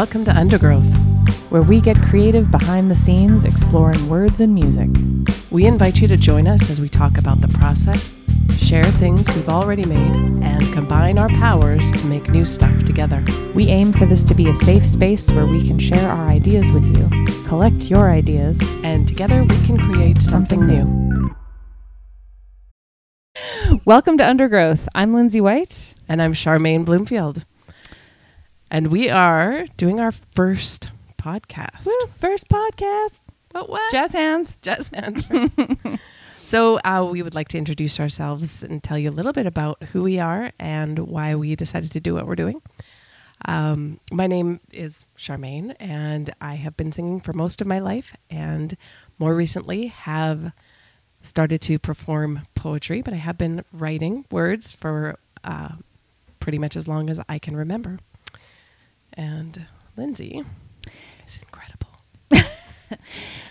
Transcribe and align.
Welcome 0.00 0.24
to 0.24 0.34
Undergrowth. 0.34 0.90
where 1.50 1.60
we 1.60 1.78
get 1.78 1.94
creative 2.00 2.50
behind 2.50 2.90
the 2.90 2.94
scenes 2.94 3.44
exploring 3.44 4.08
words 4.08 4.40
and 4.40 4.54
music. 4.54 4.88
We 5.50 5.66
invite 5.66 6.00
you 6.00 6.08
to 6.08 6.16
join 6.16 6.48
us 6.48 6.70
as 6.70 6.80
we 6.80 6.88
talk 6.88 7.18
about 7.18 7.42
the 7.42 7.48
process, 7.48 8.14
share 8.56 8.86
things 8.92 9.28
we've 9.36 9.50
already 9.50 9.84
made, 9.84 10.16
and 10.42 10.62
combine 10.72 11.18
our 11.18 11.28
powers 11.28 11.92
to 11.92 12.06
make 12.06 12.30
new 12.30 12.46
stuff 12.46 12.82
together. 12.84 13.22
We 13.54 13.68
aim 13.68 13.92
for 13.92 14.06
this 14.06 14.24
to 14.24 14.34
be 14.34 14.48
a 14.48 14.54
safe 14.54 14.86
space 14.86 15.30
where 15.32 15.44
we 15.44 15.60
can 15.68 15.78
share 15.78 16.10
our 16.10 16.28
ideas 16.28 16.72
with 16.72 16.86
you, 16.96 17.44
collect 17.46 17.90
your 17.90 18.10
ideas, 18.10 18.58
And 18.82 19.06
together 19.06 19.42
we 19.42 19.66
can 19.66 19.76
create 19.76 20.22
something 20.22 20.66
new. 20.66 21.36
Welcome 23.84 24.16
to 24.16 24.26
Undergrowth. 24.26 24.88
I'm 24.94 25.12
Lindsey 25.12 25.42
White. 25.42 25.94
And 26.08 26.22
I'm 26.22 26.32
Charmaine 26.32 26.86
Bloomfield. 26.86 27.44
And 28.70 28.92
we 28.92 29.10
are 29.10 29.66
doing 29.76 29.98
our 29.98 30.12
first 30.12 30.90
podcast. 31.18 31.88
First 32.14 32.48
podcast. 32.48 33.22
What? 33.50 33.68
What? 33.68 33.90
Jazz 33.90 34.12
hands. 34.12 34.58
Jazz 34.62 34.88
hands 34.94 35.24
so 36.38 36.78
uh, 36.84 37.04
we 37.10 37.20
would 37.22 37.34
like 37.34 37.48
to 37.48 37.58
introduce 37.58 37.98
ourselves 37.98 38.62
and 38.62 38.80
tell 38.80 38.96
you 38.96 39.10
a 39.10 39.12
little 39.12 39.32
bit 39.32 39.46
about 39.46 39.82
who 39.88 40.04
we 40.04 40.20
are 40.20 40.52
and 40.60 41.00
why 41.00 41.34
we 41.34 41.56
decided 41.56 41.90
to 41.90 42.00
do 42.00 42.14
what 42.14 42.28
we're 42.28 42.36
doing. 42.36 42.62
Um, 43.46 43.98
my 44.12 44.28
name 44.28 44.60
is 44.72 45.04
Charmaine, 45.18 45.74
and 45.80 46.30
I 46.40 46.54
have 46.54 46.76
been 46.76 46.92
singing 46.92 47.18
for 47.18 47.32
most 47.32 47.60
of 47.60 47.66
my 47.66 47.80
life, 47.80 48.14
and 48.30 48.76
more 49.18 49.34
recently 49.34 49.88
have 49.88 50.52
started 51.22 51.60
to 51.62 51.78
perform 51.80 52.42
poetry. 52.54 53.02
But 53.02 53.14
I 53.14 53.16
have 53.16 53.36
been 53.36 53.64
writing 53.72 54.26
words 54.30 54.70
for 54.70 55.18
uh, 55.42 55.70
pretty 56.38 56.58
much 56.58 56.76
as 56.76 56.86
long 56.86 57.10
as 57.10 57.18
I 57.28 57.40
can 57.40 57.56
remember. 57.56 57.98
And 59.20 59.66
Lindsey 59.98 60.42
is 61.26 61.38
incredible. 61.42 61.88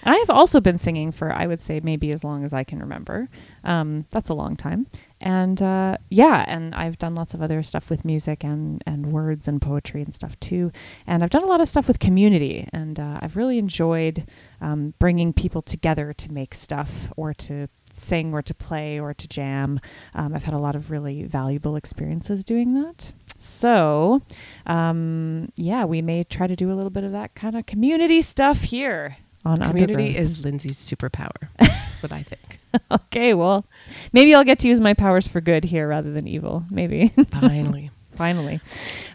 And 0.04 0.16
I 0.16 0.18
have 0.18 0.30
also 0.30 0.60
been 0.62 0.78
singing 0.78 1.12
for, 1.12 1.32
I 1.32 1.46
would 1.46 1.62
say, 1.62 1.80
maybe 1.84 2.12
as 2.12 2.24
long 2.24 2.44
as 2.44 2.54
I 2.54 2.64
can 2.64 2.80
remember. 2.80 3.30
Um, 3.64 4.06
that's 4.10 4.30
a 4.30 4.34
long 4.34 4.56
time. 4.56 4.88
And 5.22 5.62
uh, 5.62 5.98
yeah, 6.10 6.46
and 6.48 6.74
I've 6.74 6.98
done 6.98 7.16
lots 7.16 7.34
of 7.34 7.42
other 7.42 7.62
stuff 7.62 7.90
with 7.90 8.06
music 8.06 8.44
and, 8.44 8.82
and 8.86 9.12
words 9.12 9.48
and 9.48 9.62
poetry 9.62 10.02
and 10.02 10.16
stuff 10.16 10.40
too. 10.40 10.72
And 11.06 11.24
I've 11.24 11.30
done 11.30 11.44
a 11.44 11.48
lot 11.48 11.62
of 11.62 11.68
stuff 11.68 11.88
with 11.88 12.00
community. 12.00 12.68
And 12.72 13.00
uh, 13.00 13.20
I've 13.22 13.36
really 13.36 13.60
enjoyed 13.60 14.30
um, 14.62 14.94
bringing 15.00 15.34
people 15.34 15.62
together 15.62 16.14
to 16.14 16.32
make 16.32 16.54
stuff 16.54 17.12
or 17.18 17.34
to 17.36 17.68
sing 18.00 18.34
or 18.34 18.42
to 18.42 18.54
play 18.54 19.00
or 19.00 19.14
to 19.14 19.28
jam. 19.28 19.80
Um, 20.14 20.34
I've 20.34 20.44
had 20.44 20.54
a 20.54 20.60
lot 20.60 20.76
of 20.76 20.92
really 20.92 21.24
valuable 21.24 21.76
experiences 21.76 22.44
doing 22.44 22.74
that. 22.76 23.12
So, 23.38 24.22
um, 24.66 25.52
yeah, 25.56 25.86
we 25.86 26.02
may 26.02 26.24
try 26.24 26.48
to 26.48 26.56
do 26.56 26.72
a 26.72 26.76
little 26.76 26.90
bit 26.90 27.04
of 27.04 27.14
that 27.14 27.36
kind 27.36 27.56
of 27.56 27.66
community 27.66 28.22
stuff 28.22 28.62
here 28.64 29.18
on 29.46 29.58
Community 29.58 30.16
is 30.16 30.44
Lindsey's 30.44 30.78
superpower. 30.78 31.48
That's 31.60 32.04
what 32.04 32.12
I 32.12 32.24
think. 32.24 32.60
okay. 32.92 33.34
Well, 33.34 33.66
maybe 34.14 34.36
I'll 34.36 34.44
get 34.44 34.60
to 34.60 34.68
use 34.68 34.80
my 34.80 34.94
powers 34.94 35.28
for 35.28 35.42
good 35.42 35.64
here 35.64 35.88
rather 35.88 36.12
than 36.12 36.28
evil. 36.28 36.66
Maybe 36.70 37.10
Finally. 37.32 37.92
Finally, 38.20 38.60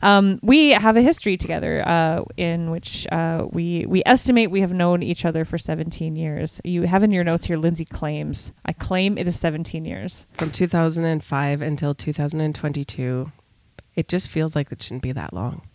um, 0.00 0.40
we 0.42 0.70
have 0.70 0.96
a 0.96 1.02
history 1.02 1.36
together 1.36 1.86
uh, 1.86 2.24
in 2.38 2.70
which 2.70 3.06
uh, 3.12 3.46
we 3.52 3.84
we 3.86 4.02
estimate 4.06 4.50
we 4.50 4.62
have 4.62 4.72
known 4.72 5.02
each 5.02 5.26
other 5.26 5.44
for 5.44 5.58
17 5.58 6.16
years. 6.16 6.58
You 6.64 6.84
have 6.84 7.02
in 7.02 7.10
your 7.10 7.22
notes 7.22 7.44
here, 7.44 7.58
Lindsey 7.58 7.84
claims. 7.84 8.50
I 8.64 8.72
claim 8.72 9.18
it 9.18 9.28
is 9.28 9.38
17 9.38 9.84
years. 9.84 10.24
From 10.38 10.50
2005 10.50 11.60
until 11.60 11.94
2022, 11.94 13.30
it 13.94 14.08
just 14.08 14.28
feels 14.28 14.56
like 14.56 14.72
it 14.72 14.80
shouldn't 14.80 15.02
be 15.02 15.12
that 15.12 15.34
long. 15.34 15.68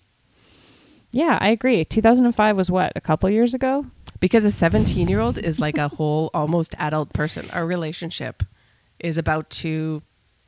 Yeah, 1.11 1.37
I 1.39 1.49
agree. 1.49 1.85
2005 1.85 2.57
was 2.57 2.71
what 2.71 2.93
a 2.95 3.01
couple 3.01 3.29
years 3.29 3.53
ago. 3.53 3.85
Because 4.19 4.43
a 4.43 4.49
17 4.49 5.07
year 5.07 5.19
old 5.19 5.37
is 5.37 5.59
like 5.59 5.77
a 5.77 5.87
whole, 5.87 6.31
almost 6.33 6.73
adult 6.79 7.13
person. 7.13 7.47
Our 7.51 7.67
relationship 7.67 8.41
is 8.99 9.19
about 9.19 9.51
to 9.61 10.01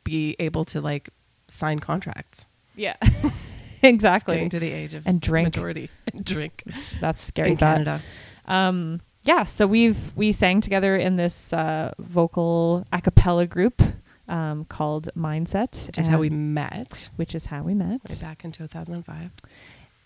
be 0.03 0.36
able 0.40 0.66
to 0.66 0.81
like 0.81 1.12
sign 1.47 1.78
contracts. 1.78 2.47
Yeah, 2.76 2.96
exactly. 3.84 4.36
Getting 4.36 4.50
to 4.52 4.59
the 4.59 4.72
age 4.72 4.94
of 4.94 5.06
And 5.08 5.20
drink. 5.22 5.48
majority. 5.48 5.90
And 6.14 6.26
drink. 6.26 6.64
That's 7.00 7.22
scary. 7.22 7.52
In 7.52 7.58
thought. 7.58 7.74
Canada. 7.78 8.02
um 8.46 9.02
yeah 9.24 9.44
so 9.44 9.68
we've 9.68 10.12
we 10.16 10.32
sang 10.32 10.62
together 10.62 10.96
in 10.98 11.16
this 11.16 11.54
uh 11.54 11.94
vocal 12.00 12.86
a 12.92 13.00
cappella 13.02 13.46
group 13.46 13.82
um 14.28 14.66
called 14.66 15.09
mindset 15.16 15.86
Which 15.88 16.00
is 16.00 16.08
how 16.08 16.18
we 16.18 16.30
met 16.32 17.09
which 17.18 17.36
is 17.36 17.46
how 17.46 17.62
we 17.62 17.74
met 17.76 18.02
way 18.09 18.16
back 18.20 18.44
in 18.44 18.52
2005. 18.52 19.30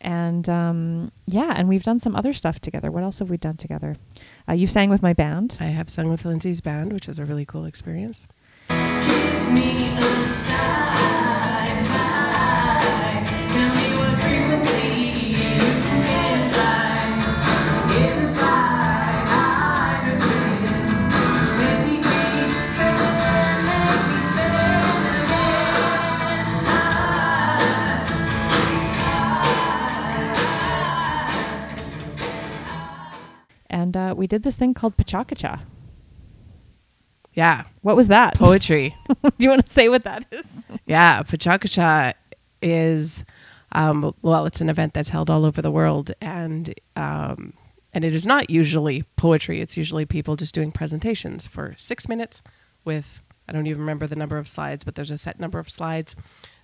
and 0.02 0.50
um 0.50 1.12
yeah 1.28 1.54
and 1.56 1.70
we've 1.70 1.84
done 1.84 1.98
some 2.00 2.14
other 2.16 2.34
stuff 2.34 2.60
together 2.60 2.92
what 2.92 3.04
else 3.04 3.20
have 3.20 3.30
we 3.30 3.38
done 3.38 3.56
together 3.58 3.96
uh, 4.50 4.54
you 4.54 4.68
sang 4.68 4.90
with 4.90 5.02
my 5.02 5.14
band 5.14 5.58
I 5.62 5.68
have 5.68 5.90
sung 5.90 6.10
with 6.10 6.26
Lindsey's 6.26 6.60
band, 6.62 6.92
which 6.92 7.08
was 7.08 7.18
a 7.18 7.26
really 7.26 7.46
cool 7.46 7.64
experience. 7.66 8.28
And 33.96 34.12
uh 34.12 34.16
we 34.16 34.28
did 34.28 34.44
this 34.44 34.56
thing 34.56 34.74
called 34.74 34.98
PechaKucha 34.98 35.62
Yeah. 37.34 37.64
what 37.82 37.96
was 37.96 38.08
that 38.10 38.36
Poetry. 38.36 38.96
do 39.24 39.32
you 39.40 39.50
want 39.50 39.66
to 39.66 39.72
say 39.72 39.90
what 39.90 40.04
that 40.04 40.26
is 40.32 40.66
Yeah, 40.86 41.24
PechaKucha 41.24 42.14
is 42.62 43.24
um, 43.72 44.14
well, 44.22 44.46
it's 44.46 44.62
an 44.62 44.70
event 44.70 44.94
that's 44.94 45.10
held 45.10 45.30
all 45.30 45.44
over 45.44 45.62
the 45.62 45.72
world, 45.72 46.12
and 46.22 46.74
um, 46.96 47.52
and 47.94 48.06
it 48.06 48.14
is 48.16 48.26
not 48.26 48.50
usually 48.50 49.04
poetry. 49.18 49.60
It's 49.60 49.76
usually 49.76 50.06
people 50.06 50.38
just 50.38 50.54
doing 50.56 50.72
presentations 50.72 51.46
for 51.46 51.74
six 51.78 52.08
minutes 52.08 52.42
with 52.86 53.22
I 53.50 53.52
don't 53.52 53.68
even 53.68 53.82
remember 53.82 54.08
the 54.08 54.16
number 54.16 54.38
of 54.38 54.48
slides, 54.48 54.86
but 54.86 54.96
there's 54.96 55.12
a 55.12 55.18
set 55.18 55.42
number 55.42 55.60
of 55.60 55.70
slides 55.70 56.16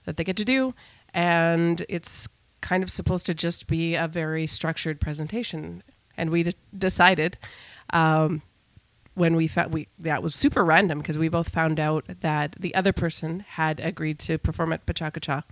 that 0.06 0.16
they 0.16 0.24
get 0.24 0.38
to 0.38 0.46
do, 0.46 0.74
and 1.14 1.84
it's 1.90 2.30
kind 2.62 2.82
of 2.82 2.90
supposed 2.90 3.26
to 3.26 3.34
just 3.34 3.68
be 3.68 3.96
a 3.96 4.08
very 4.08 4.48
structured 4.48 5.02
presentation. 5.02 5.84
And 6.22 6.30
we 6.30 6.44
d- 6.44 6.54
decided. 6.78 7.38
Um, 7.92 8.42
when 9.14 9.36
we 9.36 9.48
found 9.48 9.74
we 9.74 9.90
that 10.00 10.24
was 10.24 10.34
super 10.34 10.64
random 10.64 11.00
because 11.00 11.18
we 11.18 11.28
both 11.28 11.50
found 11.50 11.80
out 11.80 12.06
that 12.22 12.56
the 12.58 12.74
other 12.74 12.94
person 12.94 13.42
had 13.42 13.80
agreed 13.82 14.20
to 14.20 14.38
perform 14.38 14.72
at 14.72 14.86
PechaKucha 14.86 15.44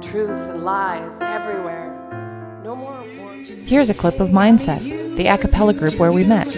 Truth 0.04 0.50
and 0.50 0.64
lies 0.64 1.20
everywhere. 1.20 1.90
No 2.64 2.74
more. 2.74 3.00
Here's 3.66 3.88
a 3.88 3.94
clip 3.94 4.18
of 4.18 4.30
Mindset, 4.30 4.80
the 5.16 5.28
a 5.28 5.38
cappella 5.38 5.74
group 5.74 5.96
where 6.00 6.10
we 6.10 6.24
met. 6.24 6.48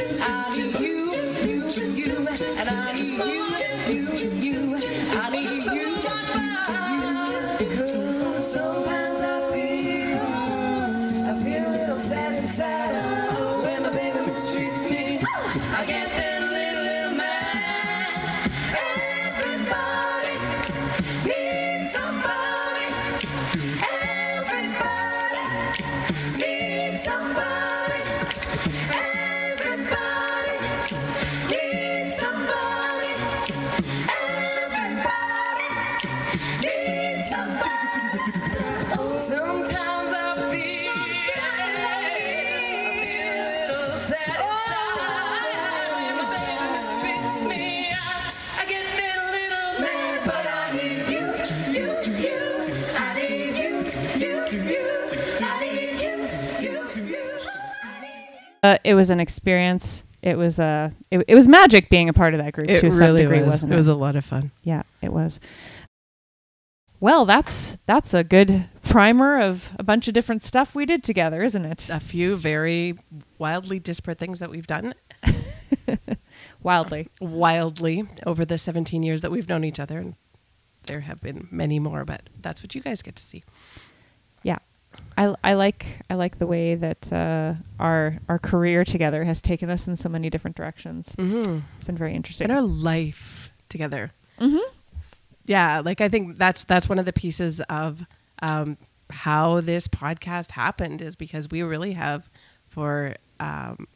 Uh, 58.64 58.78
it 58.82 58.94
was 58.94 59.10
an 59.10 59.20
experience. 59.20 60.04
It 60.22 60.38
was 60.38 60.58
uh, 60.58 60.90
it, 61.10 61.22
it 61.28 61.34
was 61.34 61.46
magic 61.46 61.90
being 61.90 62.08
a 62.08 62.12
part 62.14 62.32
of 62.34 62.38
that 62.38 62.54
group 62.54 62.68
It 62.70 62.80
to 62.80 62.90
some 62.90 62.98
really 63.00 63.22
degree, 63.22 63.40
was. 63.40 63.48
wasn't 63.48 63.72
it 63.72 63.74
it? 63.74 63.76
was 63.76 63.88
a 63.88 63.94
lot 63.94 64.16
of 64.16 64.24
fun. 64.24 64.50
yeah, 64.62 64.82
it 65.02 65.12
was. 65.12 65.38
Well, 66.98 67.26
that's 67.26 67.76
that's 67.84 68.14
a 68.14 68.24
good 68.24 68.66
primer 68.82 69.38
of 69.38 69.70
a 69.78 69.82
bunch 69.82 70.08
of 70.08 70.14
different 70.14 70.40
stuff 70.42 70.74
we 70.74 70.86
did 70.86 71.02
together, 71.04 71.42
isn't 71.42 71.64
it? 71.66 71.90
A 71.90 72.00
few 72.00 72.36
very 72.38 72.96
wildly 73.38 73.78
disparate 73.78 74.18
things 74.18 74.38
that 74.38 74.48
we've 74.50 74.66
done 74.66 74.94
Wildly. 76.62 77.08
wildly 77.20 78.04
over 78.24 78.46
the 78.46 78.56
17 78.56 79.02
years 79.02 79.20
that 79.20 79.30
we've 79.30 79.48
known 79.48 79.64
each 79.64 79.78
other. 79.78 79.98
And 79.98 80.14
there 80.86 81.00
have 81.00 81.20
been 81.20 81.48
many 81.50 81.78
more, 81.78 82.04
but 82.06 82.22
that's 82.40 82.62
what 82.62 82.74
you 82.74 82.80
guys 82.80 83.02
get 83.02 83.16
to 83.16 83.22
see. 83.22 83.44
I, 85.16 85.34
I 85.44 85.54
like 85.54 85.86
I 86.10 86.14
like 86.14 86.38
the 86.38 86.46
way 86.46 86.74
that 86.74 87.12
uh, 87.12 87.54
our 87.78 88.18
our 88.28 88.38
career 88.38 88.84
together 88.84 89.24
has 89.24 89.40
taken 89.40 89.70
us 89.70 89.86
in 89.86 89.96
so 89.96 90.08
many 90.08 90.30
different 90.30 90.56
directions. 90.56 91.14
Mm-hmm. 91.16 91.60
It's 91.76 91.84
been 91.84 91.96
very 91.96 92.14
interesting. 92.14 92.50
And 92.50 92.58
our 92.58 92.64
life 92.64 93.50
together. 93.68 94.12
mm-hmm. 94.38 94.56
yeah 95.46 95.80
like 95.84 96.00
i 96.00 96.08
think 96.08 96.38
that's 96.38 96.64
that's 96.64 96.88
one 96.88 96.98
of 96.98 97.06
the 97.06 97.12
pieces 97.12 97.60
of 97.62 98.04
um 98.40 98.76
how 99.10 99.60
this 99.60 99.88
podcast 99.88 100.52
happened 100.52 101.02
is 101.02 101.16
because 101.16 101.50
we 101.50 101.62
really 101.62 101.92
have 101.92 102.30
for 102.68 103.16
um 103.40 103.88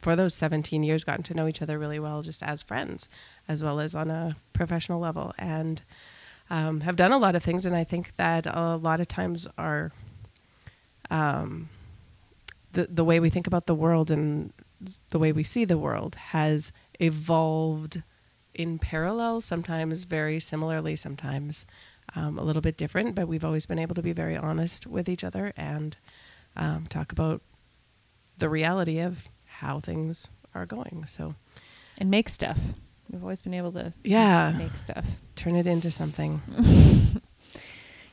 for 0.00 0.16
those 0.16 0.34
17 0.34 0.82
years 0.82 1.04
gotten 1.04 1.22
to 1.24 1.34
know 1.34 1.46
each 1.46 1.60
other 1.60 1.78
really 1.78 1.98
well 1.98 2.22
just 2.22 2.42
as 2.42 2.62
friends 2.62 3.08
as 3.48 3.62
well 3.62 3.80
as 3.80 3.94
on 3.94 4.10
a 4.10 4.36
professional 4.52 5.00
level 5.00 5.34
and 5.38 5.82
um, 6.50 6.80
have 6.80 6.96
done 6.96 7.12
a 7.12 7.18
lot 7.18 7.36
of 7.36 7.42
things 7.42 7.66
and 7.66 7.76
i 7.76 7.84
think 7.84 8.16
that 8.16 8.46
a 8.46 8.76
lot 8.76 9.00
of 9.00 9.08
times 9.08 9.46
our 9.58 9.92
um, 11.10 11.68
the, 12.72 12.86
the 12.90 13.04
way 13.04 13.20
we 13.20 13.30
think 13.30 13.46
about 13.46 13.66
the 13.66 13.74
world 13.74 14.10
and 14.10 14.52
the 15.10 15.18
way 15.18 15.32
we 15.32 15.42
see 15.42 15.64
the 15.64 15.78
world 15.78 16.14
has 16.16 16.72
evolved 17.00 18.02
in 18.54 18.78
parallel, 18.78 19.40
sometimes 19.40 20.04
very 20.04 20.38
similarly, 20.40 20.96
sometimes 20.96 21.66
um, 22.14 22.38
a 22.38 22.42
little 22.42 22.62
bit 22.62 22.76
different, 22.76 23.14
but 23.14 23.28
we've 23.28 23.44
always 23.44 23.66
been 23.66 23.78
able 23.78 23.94
to 23.94 24.02
be 24.02 24.12
very 24.12 24.36
honest 24.36 24.86
with 24.86 25.08
each 25.08 25.22
other 25.24 25.52
and 25.56 25.96
um, 26.56 26.86
talk 26.88 27.12
about 27.12 27.40
the 28.38 28.48
reality 28.48 28.98
of 28.98 29.24
how 29.46 29.80
things 29.80 30.28
are 30.54 30.66
going. 30.66 31.04
So, 31.06 31.34
And 32.00 32.10
make 32.10 32.28
stuff. 32.28 32.58
We've 33.10 33.22
always 33.22 33.42
been 33.42 33.54
able 33.54 33.72
to 33.72 33.92
Yeah. 34.04 34.52
make 34.58 34.76
stuff. 34.76 35.06
turn 35.34 35.56
it 35.56 35.66
into 35.66 35.90
something. 35.90 36.40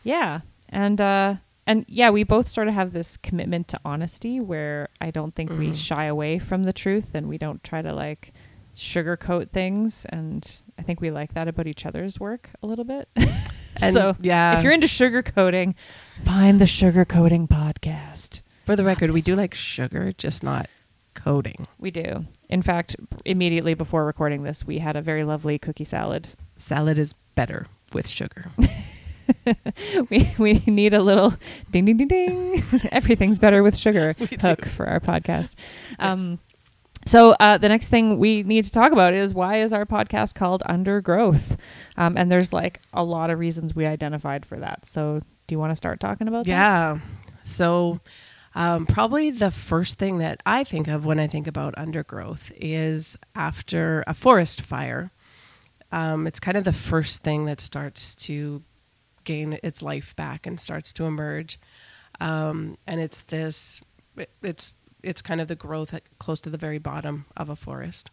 Yeah. 0.04 0.42
And 0.70 1.02
uh 1.02 1.36
and 1.68 1.86
yeah, 1.88 2.10
we 2.10 2.24
both 2.24 2.48
sort 2.48 2.68
of 2.68 2.74
have 2.74 2.94
this 2.94 3.18
commitment 3.18 3.68
to 3.70 3.80
honesty 3.86 4.40
where 4.40 4.90
I 5.02 5.12
don't 5.12 5.34
think 5.36 5.50
we 5.52 5.70
Mhm. 5.70 5.76
shy 5.76 6.06
away 6.06 6.38
from 6.40 6.64
the 6.64 6.74
truth 6.74 7.16
and 7.16 7.28
we 7.28 7.38
don't 7.38 7.64
try 7.64 7.82
to 7.82 7.94
like 7.94 8.34
sugarcoat 8.76 9.52
things 9.52 10.06
and 10.10 10.62
I 10.78 10.82
think 10.84 11.00
we 11.02 11.10
like 11.12 11.34
that 11.34 11.48
about 11.48 11.66
each 11.68 11.86
other's 11.86 12.20
work 12.20 12.50
a 12.62 12.68
little 12.68 12.86
bit. 12.86 13.08
And 13.82 13.94
so 13.94 14.16
yeah, 14.22 14.58
if 14.58 14.64
you're 14.64 14.72
into 14.72 14.88
sugarcoating, 14.88 15.76
find 16.24 16.62
the 16.62 16.66
sugarcoating 16.66 17.50
podcast. 17.50 18.42
for 18.64 18.74
the 18.78 18.86
record, 18.86 19.12
we 19.12 19.20
do 19.20 19.36
like 19.36 19.54
sugar, 19.54 20.14
just 20.18 20.44
not 20.44 20.70
coating. 21.14 21.68
We 21.78 21.92
do. 21.92 22.26
In 22.48 22.62
fact, 22.62 22.96
immediately 23.26 23.74
before 23.74 24.06
recording 24.06 24.44
this, 24.44 24.66
we 24.66 24.80
had 24.80 24.96
a 24.96 25.02
very 25.02 25.26
lovely 25.26 25.60
cookie 25.60 25.84
salad. 25.84 26.30
Salad 26.56 26.98
is 26.98 27.12
better 27.36 27.66
with 27.92 28.08
sugar. 28.08 28.46
we 30.10 30.34
we 30.38 30.54
need 30.68 30.94
a 30.94 31.02
little 31.02 31.34
ding 31.72 31.86
ding 31.86 31.98
ding 31.98 32.08
ding. 32.08 32.64
Everything's 32.92 33.40
better 33.40 33.64
with 33.64 33.78
sugar 33.78 34.14
hook 34.42 34.66
for 34.66 34.88
our 34.88 35.00
podcast. 35.00 35.56
Um, 36.00 36.40
so 37.06 37.36
uh, 37.40 37.58
the 37.60 37.70
next 37.70 37.90
thing 37.90 38.18
we 38.18 38.42
need 38.44 38.66
to 38.66 38.72
talk 38.72 38.92
about 38.92 39.14
is 39.14 39.34
why 39.34 39.58
is 39.58 39.74
our 39.74 39.86
podcast 39.86 40.34
called 40.34 40.64
Undergrowth? 40.66 41.56
Um, 41.98 42.18
and 42.18 42.32
there's 42.32 42.52
like 42.52 42.82
a 42.94 43.04
lot 43.04 43.30
of 43.30 43.38
reasons 43.38 43.76
we 43.76 43.86
identified 43.86 44.46
for 44.46 44.60
that. 44.60 44.88
So 44.88 45.20
do 45.48 45.54
you 45.54 45.60
want 45.60 45.72
to 45.72 45.76
start 45.76 46.00
talking 46.00 46.28
about 46.28 46.46
that? 46.46 46.52
Yeah. 46.52 47.00
So, 47.44 48.00
um, 48.56 48.88
probably 48.88 49.32
the 49.32 49.52
first 49.52 50.00
thing 50.00 50.18
that 50.20 50.42
I 50.46 50.64
think 50.64 50.88
of 50.88 51.06
when 51.06 51.20
I 51.20 51.28
think 51.28 51.46
about 51.46 51.78
undergrowth 51.78 52.52
is 52.56 53.18
after 53.36 54.04
a 54.08 54.14
forest 54.14 54.62
fire. 54.62 55.12
Um, 55.92 56.26
it's 56.26 56.40
kind 56.40 56.58
of 56.58 56.64
the 56.64 56.74
first 56.74 57.22
thing 57.22 57.46
that 57.46 57.62
starts 57.62 58.16
to 58.16 58.64
gain 59.26 59.60
its 59.64 59.82
life 59.82 60.16
back 60.16 60.48
and 60.48 60.60
starts 60.60 60.94
to 60.94 61.06
emerge. 61.06 61.60
Um, 62.22 62.78
and 62.88 63.02
it's 63.02 63.22
this, 63.22 63.82
it- 64.18 64.32
it's 64.42 64.74
it's 65.04 65.22
kind 65.22 65.40
of 65.40 65.48
the 65.48 65.56
growth 65.56 65.94
close 66.18 66.40
to 66.40 66.50
the 66.50 66.58
very 66.58 66.80
bottom 66.80 67.26
of 67.38 67.48
a 67.48 67.56
forest. 67.56 68.10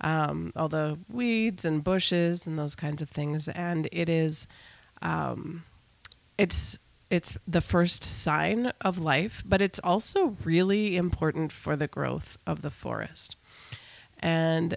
Um, 0.00 0.52
all 0.54 0.68
the 0.68 0.96
weeds 1.08 1.64
and 1.64 1.82
bushes 1.82 2.46
and 2.46 2.56
those 2.56 2.76
kinds 2.76 3.02
of 3.02 3.08
things, 3.08 3.48
and 3.48 3.88
it 3.90 4.08
is 4.08 4.46
um, 5.02 5.64
it's 6.36 6.78
it's 7.10 7.36
the 7.48 7.60
first 7.60 8.04
sign 8.04 8.72
of 8.82 8.98
life, 8.98 9.42
but 9.46 9.60
it's 9.60 9.80
also 9.80 10.36
really 10.44 10.96
important 10.96 11.50
for 11.52 11.74
the 11.74 11.88
growth 11.88 12.36
of 12.46 12.62
the 12.62 12.70
forest. 12.70 13.36
And 14.20 14.76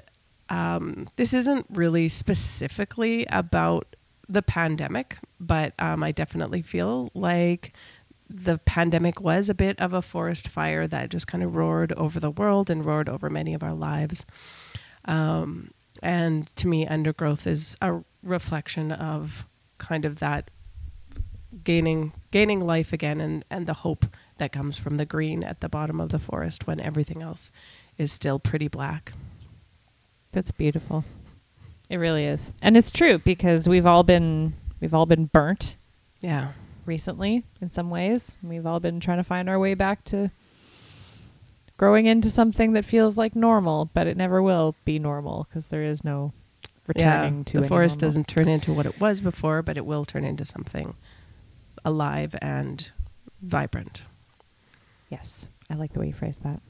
um, 0.49 1.07
this 1.17 1.33
isn't 1.33 1.65
really 1.69 2.09
specifically 2.09 3.25
about 3.27 3.90
the 4.31 4.41
pandemic, 4.41 5.17
but 5.39 5.73
um, 5.77 6.03
I 6.03 6.11
definitely 6.11 6.61
feel 6.61 7.11
like 7.13 7.73
the 8.29 8.59
pandemic 8.59 9.19
was 9.19 9.49
a 9.49 9.53
bit 9.53 9.79
of 9.79 9.91
a 9.93 10.01
forest 10.01 10.47
fire 10.47 10.87
that 10.87 11.09
just 11.09 11.27
kind 11.27 11.43
of 11.43 11.55
roared 11.55 11.91
over 11.93 12.19
the 12.19 12.31
world 12.31 12.69
and 12.69 12.85
roared 12.85 13.09
over 13.09 13.29
many 13.29 13.53
of 13.53 13.61
our 13.61 13.73
lives. 13.73 14.25
Um, 15.03 15.71
and 16.01 16.47
to 16.55 16.67
me, 16.67 16.87
undergrowth 16.87 17.45
is 17.45 17.75
a 17.81 17.99
reflection 18.23 18.93
of 18.93 19.45
kind 19.77 20.05
of 20.05 20.19
that 20.19 20.49
gaining 21.65 22.13
gaining 22.31 22.61
life 22.61 22.93
again 22.93 23.19
and, 23.19 23.43
and 23.49 23.67
the 23.67 23.73
hope 23.73 24.05
that 24.37 24.53
comes 24.53 24.77
from 24.77 24.95
the 24.95 25.05
green 25.05 25.43
at 25.43 25.59
the 25.59 25.67
bottom 25.67 25.99
of 25.99 26.09
the 26.09 26.19
forest 26.19 26.65
when 26.65 26.79
everything 26.79 27.21
else 27.21 27.51
is 27.97 28.13
still 28.13 28.39
pretty 28.39 28.69
black. 28.69 29.11
That's 30.31 30.51
beautiful. 30.51 31.03
It 31.91 31.97
really 31.97 32.23
is. 32.25 32.53
And 32.61 32.77
it's 32.77 32.89
true 32.89 33.17
because 33.19 33.67
we've 33.67 33.85
all 33.85 34.03
been 34.03 34.53
we've 34.79 34.93
all 34.93 35.05
been 35.05 35.25
burnt 35.25 35.75
Yeah. 36.21 36.53
recently 36.85 37.43
in 37.59 37.69
some 37.69 37.89
ways. 37.89 38.37
We've 38.41 38.65
all 38.65 38.79
been 38.79 39.01
trying 39.01 39.17
to 39.17 39.25
find 39.25 39.49
our 39.49 39.59
way 39.59 39.73
back 39.73 40.05
to 40.05 40.31
growing 41.75 42.05
into 42.05 42.29
something 42.29 42.71
that 42.73 42.85
feels 42.85 43.17
like 43.17 43.35
normal, 43.35 43.89
but 43.93 44.07
it 44.07 44.15
never 44.15 44.41
will 44.41 44.73
be 44.85 44.99
normal 44.99 45.47
because 45.49 45.67
there 45.67 45.83
is 45.83 46.01
no 46.01 46.31
returning 46.87 47.39
yeah. 47.39 47.43
to 47.47 47.59
the 47.59 47.67
forest 47.67 47.99
normal. 47.99 48.07
doesn't 48.07 48.27
turn 48.29 48.47
into 48.47 48.71
what 48.71 48.85
it 48.85 49.01
was 49.01 49.19
before, 49.19 49.61
but 49.61 49.75
it 49.75 49.85
will 49.85 50.05
turn 50.05 50.23
into 50.23 50.45
something 50.45 50.95
alive 51.83 52.35
and 52.41 52.89
vibrant. 53.41 54.03
Yes, 55.09 55.49
I 55.69 55.73
like 55.75 55.91
the 55.91 55.99
way 55.99 56.07
you 56.07 56.13
phrased 56.13 56.41
that. 56.43 56.61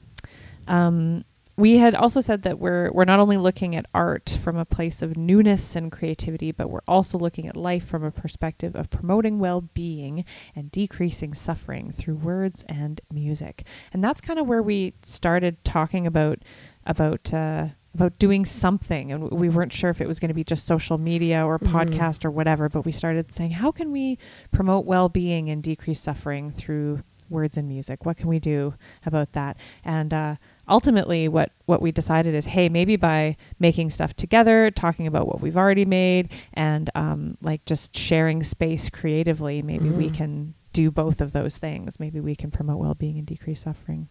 Um, 0.66 1.24
we 1.56 1.76
had 1.78 1.94
also 1.94 2.20
said 2.20 2.42
that 2.42 2.58
we're 2.58 2.90
we're 2.92 3.04
not 3.04 3.20
only 3.20 3.36
looking 3.36 3.76
at 3.76 3.84
art 3.94 4.38
from 4.42 4.56
a 4.56 4.64
place 4.64 5.02
of 5.02 5.16
newness 5.16 5.76
and 5.76 5.92
creativity, 5.92 6.50
but 6.50 6.70
we're 6.70 6.80
also 6.88 7.18
looking 7.18 7.46
at 7.46 7.56
life 7.56 7.84
from 7.86 8.02
a 8.02 8.10
perspective 8.10 8.74
of 8.74 8.88
promoting 8.90 9.38
well-being 9.38 10.24
and 10.56 10.70
decreasing 10.72 11.34
suffering 11.34 11.92
through 11.92 12.14
words 12.16 12.64
and 12.68 13.00
music. 13.12 13.66
And 13.92 14.02
that's 14.02 14.20
kind 14.20 14.38
of 14.38 14.46
where 14.46 14.62
we 14.62 14.94
started 15.02 15.62
talking 15.64 16.06
about 16.06 16.38
about 16.86 17.32
uh, 17.34 17.68
about 17.94 18.18
doing 18.18 18.46
something, 18.46 19.12
and 19.12 19.30
we 19.30 19.50
weren't 19.50 19.72
sure 19.74 19.90
if 19.90 20.00
it 20.00 20.08
was 20.08 20.18
going 20.18 20.30
to 20.30 20.34
be 20.34 20.44
just 20.44 20.64
social 20.64 20.96
media 20.96 21.44
or 21.44 21.58
Mhm. 21.58 21.68
podcast 21.70 22.24
or 22.24 22.30
whatever. 22.30 22.70
But 22.70 22.86
we 22.86 22.92
started 22.92 23.32
saying, 23.34 23.50
how 23.52 23.70
can 23.70 23.92
we 23.92 24.16
promote 24.50 24.86
well-being 24.86 25.50
and 25.50 25.62
decrease 25.62 26.00
suffering 26.00 26.50
through 26.50 27.02
words 27.28 27.58
and 27.58 27.68
music? 27.68 28.06
What 28.06 28.16
can 28.16 28.28
we 28.28 28.38
do 28.38 28.74
about 29.04 29.32
that? 29.32 29.58
And 29.84 30.14
uh, 30.14 30.36
ultimately, 30.68 31.28
what 31.28 31.50
what 31.66 31.82
we 31.82 31.92
decided 31.92 32.34
is, 32.34 32.46
hey, 32.46 32.68
maybe 32.68 32.96
by 32.96 33.36
making 33.58 33.90
stuff 33.90 34.14
together, 34.14 34.70
talking 34.70 35.06
about 35.06 35.26
what 35.26 35.40
we've 35.40 35.56
already 35.56 35.84
made, 35.84 36.30
and 36.54 36.90
um, 36.94 37.36
like 37.42 37.64
just 37.64 37.96
sharing 37.96 38.42
space 38.42 38.90
creatively, 38.90 39.62
maybe 39.62 39.90
we 39.90 40.08
Mhm. 40.10 40.14
can 40.14 40.54
do 40.72 40.90
both 40.90 41.20
of 41.20 41.32
those 41.32 41.58
things. 41.58 42.00
Maybe 42.00 42.18
we 42.20 42.34
can 42.34 42.50
promote 42.50 42.78
well-being 42.78 43.18
and 43.18 43.26
decrease 43.26 43.60
suffering. 43.62 44.08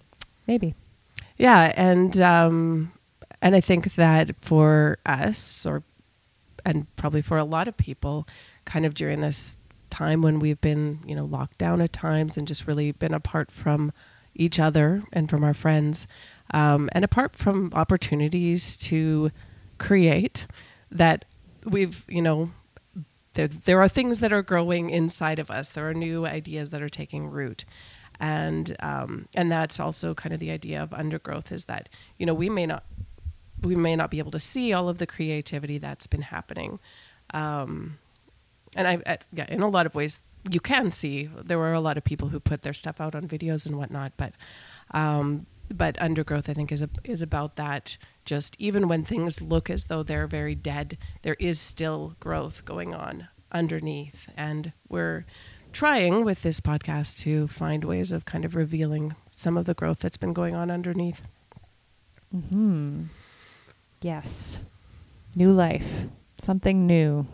Maybe. 0.48 0.76
Yeah, 1.38 1.74
and 1.76 2.20
um, 2.22 2.92
and 3.42 3.56
I 3.56 3.62
think 3.62 3.96
that 3.96 4.36
for 4.44 4.98
us, 5.06 5.66
or 5.66 5.84
and 6.66 6.94
probably 6.96 7.22
for 7.22 7.38
a 7.38 7.44
lot 7.44 7.68
of 7.68 7.78
people, 7.78 8.28
kind 8.66 8.86
of 8.86 8.94
during 8.94 9.22
this 9.22 9.58
time 9.90 10.22
when 10.22 10.40
we've 10.40 10.62
been, 10.62 11.00
you 11.06 11.16
know, 11.16 11.26
locked 11.26 11.58
down 11.58 11.82
at 11.82 11.92
times 11.92 12.38
and 12.38 12.48
just 12.48 12.68
really 12.68 12.92
been 12.92 13.14
apart 13.14 13.52
from 13.52 13.92
each 14.36 14.60
other 14.60 15.04
and 15.12 15.30
from 15.30 15.44
our 15.44 15.54
friends, 15.54 16.08
um, 16.52 16.90
and 16.92 17.04
apart 17.04 17.36
from 17.36 17.72
opportunities 17.74 18.78
to 18.78 19.32
create, 19.78 20.48
that 20.92 21.26
we've, 21.66 22.06
you 22.08 22.22
know, 22.22 22.52
there, 23.34 23.48
there 23.48 23.82
are 23.82 23.88
things 23.88 24.20
that 24.20 24.34
are 24.34 24.42
growing 24.42 24.90
inside 24.90 25.40
of 25.40 25.50
us. 25.50 25.70
There 25.70 25.90
are 25.90 25.94
new 25.94 26.26
ideas 26.26 26.70
that 26.72 26.82
are 26.82 26.90
taking 26.90 27.28
root, 27.28 27.64
and 28.20 28.76
um, 28.82 29.28
and 29.34 29.52
that's 29.52 29.80
also 29.80 30.14
kind 30.14 30.34
of 30.34 30.40
the 30.40 30.52
idea 30.52 30.82
of 30.84 30.94
undergrowth 30.94 31.52
is 31.52 31.66
that 31.66 31.88
you 32.18 32.26
know 32.26 32.34
we 32.34 32.50
may 32.50 32.66
not 32.66 32.84
we 33.62 33.76
may 33.76 33.96
not 33.96 34.12
be 34.12 34.20
able 34.20 34.32
to 34.32 34.40
see 34.40 34.74
all 34.74 34.90
of 34.90 34.98
the 34.98 35.08
creativity 35.08 35.78
that's 35.78 36.08
been 36.08 36.24
happening, 36.24 36.80
um, 37.34 37.98
and 38.76 38.88
I, 38.88 39.18
yeah 39.32 39.46
in 39.48 39.62
a 39.62 39.70
lot 39.70 39.86
of 39.86 39.96
ways 39.96 40.26
you 40.50 40.60
can 40.60 40.92
see 40.92 41.30
there 41.44 41.58
were 41.58 41.74
a 41.74 41.80
lot 41.80 41.98
of 41.98 42.04
people 42.04 42.30
who 42.30 42.40
put 42.40 42.64
their 42.64 42.74
stuff 42.74 43.00
out 43.00 43.16
on 43.16 43.28
videos 43.28 43.66
and 43.66 43.78
whatnot, 43.78 44.14
but 44.18 44.34
um, 44.92 45.46
but 45.78 46.02
undergrowth 46.02 46.50
I 46.50 46.54
think 46.54 46.72
is 46.72 46.82
a, 46.82 46.90
is 47.04 47.22
about 47.22 47.56
that. 47.56 47.98
Just 48.26 48.56
even 48.60 48.88
when 48.88 49.04
things 49.04 49.42
look 49.42 49.70
as 49.70 49.86
though 49.86 50.04
they're 50.04 50.28
very 50.28 50.56
dead, 50.56 50.98
there 51.22 51.36
is 51.40 51.60
still 51.60 52.16
growth 52.20 52.66
going 52.66 52.94
on 52.94 53.28
underneath, 53.52 54.30
and 54.38 54.74
we're 54.88 55.26
trying 55.74 56.24
with 56.26 56.42
this 56.44 56.60
podcast 56.60 57.18
to 57.20 57.48
find 57.48 57.84
ways 57.84 58.12
of 58.12 58.26
kind 58.26 58.46
of 58.46 58.56
revealing 58.56 59.16
some 59.32 59.58
of 59.58 59.66
the 59.66 59.74
growth 59.74 60.00
that's 60.00 60.18
been 60.18 60.34
going 60.34 60.56
on 60.56 60.70
underneath. 60.70 61.22
Hmm. 62.32 63.04
Yes. 64.02 64.64
New 65.36 65.52
life. 65.52 66.06
Something 66.42 66.88
new 66.88 67.28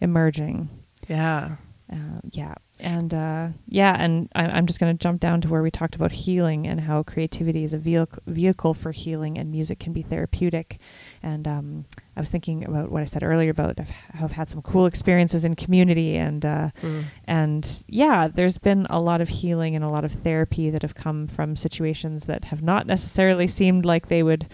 emerging. 0.00 0.68
Yeah. 1.08 1.56
Uh, 1.92 2.20
yeah. 2.32 2.54
And 2.78 3.14
uh, 3.14 3.48
yeah, 3.68 3.96
and 3.98 4.28
I, 4.34 4.44
I'm 4.46 4.66
just 4.66 4.78
going 4.78 4.94
to 4.96 5.02
jump 5.02 5.20
down 5.20 5.40
to 5.40 5.48
where 5.48 5.62
we 5.62 5.70
talked 5.70 5.94
about 5.94 6.12
healing 6.12 6.66
and 6.66 6.82
how 6.82 7.02
creativity 7.02 7.64
is 7.64 7.72
a 7.72 7.78
vehicle, 7.78 8.22
vehicle 8.26 8.74
for 8.74 8.92
healing 8.92 9.38
and 9.38 9.50
music 9.50 9.78
can 9.78 9.92
be 9.94 10.02
therapeutic. 10.02 10.78
And 11.22 11.48
um, 11.48 11.84
I 12.16 12.20
was 12.20 12.28
thinking 12.28 12.64
about 12.66 12.90
what 12.90 13.00
I 13.02 13.06
said 13.06 13.22
earlier 13.22 13.50
about 13.50 13.80
I've, 13.80 13.90
how 13.90 14.24
I've 14.26 14.32
had 14.32 14.50
some 14.50 14.60
cool 14.60 14.84
experiences 14.86 15.44
in 15.44 15.54
community 15.54 16.16
and 16.16 16.44
uh, 16.44 16.70
Mm. 16.82 17.04
and 17.26 17.84
yeah, 17.88 18.28
there's 18.28 18.58
been 18.58 18.86
a 18.90 19.00
lot 19.00 19.20
of 19.20 19.28
healing 19.28 19.74
and 19.74 19.84
a 19.84 19.88
lot 19.88 20.04
of 20.04 20.12
therapy 20.12 20.68
that 20.70 20.82
have 20.82 20.94
come 20.94 21.26
from 21.26 21.56
situations 21.56 22.24
that 22.24 22.46
have 22.46 22.62
not 22.62 22.86
necessarily 22.86 23.46
seemed 23.46 23.84
like 23.86 24.08
they 24.08 24.22
would 24.22 24.46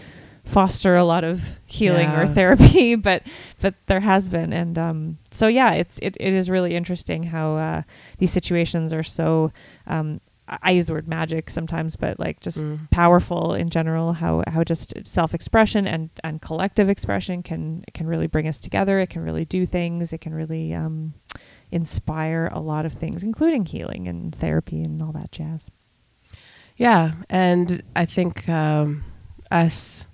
foster 0.45 0.95
a 0.95 1.03
lot 1.03 1.23
of 1.23 1.59
healing 1.65 2.09
or 2.09 2.27
therapy, 2.27 2.95
but 3.09 3.23
but 3.61 3.75
there 3.87 4.01
has 4.01 4.29
been, 4.29 4.51
and 4.53 4.77
um, 4.77 5.17
so 5.31 5.47
yeah, 5.47 5.73
it's 5.73 5.99
it, 5.99 6.17
it 6.19 6.33
is 6.33 6.49
really 6.49 6.75
interesting 6.75 7.23
how 7.23 7.55
uh, 7.55 7.81
these 8.17 8.31
situations 8.31 8.91
are 8.93 9.03
so. 9.03 9.51
Um, 9.87 10.19
I 10.47 10.57
I 10.61 10.71
use 10.71 10.87
the 10.87 10.93
word 10.93 11.07
magic 11.07 11.49
sometimes, 11.49 11.95
but 11.95 12.19
like 12.19 12.41
just 12.41 12.57
Mm. 12.57 12.89
powerful 12.91 13.53
in 13.53 13.69
general. 13.69 14.11
How 14.13 14.43
how 14.47 14.63
just 14.65 14.93
self 15.05 15.33
expression 15.33 15.87
and 15.87 16.09
and 16.23 16.41
collective 16.41 16.89
expression 16.89 17.41
can 17.43 17.85
can 17.93 18.07
really 18.07 18.27
bring 18.27 18.45
us 18.47 18.59
together. 18.59 18.99
It 18.99 19.09
can 19.09 19.21
really 19.23 19.45
do 19.45 19.65
things. 19.65 20.11
It 20.11 20.19
can 20.19 20.33
really 20.33 20.73
um, 20.73 21.13
inspire 21.71 22.49
a 22.51 22.59
lot 22.59 22.85
of 22.85 22.93
things, 22.93 23.23
including 23.23 23.65
healing 23.65 24.07
and 24.07 24.35
therapy 24.35 24.81
and 24.83 25.01
all 25.01 25.13
that 25.13 25.31
jazz. 25.31 25.71
Yeah, 26.75 27.13
and 27.29 27.81
I 27.95 28.05
think 28.05 28.49
um, 28.49 29.03
us, 29.51 30.05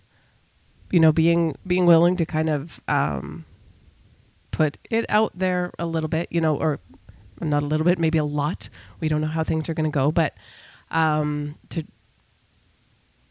you 0.91 0.99
know, 0.99 1.11
being 1.11 1.55
being 1.65 1.85
willing 1.85 2.15
to 2.17 2.25
kind 2.25 2.49
of 2.49 2.79
um, 2.87 3.45
put 4.51 4.77
it 4.89 5.05
out 5.09 5.31
there 5.37 5.71
a 5.79 5.85
little 5.85 6.09
bit, 6.09 6.27
you 6.31 6.41
know, 6.41 6.55
or 6.57 6.79
not 7.41 7.63
a 7.63 7.65
little 7.65 7.85
bit, 7.85 7.99
maybe 7.99 8.17
a 8.17 8.23
lot. 8.23 8.69
We 8.99 9.07
don't 9.07 9.21
know 9.21 9.27
how 9.27 9.43
things 9.43 9.69
are 9.69 9.73
going 9.73 9.89
to 9.89 9.95
go, 9.95 10.11
but 10.11 10.35
um, 10.91 11.55
to 11.69 11.83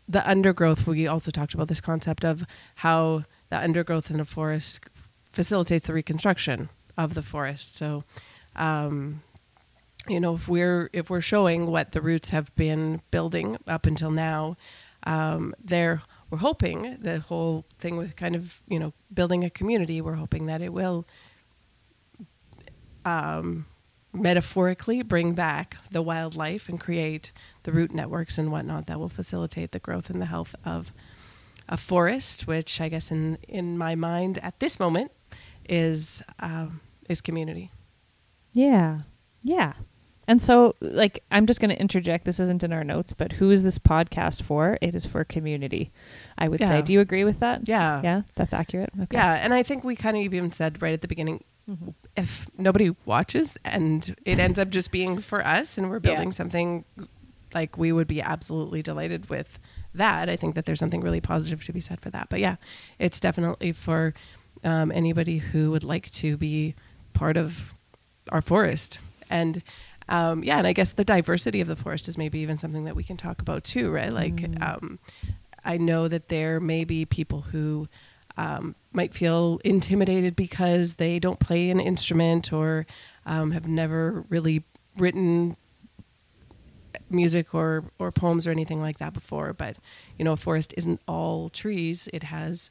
the 0.09 0.29
undergrowth. 0.29 0.87
We 0.87 1.07
also 1.07 1.31
talked 1.31 1.55
about 1.55 1.69
this 1.69 1.81
concept 1.81 2.25
of 2.25 2.45
how 2.77 3.25
the 3.51 3.59
undergrowth 3.59 4.11
in 4.11 4.21
a 4.21 4.25
forest 4.25 4.81
facilitates 5.33 5.87
the 5.87 5.95
reconstruction 5.95 6.71
of 6.97 7.15
the 7.15 7.23
forest. 7.23 7.77
So. 7.77 8.05
Um, 8.57 9.23
you 10.09 10.21
know 10.21 10.35
if 10.35 10.49
we're 10.49 10.89
if 10.93 11.11
we're 11.11 11.21
showing 11.21 11.67
what 11.67 11.93
the 11.93 12.01
roots 12.01 12.31
have 12.31 12.55
been 12.57 13.03
building 13.11 13.59
up 13.67 13.87
until 13.87 14.11
now 14.11 14.57
um, 15.05 15.55
there 15.63 16.03
we're 16.31 16.39
hoping 16.39 16.97
the 17.01 17.21
whole 17.21 17.65
thing 17.79 17.97
with 17.97 18.17
kind 18.17 18.37
of 18.37 18.61
you 18.69 18.79
know 18.79 18.93
building 19.13 19.45
a 19.45 19.51
community 19.51 20.01
we're 20.01 20.15
hoping 20.15 20.47
that 20.47 20.61
it 20.63 20.73
will 20.73 21.07
um, 23.05 23.67
metaphorically 24.13 25.03
bring 25.03 25.35
back 25.35 25.77
the 25.91 26.03
wildlife 26.03 26.69
and 26.69 26.81
create 26.81 27.33
the 27.63 27.73
root 27.73 27.93
networks 27.93 28.39
and 28.39 28.51
whatnot 28.51 28.87
that 28.87 28.99
will 28.99 29.09
facilitate 29.09 29.73
the 29.73 29.79
growth 29.79 30.11
and 30.11 30.21
the 30.21 30.27
health 30.27 30.55
of 30.65 30.93
a 31.69 31.77
forest 31.77 32.47
which 32.47 32.81
i 32.81 32.89
guess 32.89 33.11
in 33.11 33.37
in 33.47 33.77
my 33.77 33.95
mind 33.95 34.39
at 34.43 34.59
this 34.61 34.81
moment 34.81 35.11
is 35.69 36.23
um, 36.41 36.81
is 37.09 37.21
community 37.21 37.71
Yeah. 38.55 39.01
Yeah. 39.43 39.75
And 40.29 40.41
so, 40.43 40.77
like, 40.81 41.25
I'm 41.31 41.47
just 41.47 41.59
going 41.59 41.71
to 41.71 41.81
interject. 41.81 42.27
This 42.27 42.39
isn't 42.39 42.63
in 42.63 42.73
our 42.73 42.85
notes, 42.85 43.15
but 43.15 43.33
who 43.33 43.51
is 43.51 43.63
this 43.63 43.79
podcast 43.79 44.43
for? 44.43 44.77
It 44.83 44.95
is 44.95 45.07
for 45.07 45.25
community, 45.25 45.91
I 46.37 46.49
would 46.49 46.61
say. 46.61 46.83
Do 46.83 46.93
you 46.93 47.01
agree 47.01 47.25
with 47.25 47.41
that? 47.41 47.67
yeah 47.67 48.03
Yeah, 48.05 48.23
that's 48.35 48.53
accurate. 48.53 48.91
Okay. 49.05 49.17
Yeah, 49.17 49.33
and 49.43 49.55
I 49.55 49.63
think 49.63 49.85
we 49.85 49.97
kind 49.97 50.17
of 50.19 50.23
even 50.23 50.53
said 50.53 50.83
right 50.83 50.93
at 50.93 51.01
the 51.01 51.09
beginning, 51.09 51.43
Mhm. 51.69 51.95
if 52.17 52.47
nobody 52.59 52.95
watches 53.07 53.59
and 53.65 54.15
it 54.25 54.39
ends 54.39 54.59
up 54.59 54.69
just 54.69 54.91
being 54.93 55.19
for 55.19 55.45
us, 55.47 55.77
and 55.79 55.89
we're 55.89 55.97
Yeah. 55.97 56.01
building 56.15 56.33
something 56.33 56.85
like 57.55 57.79
we 57.79 57.91
would 57.93 58.07
be 58.07 58.21
absolutely 58.21 58.83
delighted 58.83 59.31
with 59.31 59.59
that. 59.95 60.29
I 60.29 60.37
think 60.37 60.55
that 60.55 60.67
there's 60.67 60.79
something 60.79 61.01
really 61.01 61.21
positive 61.23 61.65
to 61.65 61.73
be 61.73 61.81
said 61.81 62.01
for 62.01 62.11
that. 62.11 62.29
But 62.29 62.41
yeah, 62.41 62.57
it's 62.99 63.19
definitely 63.19 63.73
for 63.73 64.13
um, 64.65 64.91
anybody 64.93 65.39
who 65.39 65.71
would 65.71 65.85
like 65.85 66.11
to 66.11 66.37
be 66.37 66.75
part 67.15 67.37
of 67.39 67.75
our 68.31 68.43
forest 68.43 68.99
and. 69.31 69.63
Um, 70.09 70.43
yeah, 70.43 70.59
and 70.59 70.67
I 70.67 70.73
guess 70.73 70.93
the 70.93 71.05
diversity 71.05 71.61
of 71.61 71.69
the 71.69 71.77
forest 71.77 72.09
is 72.09 72.17
maybe 72.17 72.39
even 72.41 72.57
something 72.59 72.85
that 72.85 72.97
we 72.97 73.05
can 73.05 73.17
talk 73.17 73.41
about 73.43 73.65
too, 73.65 73.91
right? 73.91 74.13
Like, 74.13 74.37
Mm. 74.37 74.63
um, 74.63 74.99
I 75.65 75.77
know 75.77 76.09
that 76.09 76.29
there 76.29 76.61
may 76.61 76.85
be 76.85 77.05
people 77.05 77.43
who 77.43 77.89
um, 78.37 78.75
might 78.93 79.13
feel 79.13 79.61
intimidated 79.65 80.37
because 80.37 80.95
they 80.95 81.19
don't 81.19 81.41
play 81.41 81.71
an 81.71 81.81
instrument 81.81 82.53
or 82.53 82.87
um, 83.27 83.51
have 83.51 83.67
never 83.67 84.25
really 84.29 84.65
written 84.97 85.57
music 87.11 87.55
or, 87.55 87.85
or 87.99 88.11
poems 88.13 88.47
or 88.47 88.51
anything 88.51 88.81
like 88.81 88.99
that 88.99 89.13
before. 89.13 89.53
But, 89.53 89.77
you 90.19 90.25
know, 90.25 90.33
a 90.33 90.37
forest 90.37 90.73
isn't 90.77 91.01
all 91.09 91.49
trees, 91.49 92.09
it 92.13 92.25
has 92.25 92.71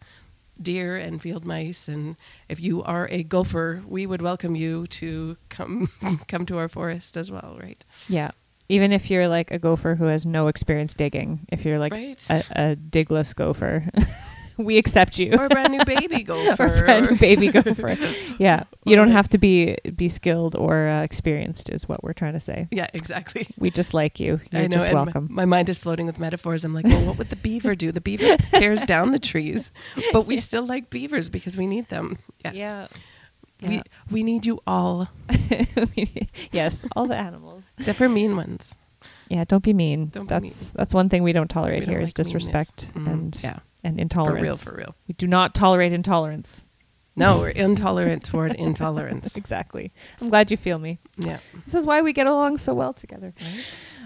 deer 0.61 0.97
and 0.97 1.21
field 1.21 1.45
mice. 1.45 1.87
And 1.87 2.15
if 2.49 2.59
you 2.59 2.83
are 2.83 3.07
a 3.09 3.23
gopher, 3.23 3.83
we 3.87 4.05
would 4.05 4.21
welcome 4.21 4.55
you 4.55 4.87
to 4.87 5.37
come, 5.49 5.89
come 6.27 6.45
to 6.45 6.57
our 6.57 6.67
forest 6.67 7.17
as 7.17 7.31
well, 7.31 7.57
right? 7.61 7.83
Yeah. 8.07 8.31
Even 8.69 8.91
if 8.91 9.09
you're 9.09 9.29
like 9.29 9.51
a 9.51 9.59
gopher 9.59 9.95
who 9.95 10.05
has 10.05 10.25
no 10.25 10.47
experience 10.47 10.93
digging, 10.93 11.47
if 11.49 11.63
you're 11.63 11.79
like 11.79 11.93
right. 11.93 12.29
a, 12.29 12.43
a 12.55 12.75
digless 12.75 13.33
gopher, 13.33 13.89
we 14.63 14.77
accept 14.77 15.17
you. 15.19 15.33
or 15.37 15.45
a 15.45 15.49
brand 15.49 15.71
new 15.71 15.83
baby 15.85 16.23
gopher. 16.23 16.65
or 16.73 16.79
brand 16.85 17.09
new 17.11 17.17
baby 17.17 17.47
gopher. 17.49 17.95
Yeah, 18.39 18.63
you 18.85 18.95
don't 18.95 19.11
have 19.11 19.27
to 19.29 19.37
be 19.37 19.77
be 19.95 20.09
skilled 20.09 20.55
or 20.55 20.87
uh, 20.87 21.01
experienced, 21.03 21.69
is 21.69 21.87
what 21.89 22.03
we're 22.03 22.13
trying 22.13 22.33
to 22.33 22.39
say. 22.39 22.67
yeah, 22.71 22.87
exactly. 22.93 23.47
We 23.57 23.71
just 23.71 23.93
like 23.93 24.19
you. 24.19 24.39
You're 24.51 24.61
I 24.63 24.67
know. 24.67 24.75
just 24.77 24.87
and 24.87 24.95
my- 24.95 25.03
welcome. 25.03 25.27
My, 25.31 25.45
mind 25.45 25.69
is 25.69 25.77
floating 25.77 26.05
with 26.05 26.19
metaphors. 26.19 26.63
I'm 26.65 26.73
like, 26.73 26.85
well, 26.85 27.05
what 27.05 27.17
would 27.17 27.29
the 27.29 27.35
beaver 27.37 27.73
do? 27.75 27.91
The 27.91 28.01
beaver 28.01 28.37
tears 28.53 28.83
down 28.83 29.11
the 29.11 29.19
trees, 29.19 29.71
but 30.13 30.27
we 30.27 30.37
still 30.37 30.65
like 30.65 30.89
beavers 30.89 31.29
because 31.29 31.57
we 31.57 31.65
need 31.67 31.89
them. 31.89 32.17
Yes. 32.45 32.55
Yeah. 32.55 32.87
We 33.61 33.81
we 34.11 34.21
need 34.23 34.45
you 34.45 34.59
all, 34.67 35.09
yes, 36.51 36.85
all 36.95 37.07
the 37.07 37.15
animals. 37.15 37.63
except 37.77 37.97
for 37.97 38.07
mean 38.09 38.35
ones. 38.35 38.75
Yeah, 39.29 39.45
don't 39.47 39.63
be 39.63 39.73
mean. 39.73 40.07
Don't 40.09 40.25
be 40.25 40.29
that's 40.29 40.69
that's 40.69 40.93
one 40.93 41.09
thing 41.09 41.23
we 41.23 41.33
don't 41.33 41.49
tolerate 41.49 41.79
We 41.81 41.85
don't 41.87 41.95
here 41.95 42.01
is 42.01 42.09
like 42.09 42.17
meanness. 42.27 42.27
disrespect 42.45 42.93
Mhm. 42.93 43.07
and 43.11 43.39
yeah, 43.43 43.59
and 43.83 44.11
for 44.11 44.33
real, 44.33 44.57
for 44.57 44.75
real. 44.75 44.95
We 45.07 45.13
do 45.13 45.27
not 45.27 45.53
tolerate 45.55 45.93
intolerance. 45.93 46.65
No, 47.15 47.39
we're 47.39 47.49
intolerant 47.49 48.23
toward 48.23 48.53
intolerance. 48.55 49.37
Exactly. 49.37 49.91
I'm 50.21 50.29
glad 50.29 50.51
you 50.51 50.57
feel 50.57 50.77
me. 50.77 50.99
Yeah. 51.17 51.39
This 51.65 51.73
is 51.73 51.85
why 51.85 52.01
we 52.01 52.13
get 52.13 52.27
along 52.27 52.59
so 52.59 52.73
well 52.75 52.93
together. 52.93 53.33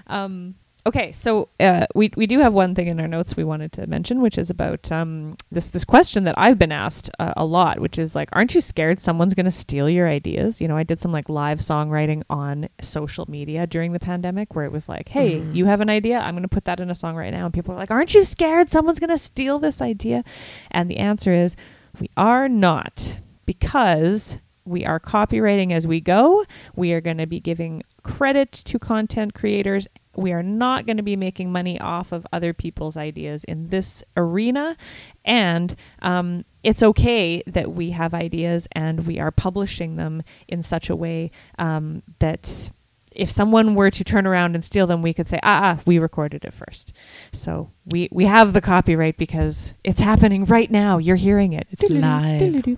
Um, 0.07 0.55
okay, 0.85 1.11
so 1.11 1.50
uh, 1.59 1.85
we 1.95 2.11
we 2.15 2.25
do 2.27 2.39
have 2.39 2.53
one 2.53 2.73
thing 2.75 2.88
in 2.88 3.00
our 3.00 3.07
notes 3.07 3.38
we 3.38 3.43
wanted 3.43 3.71
to 3.73 3.88
mention, 3.88 4.21
which 4.21 4.38
is 4.38 4.50
about 4.50 4.91
um, 4.91 5.35
this 5.51 5.67
this 5.67 5.85
question 5.85 6.23
that 6.23 6.35
I've 6.38 6.57
been 6.57 6.71
asked 6.71 7.09
uh, 7.19 7.33
a 7.38 7.45
lot, 7.45 7.79
which 7.79 8.00
is 8.00 8.15
like, 8.15 8.29
aren't 8.33 8.55
you 8.55 8.61
scared 8.61 9.00
someone's 9.00 9.33
going 9.33 9.45
to 9.45 9.51
steal 9.51 9.89
your 9.89 10.07
ideas? 10.07 10.59
You 10.61 10.67
know, 10.67 10.77
I 10.77 10.83
did 10.83 11.00
some 11.00 11.11
like 11.11 11.29
live 11.29 11.59
songwriting 11.59 12.23
on 12.29 12.67
social 12.81 13.25
media 13.29 13.67
during 13.67 13.91
the 13.93 14.00
pandemic, 14.00 14.55
where 14.55 14.65
it 14.65 14.71
was 14.71 14.89
like, 14.89 15.09
hey, 15.09 15.39
Mhm. 15.39 15.55
you 15.55 15.65
have 15.65 15.81
an 15.81 15.89
idea, 15.89 16.19
I'm 16.19 16.33
going 16.33 16.43
to 16.43 16.47
put 16.50 16.65
that 16.65 16.79
in 16.79 16.89
a 16.89 16.95
song 16.95 17.15
right 17.15 17.31
now, 17.33 17.45
and 17.45 17.53
people 17.53 17.73
are 17.73 17.77
like, 17.77 17.91
aren't 17.91 18.13
you 18.13 18.23
scared 18.23 18.69
someone's 18.69 19.00
going 19.00 19.09
to 19.09 19.17
steal 19.17 19.59
this 19.59 19.81
idea? 19.81 20.23
And 20.71 20.89
the 20.89 20.97
answer 20.97 21.33
is, 21.33 21.55
we 22.00 22.09
are 22.17 22.47
not 22.50 23.19
because 23.45 24.38
we 24.63 24.85
are 24.85 25.00
copywriting 25.00 25.71
as 25.73 25.85
we 25.88 26.00
go. 26.00 26.45
We 26.75 26.93
are 26.93 27.01
going 27.01 27.17
to 27.17 27.25
be 27.25 27.39
giving 27.39 27.83
credit 28.03 28.51
to 28.51 28.79
content 28.79 29.33
creators. 29.33 29.88
We 30.15 30.32
are 30.34 30.44
not 30.44 30.86
going 30.86 30.98
to 30.98 31.03
be 31.03 31.15
making 31.15 31.51
money 31.51 31.80
off 31.80 32.12
of 32.12 32.27
other 32.34 32.53
people's 32.53 32.98
ideas 32.98 33.44
in 33.44 33.70
this 33.70 34.03
arena. 34.18 34.75
And 35.24 35.75
um, 36.01 36.46
it's 36.63 36.84
okay 36.84 37.44
that 37.48 37.72
we 37.72 37.91
have 37.91 38.13
ideas 38.13 38.68
and 38.74 39.08
we 39.08 39.20
are 39.20 39.32
publishing 39.32 39.96
them 39.96 40.24
in 40.48 40.62
such 40.62 40.89
a 40.89 40.96
way 40.96 41.32
um, 41.58 42.03
that 42.20 42.72
if 43.13 43.30
someone 43.30 43.75
were 43.75 43.91
to 43.91 44.03
turn 44.03 44.25
around 44.25 44.56
and 44.56 44.63
steal 44.63 44.88
them, 44.88 45.01
we 45.01 45.13
could 45.13 45.27
say, 45.27 45.39
ah, 45.44 45.77
ah, 45.77 45.82
we 45.86 46.00
recorded 46.00 46.46
it 46.46 46.53
first. 46.53 46.94
So 47.34 47.72
we, 47.86 48.08
we 48.12 48.25
have 48.25 48.53
the 48.53 48.62
copyright 48.62 49.18
because 49.18 49.74
it's 49.84 50.00
happening 50.00 50.46
right 50.46 50.72
now. 50.72 50.98
You're 50.98 51.18
hearing 51.18 51.53
it. 51.53 51.68
It's 51.72 51.89
live. 51.89 52.77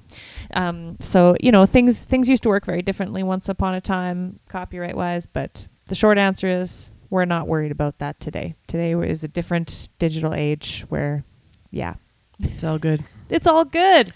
Um, 0.55 0.97
so 0.99 1.35
you 1.39 1.51
know 1.51 1.65
things 1.65 2.03
things 2.03 2.29
used 2.29 2.43
to 2.43 2.49
work 2.49 2.65
very 2.65 2.81
differently 2.81 3.23
once 3.23 3.47
upon 3.47 3.75
a 3.75 3.81
time, 3.81 4.39
copyright 4.49 4.95
wise. 4.95 5.25
But 5.25 5.67
the 5.85 5.95
short 5.95 6.17
answer 6.17 6.47
is 6.47 6.89
we're 7.13 7.25
not 7.25 7.47
worried 7.47 7.71
about 7.71 7.99
that 7.99 8.19
today. 8.19 8.55
Today 8.65 8.93
is 8.93 9.23
a 9.23 9.27
different 9.27 9.87
digital 9.99 10.33
age 10.33 10.83
where, 10.89 11.23
yeah, 11.69 11.93
It's 12.39 12.63
all 12.63 12.79
good. 12.79 13.03
it's 13.29 13.45
all 13.45 13.65
good. 13.65 14.11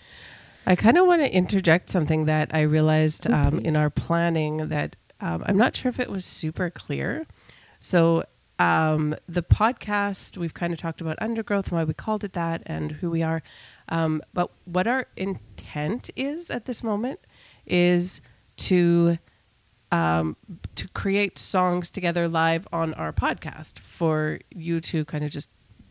I 0.66 0.76
kind 0.76 0.98
of 0.98 1.06
want 1.06 1.22
to 1.22 1.32
interject 1.32 1.92
something 1.92 2.26
that 2.26 2.50
I 2.56 2.62
realized 2.62 3.28
Oh, 3.30 3.34
um, 3.36 3.60
in 3.60 3.76
our 3.76 3.92
planning 3.92 4.70
that 4.70 4.96
um, 5.22 5.44
I'm 5.46 5.58
not 5.58 5.76
sure 5.76 5.90
if 5.90 6.00
it 6.00 6.10
was 6.10 6.26
super 6.26 6.72
clear. 6.72 7.28
So, 7.80 8.24
um, 8.58 9.16
the 9.30 9.44
podcast, 9.44 10.36
we've 10.36 10.56
kind 10.56 10.74
of 10.74 10.80
talked 10.80 11.00
about 11.00 11.18
undergrowth 11.22 11.68
and 11.68 11.78
why 11.78 11.84
we 11.84 11.94
called 11.94 12.24
it 12.24 12.34
that 12.34 12.64
and 12.66 12.94
who 12.94 13.12
we 13.12 13.22
are. 13.22 13.44
Um, 13.90 14.24
but 14.34 14.50
what 14.66 14.88
our 14.88 15.06
intent 15.16 16.10
is 16.16 16.50
at 16.50 16.66
this 16.66 16.82
moment 16.82 17.20
is 17.68 18.22
to 18.58 19.20
um, 19.92 20.36
to 20.76 20.88
create 20.90 21.38
songs 21.38 21.90
together 21.92 22.28
live 22.28 22.68
on 22.74 22.94
our 22.96 23.14
podcast 23.14 23.80
for 23.80 24.40
you 24.54 24.80
to 24.82 25.06
kind 25.06 25.24
of 25.24 25.32
just 25.32 25.50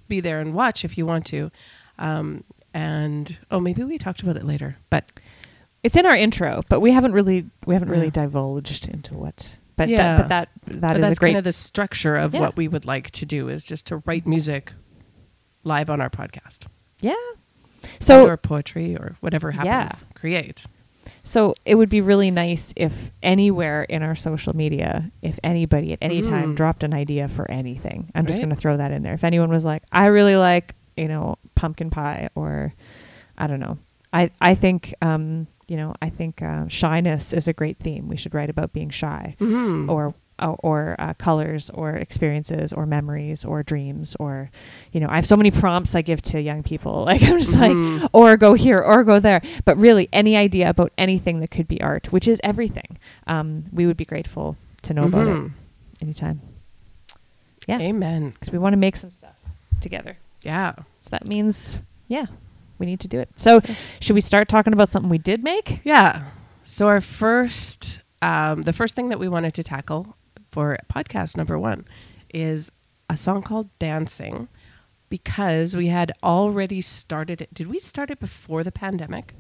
be 0.09 0.21
there 0.21 0.41
and 0.41 0.55
watch 0.55 0.85
if 0.85 0.97
you 0.99 1.07
want 1.07 1.27
to. 1.27 1.51
Um, 1.99 2.45
and 2.75 3.39
oh, 3.51 3.59
maybe 3.61 3.83
we 3.85 3.97
talked 3.99 4.23
about 4.23 4.37
it 4.37 4.45
later, 4.45 4.77
but 4.91 5.11
It's 5.83 5.97
in 5.97 6.05
our 6.05 6.17
intro, 6.17 6.63
but 6.69 6.81
we 6.81 6.91
haven't 6.93 7.13
really 7.13 7.47
we 7.65 7.75
haven't 7.75 7.89
really 7.91 8.07
Yeah. 8.07 8.11
divulged 8.25 8.89
into 8.89 9.15
what. 9.15 9.59
But 9.77 9.89
Yeah. 9.89 9.97
that, 9.97 10.19
but 10.19 10.29
that 10.29 10.49
that 10.67 10.81
but 10.81 10.97
is 10.97 11.03
that's 11.03 11.19
great 11.19 11.29
kind 11.31 11.39
of 11.39 11.45
the 11.45 11.53
structure 11.53 12.17
of 12.17 12.35
Yeah. 12.35 12.41
what 12.41 12.57
we 12.57 12.67
would 12.69 12.85
like 12.85 13.11
to 13.13 13.25
do 13.27 13.49
is 13.49 13.65
just 13.65 13.87
to 13.89 13.99
write 14.05 14.27
music 14.27 14.73
live 15.65 15.89
on 15.91 16.01
our 16.01 16.11
podcast. 16.11 16.67
yeah. 17.01 17.15
So 18.01 18.27
or 18.27 18.37
poetry 18.37 18.97
or 18.97 19.17
whatever 19.21 19.53
happens, 19.53 20.05
create. 20.15 20.67
So 21.27 21.55
it 21.65 21.75
would 21.75 21.89
be 21.89 22.01
really 22.01 22.31
nice 22.31 22.73
if 22.77 23.11
anywhere 23.21 23.83
in 23.83 24.03
our 24.05 24.15
social 24.15 24.55
media, 24.55 25.11
if 25.23 25.41
anybody 25.43 25.93
at 25.93 25.99
any 26.01 26.23
time 26.23 26.53
Mm. 26.53 26.57
dropped 26.57 26.85
an 26.85 26.95
idea 26.95 27.27
for 27.27 27.51
anything, 27.51 28.11
I'm 28.15 28.27
just 28.27 28.39
going 28.39 28.51
to 28.51 28.55
throw 28.57 28.77
that 28.77 28.93
in 28.93 29.03
there. 29.03 29.13
If 29.15 29.25
anyone 29.25 29.51
was 29.51 29.65
like, 29.65 29.83
I 29.91 30.07
really 30.07 30.37
like, 30.37 30.77
you 30.97 31.09
know, 31.09 31.37
pumpkin 31.57 31.91
pie, 31.91 32.29
or 32.37 32.73
I 33.37 33.49
don't 33.49 33.59
know, 33.61 33.79
I 34.13 34.31
I 34.41 34.55
think, 34.55 34.95
um, 35.03 35.49
you 35.67 35.77
know, 35.77 35.95
I 36.01 36.11
think 36.11 36.43
uh, 36.43 36.69
shyness 36.69 37.33
is 37.33 37.49
a 37.49 37.53
great 37.53 37.79
theme. 37.81 38.07
We 38.07 38.17
should 38.17 38.33
write 38.33 38.49
about 38.49 38.73
being 38.73 38.91
shy, 38.91 39.35
Mhm. 39.41 39.91
or 39.91 40.15
or, 40.39 40.57
or 40.63 40.97
uh, 40.99 41.15
colors, 41.15 41.71
or 41.73 41.91
experiences, 41.97 42.73
or 42.73 42.87
memories, 42.87 43.45
or 43.45 43.63
dreams, 43.63 44.17
or 44.21 44.51
you 44.93 45.01
know, 45.01 45.09
I 45.09 45.17
have 45.17 45.27
so 45.27 45.37
many 45.37 45.51
prompts 45.51 45.95
I 45.95 46.03
give 46.03 46.21
to 46.23 46.41
young 46.41 46.63
people. 46.63 47.05
Like 47.07 47.23
I'm 47.23 47.39
just 47.39 47.53
Mhm. 47.55 48.01
like, 48.03 48.11
or 48.13 48.37
go 48.37 48.55
here, 48.55 48.81
or 48.81 49.05
go 49.05 49.21
there. 49.21 49.41
But 49.65 49.77
really, 49.79 50.09
any 50.13 50.37
idea 50.37 50.69
about 50.71 50.93
anything 50.99 51.41
that 51.41 51.51
could 51.51 51.69
be 51.69 51.81
art, 51.81 52.13
which 52.13 52.27
is 52.29 52.41
everything, 52.45 52.99
um, 53.27 53.65
we 53.73 53.87
would 53.87 53.97
be 53.97 54.05
grateful 54.05 54.57
to 54.83 54.93
know 54.95 55.05
about 55.05 55.29
it 55.29 55.37
Mhm. 55.37 55.51
anytime. 56.03 56.41
Yeah, 57.67 57.79
Amen. 57.81 58.31
because 58.31 58.51
we 58.53 58.59
want 58.59 58.73
to 58.75 58.77
make 58.77 58.97
some 58.97 59.11
stuff 59.11 59.35
together. 59.81 60.17
Yeah. 60.43 60.75
So 61.01 61.11
that 61.11 61.27
means, 61.27 61.79
yeah, 62.09 62.27
we 62.79 62.87
need 62.87 63.01
to 63.01 63.09
do 63.09 63.19
it. 63.19 63.29
So, 63.37 63.61
should 64.01 64.15
we 64.15 64.21
start 64.21 64.49
talking 64.49 64.73
about 64.73 64.89
something 64.91 65.09
we 65.11 65.19
did 65.19 65.43
make? 65.43 65.81
Yeah. 65.85 66.25
So 66.65 66.87
our 66.87 67.01
first, 67.01 68.03
um, 68.23 68.63
the 68.63 68.73
first 68.73 68.95
thing 68.95 69.09
that 69.09 69.19
we 69.19 69.29
wanted 69.29 69.55
to 69.55 69.63
tackle 69.65 70.17
for 70.57 70.79
podcast 70.89 71.37
number 71.37 71.59
one 71.59 71.85
is 72.33 72.73
a 73.11 73.17
song 73.17 73.43
called 73.43 73.69
"Dancing," 73.79 74.49
because 75.11 75.77
we 75.77 75.89
had 75.89 76.13
already 76.23 76.81
started 76.81 77.43
it. 77.43 77.53
Did 77.53 77.67
we 77.67 77.79
start 77.79 78.11
it 78.11 78.19
before 78.19 78.65
the 78.65 78.73
pandemic? 78.73 79.35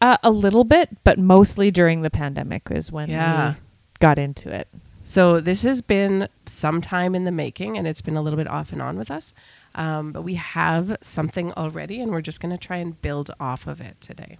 Uh, 0.00 0.18
a 0.22 0.30
little 0.30 0.62
bit, 0.62 0.88
but 1.02 1.18
mostly 1.18 1.72
during 1.72 2.02
the 2.02 2.10
pandemic 2.10 2.70
is 2.70 2.92
when 2.92 3.10
Yeah. 3.10 3.54
we 3.54 3.56
got 3.98 4.20
into 4.20 4.52
it. 4.54 4.68
So 5.02 5.40
this 5.40 5.64
has 5.64 5.82
been 5.82 6.28
some 6.46 6.80
time 6.80 7.16
in 7.16 7.24
the 7.24 7.32
making, 7.32 7.76
and 7.76 7.88
it's 7.88 8.00
been 8.02 8.16
a 8.16 8.22
little 8.22 8.36
bit 8.36 8.46
off 8.46 8.72
and 8.72 8.80
on 8.80 8.96
with 8.96 9.10
us. 9.10 9.34
Um, 9.74 10.12
but 10.12 10.22
we 10.22 10.34
have 10.34 10.96
something 11.00 11.52
already, 11.54 12.00
and 12.00 12.12
we're 12.12 12.20
just 12.20 12.40
going 12.40 12.56
to 12.56 12.66
try 12.68 12.76
and 12.76 13.02
build 13.02 13.32
off 13.40 13.66
of 13.66 13.80
it 13.80 14.00
today. 14.00 14.38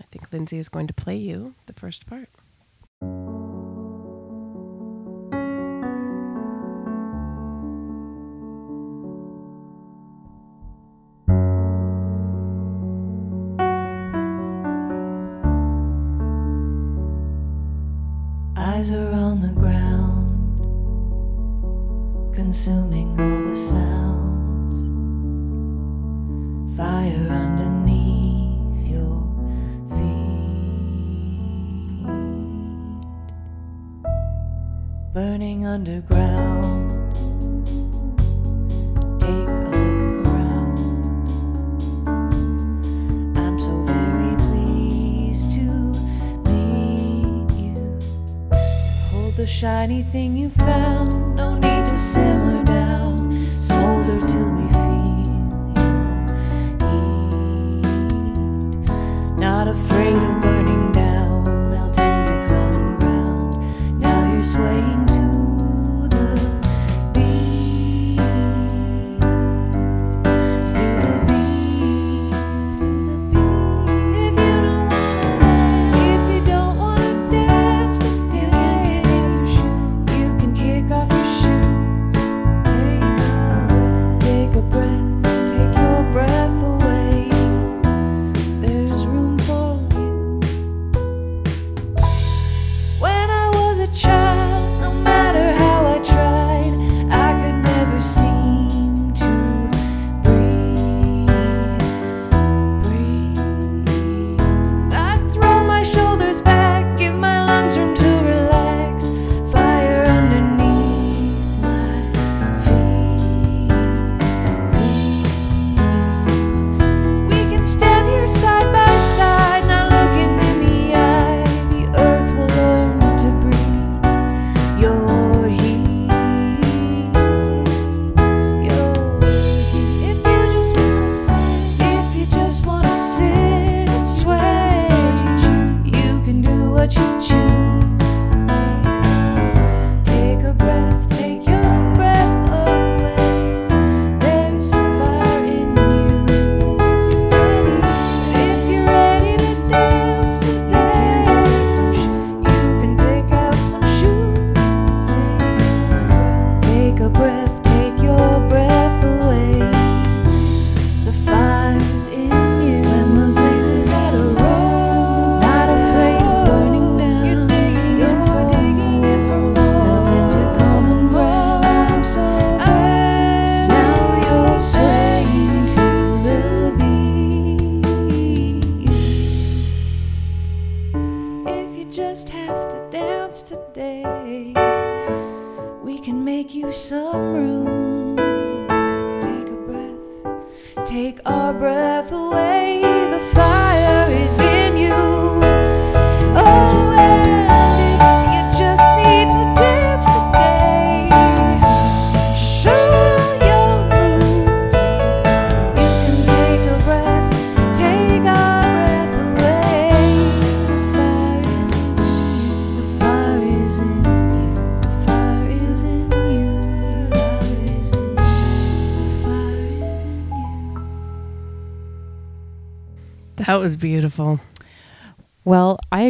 I 0.00 0.04
think 0.12 0.32
Lindsey 0.32 0.58
is 0.58 0.68
going 0.68 0.86
to 0.86 0.94
play 0.94 1.16
you 1.16 1.54
the 1.66 1.72
first 1.72 2.06
part. 2.06 2.28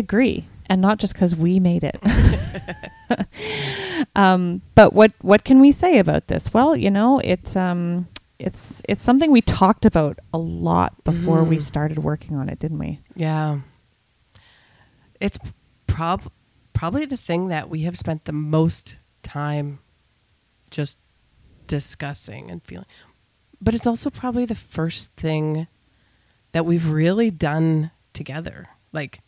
Agree, 0.04 0.46
and 0.66 0.80
not 0.80 0.98
just 0.98 1.12
because 1.14 1.34
we 1.34 1.58
made 1.60 1.84
it. 1.84 1.98
um, 4.16 4.62
but 4.74 4.92
what 4.92 5.12
what 5.20 5.44
can 5.44 5.60
we 5.60 5.72
say 5.72 5.98
about 5.98 6.28
this? 6.28 6.52
Well, 6.54 6.76
you 6.76 6.90
know, 6.90 7.20
it's 7.24 7.56
um, 7.56 8.08
it's 8.38 8.82
it's 8.88 9.02
something 9.04 9.30
we 9.30 9.40
talked 9.40 9.84
about 9.86 10.18
a 10.32 10.38
lot 10.38 11.02
before 11.04 11.44
we 11.44 11.56
Mhm. 11.56 11.62
started 11.62 11.98
working 11.98 12.36
on 12.36 12.48
it, 12.48 12.58
didn't 12.58 12.78
we? 12.78 13.00
Yeah. 13.16 13.60
It's 15.20 15.38
prob 15.86 16.30
probably 16.72 17.06
the 17.06 17.16
thing 17.16 17.48
that 17.48 17.70
we 17.70 17.82
have 17.82 17.96
spent 17.96 18.24
the 18.24 18.32
most 18.32 18.96
time 19.22 19.78
just 20.70 20.98
discussing 21.66 22.50
and 22.50 22.62
feeling. 22.62 22.86
But 23.60 23.74
it's 23.74 23.86
also 23.86 24.10
probably 24.10 24.44
the 24.44 24.54
first 24.56 25.12
thing 25.16 25.66
that 26.52 26.66
we've 26.66 26.88
really 26.90 27.30
done 27.30 27.90
together. 28.12 28.66
Like 28.92 29.20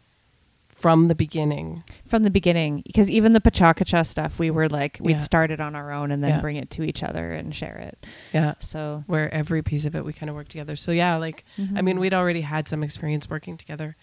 from 0.76 1.06
the 1.06 1.14
beginning. 1.14 1.82
From 2.06 2.22
the 2.22 2.30
beginning, 2.30 2.82
because 2.86 3.10
even 3.10 3.32
the 3.32 3.40
PechaKucha 3.40 4.06
stuff, 4.06 4.38
we 4.38 4.50
were 4.50 4.68
like 4.68 4.98
we'd 5.00 5.12
Yeah. 5.14 5.18
start 5.20 5.50
it 5.50 5.58
on 5.60 5.74
our 5.74 5.90
own 5.90 6.10
and 6.12 6.22
then 6.22 6.30
Yeah. 6.30 6.40
bring 6.40 6.56
it 6.56 6.70
to 6.72 6.82
each 6.84 7.02
other 7.02 7.32
and 7.32 7.54
share 7.54 7.76
it. 7.78 8.06
Yeah. 8.32 8.54
So 8.60 9.02
Where 9.06 9.32
every 9.32 9.62
piece 9.62 9.86
of 9.86 9.96
it 9.96 10.04
we 10.04 10.12
kind 10.12 10.28
of 10.30 10.36
work 10.36 10.48
together. 10.48 10.76
So 10.76 10.92
yeah, 10.92 11.16
like 11.16 11.44
I 11.74 11.80
mean, 11.82 11.98
we'd 11.98 12.14
already 12.14 12.42
had 12.42 12.68
some 12.68 12.82
experience 12.82 13.28
working 13.30 13.56
together, 13.56 13.96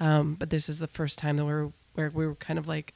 um, 0.00 0.34
but 0.38 0.50
this 0.50 0.68
is 0.68 0.78
the 0.78 0.86
first 0.86 1.18
time 1.18 1.36
that 1.38 1.44
we're 1.46 1.72
where 1.94 2.10
we 2.10 2.26
were 2.26 2.34
kind 2.36 2.58
of 2.58 2.68
like, 2.68 2.94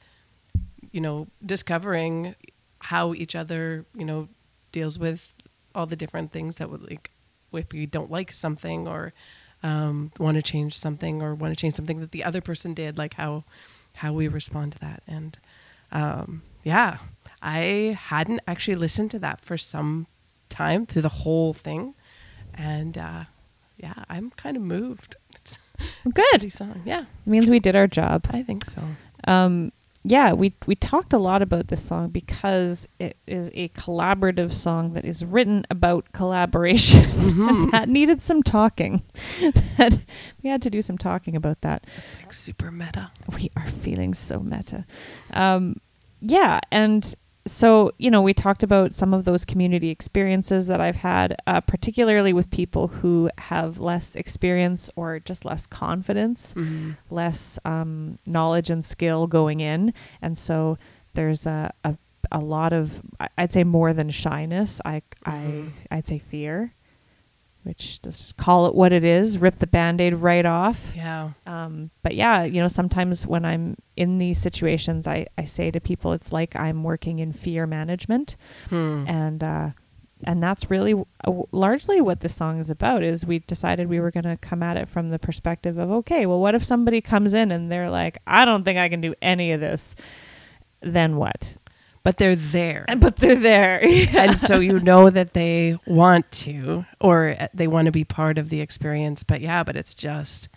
you 0.91 1.01
know, 1.01 1.27
discovering 1.45 2.35
how 2.79 3.13
each 3.13 3.35
other, 3.35 3.85
you 3.95 4.05
know, 4.05 4.29
deals 4.71 4.97
with 4.99 5.33
all 5.75 5.85
the 5.87 5.95
different 5.95 6.31
things 6.31 6.57
that 6.57 6.69
would 6.69 6.87
like 6.87 7.09
if 7.51 7.71
we 7.73 7.85
don't 7.87 8.11
like 8.11 8.31
something 8.31 8.87
or 8.87 9.11
um, 9.63 10.11
want 10.19 10.35
to 10.35 10.41
change 10.43 10.77
something 10.77 11.21
or 11.21 11.33
want 11.33 11.51
to 11.53 11.59
change 11.59 11.73
something 11.73 11.99
that 12.01 12.11
the 12.11 12.23
other 12.23 12.41
person 12.41 12.73
did, 12.73 12.97
like 12.97 13.15
how 13.15 13.43
how 13.97 14.11
we 14.13 14.27
respond 14.27 14.73
to 14.73 14.79
that. 14.79 15.03
And 15.07 15.37
um, 15.91 16.41
yeah, 16.63 16.97
I 17.41 17.97
hadn't 17.99 18.41
actually 18.47 18.75
listened 18.75 19.11
to 19.11 19.19
that 19.19 19.41
for 19.41 19.57
some 19.57 20.07
time 20.49 20.85
through 20.85 21.03
the 21.03 21.09
whole 21.09 21.53
thing, 21.53 21.93
and 22.53 22.97
uh, 22.97 23.23
yeah, 23.77 24.03
I'm 24.09 24.31
kind 24.31 24.57
of 24.57 24.63
moved. 24.63 25.15
It's 26.05 26.13
good. 26.13 26.53
song. 26.53 26.81
Yeah, 26.85 27.05
means 27.25 27.49
we 27.49 27.59
did 27.59 27.75
our 27.75 27.87
job. 27.87 28.27
I 28.29 28.43
think 28.43 28.63
so. 28.65 28.81
um, 29.25 29.71
yeah, 30.05 30.33
we 30.33 30.53
we 30.65 30.75
talked 30.75 31.13
a 31.13 31.17
lot 31.17 31.41
about 31.41 31.69
this 31.69 31.81
song 31.81 32.09
because 32.09 32.87
it 32.99 33.15
is 33.25 33.49
a 33.53 33.69
collaborative 33.69 34.51
song 34.51 34.93
that 34.93 35.05
is 35.05 35.23
written 35.23 35.65
about 35.69 36.11
collaboration. 36.11 37.05
and 37.09 37.71
that 37.71 37.87
needed 37.87 38.21
some 38.21 38.43
talking. 38.43 39.01
that 39.77 39.99
we 40.41 40.49
had 40.49 40.61
to 40.61 40.69
do 40.69 40.81
some 40.81 40.97
talking 40.97 41.37
about 41.37 41.61
that. 41.61 41.87
It's 41.95 42.17
like 42.17 42.33
super 42.33 42.69
meta. 42.69 43.11
We 43.33 43.49
are 43.55 43.67
feeling 43.67 44.13
so 44.13 44.39
meta. 44.39 44.85
Um, 45.31 45.77
yeah, 46.19 46.59
and 46.69 47.15
so 47.45 47.91
you 47.97 48.09
know 48.09 48.21
we 48.21 48.33
talked 48.33 48.63
about 48.63 48.93
some 48.93 49.13
of 49.13 49.25
those 49.25 49.43
community 49.45 49.89
experiences 49.89 50.67
that 50.67 50.79
I've 50.79 50.95
had, 50.97 51.35
uh, 51.45 51.59
particularly 51.61 52.31
with 52.33 52.49
people 52.49 52.87
who 52.87 53.29
have 53.37 53.79
less 53.79 54.15
experience 54.15 54.89
or 54.95 55.19
just 55.19 55.43
less 55.45 55.65
confidence 55.65 56.53
less 57.09 57.59
um, 57.65 58.15
knowledge 58.25 58.69
and 58.69 58.85
skill 58.85 59.27
going 59.27 59.59
in, 59.59 59.93
and 60.21 60.37
so 60.37 60.77
there's 61.13 61.45
a, 61.45 61.73
a 61.83 61.97
a 62.31 62.39
lot 62.39 62.71
of 62.73 63.01
I'd 63.37 63.51
say 63.51 63.63
more 63.63 63.93
than 63.93 64.09
shyness. 64.09 64.79
I 64.85 65.01
I 65.25 65.65
I'd 65.91 66.07
say 66.07 66.19
fear, 66.19 66.73
which 67.63 68.01
just 68.01 68.37
call 68.37 68.67
it 68.67 68.75
what 68.75 68.91
it 68.93 69.03
is. 69.03 69.37
Rip 69.37 69.57
the 69.57 69.67
band-aid 69.67 70.13
right 70.15 70.45
off. 70.45 70.93
Yeah. 70.95 71.31
Um, 71.47 71.89
but 72.01 72.15
yeah, 72.15 72.43
you 72.43 72.61
know, 72.61 72.67
sometimes 72.67 73.25
when 73.25 73.45
I'm 73.45 73.75
in 73.95 74.17
these 74.17 74.37
situations, 74.39 75.07
I, 75.07 75.27
I 75.37 75.45
say 75.45 75.71
to 75.71 75.79
people, 75.79 76.13
it's 76.13 76.31
like 76.31 76.55
I'm 76.55 76.83
working 76.83 77.19
in 77.19 77.31
fear 77.33 77.65
management, 77.65 78.35
Hmm. 78.69 79.05
and 79.07 79.43
uh, 79.43 79.69
and 80.25 80.41
that's 80.41 80.69
really 80.69 80.91
w- 80.93 81.05
uh, 81.25 81.43
largely 81.51 81.99
what 81.99 82.21
this 82.21 82.33
song 82.33 82.59
is 82.59 82.69
about. 82.69 83.03
Is 83.03 83.25
we 83.25 83.39
decided 83.39 83.89
we 83.89 83.99
were 83.99 84.11
going 84.11 84.23
to 84.23 84.37
come 84.37 84.63
at 84.63 84.77
it 84.77 84.87
from 84.87 85.09
the 85.09 85.19
perspective 85.19 85.77
of, 85.77 85.91
okay, 85.91 86.25
well, 86.25 86.39
what 86.39 86.55
if 86.55 86.63
somebody 86.63 87.01
comes 87.01 87.33
in 87.33 87.51
and 87.51 87.71
they're 87.71 87.89
like, 87.89 88.17
I 88.25 88.45
don't 88.45 88.63
think 88.63 88.77
I 88.79 88.87
can 88.89 89.01
do 89.01 89.13
any 89.21 89.51
of 89.51 89.59
this. 89.59 89.95
Then 90.81 91.15
what? 91.17 91.57
But 92.03 92.17
they're 92.17 92.35
there. 92.35 92.83
And 92.89 92.99
but 92.99 93.15
they're 93.15 93.35
there. 93.35 93.79
and 94.17 94.37
so 94.37 94.59
you 94.59 94.79
know 94.79 95.09
that 95.09 95.33
they 95.33 95.77
want 95.87 96.29
to 96.43 96.85
or 96.99 97.35
uh, 97.39 97.47
they 97.53 97.67
want 97.67 97.85
to 97.85 97.91
be 97.93 98.03
part 98.03 98.37
of 98.37 98.49
the 98.49 98.59
experience 98.61 99.23
but 99.23 99.39
yeah 99.41 99.63
but 99.63 99.75
it's 99.77 99.93
just 99.93 100.49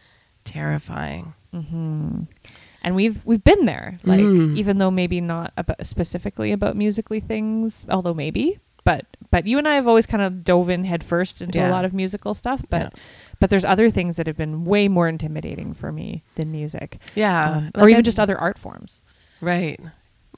terrifying 0.45 1.35
and 1.53 2.95
we've 2.95 3.25
we've 3.25 3.43
been 3.45 3.65
there 3.65 3.95
like 4.05 4.21
Mm. 4.21 4.57
even 4.57 4.79
though 4.79 4.91
maybe 4.91 5.21
not 5.21 5.53
about 5.57 5.85
specifically 5.87 6.53
about 6.53 6.77
musically 6.77 7.21
things 7.21 7.87
although 7.89 8.15
maybe 8.15 8.59
but 8.85 9.07
but 9.31 9.47
you 9.47 9.59
and 9.59 9.67
I 9.67 9.75
have 9.75 9.89
always 9.89 10.07
kind 10.07 10.23
of 10.23 10.45
dove 10.45 10.69
in 10.71 10.85
headfirst 10.85 11.43
into 11.43 11.59
a 11.67 11.71
lot 11.71 11.85
of 11.85 11.93
musical 11.95 12.35
stuff 12.35 12.63
but 12.71 12.83
Yeah. 12.83 13.01
but 13.41 13.51
there's 13.51 13.65
other 13.65 13.89
things 13.91 14.17
that 14.17 14.27
have 14.27 14.37
been 14.37 14.65
way 14.65 14.87
more 14.89 15.09
intimidating 15.09 15.73
for 15.75 15.91
me 15.93 16.23
than 16.35 16.53
music 16.53 16.99
yeah 17.15 17.51
Um, 17.57 17.65
Like 17.75 17.85
or 17.85 17.89
even 17.89 18.01
I- 18.01 18.03
just 18.03 18.21
other 18.21 18.39
art 18.39 18.59
forms 18.59 19.03
right 19.41 19.81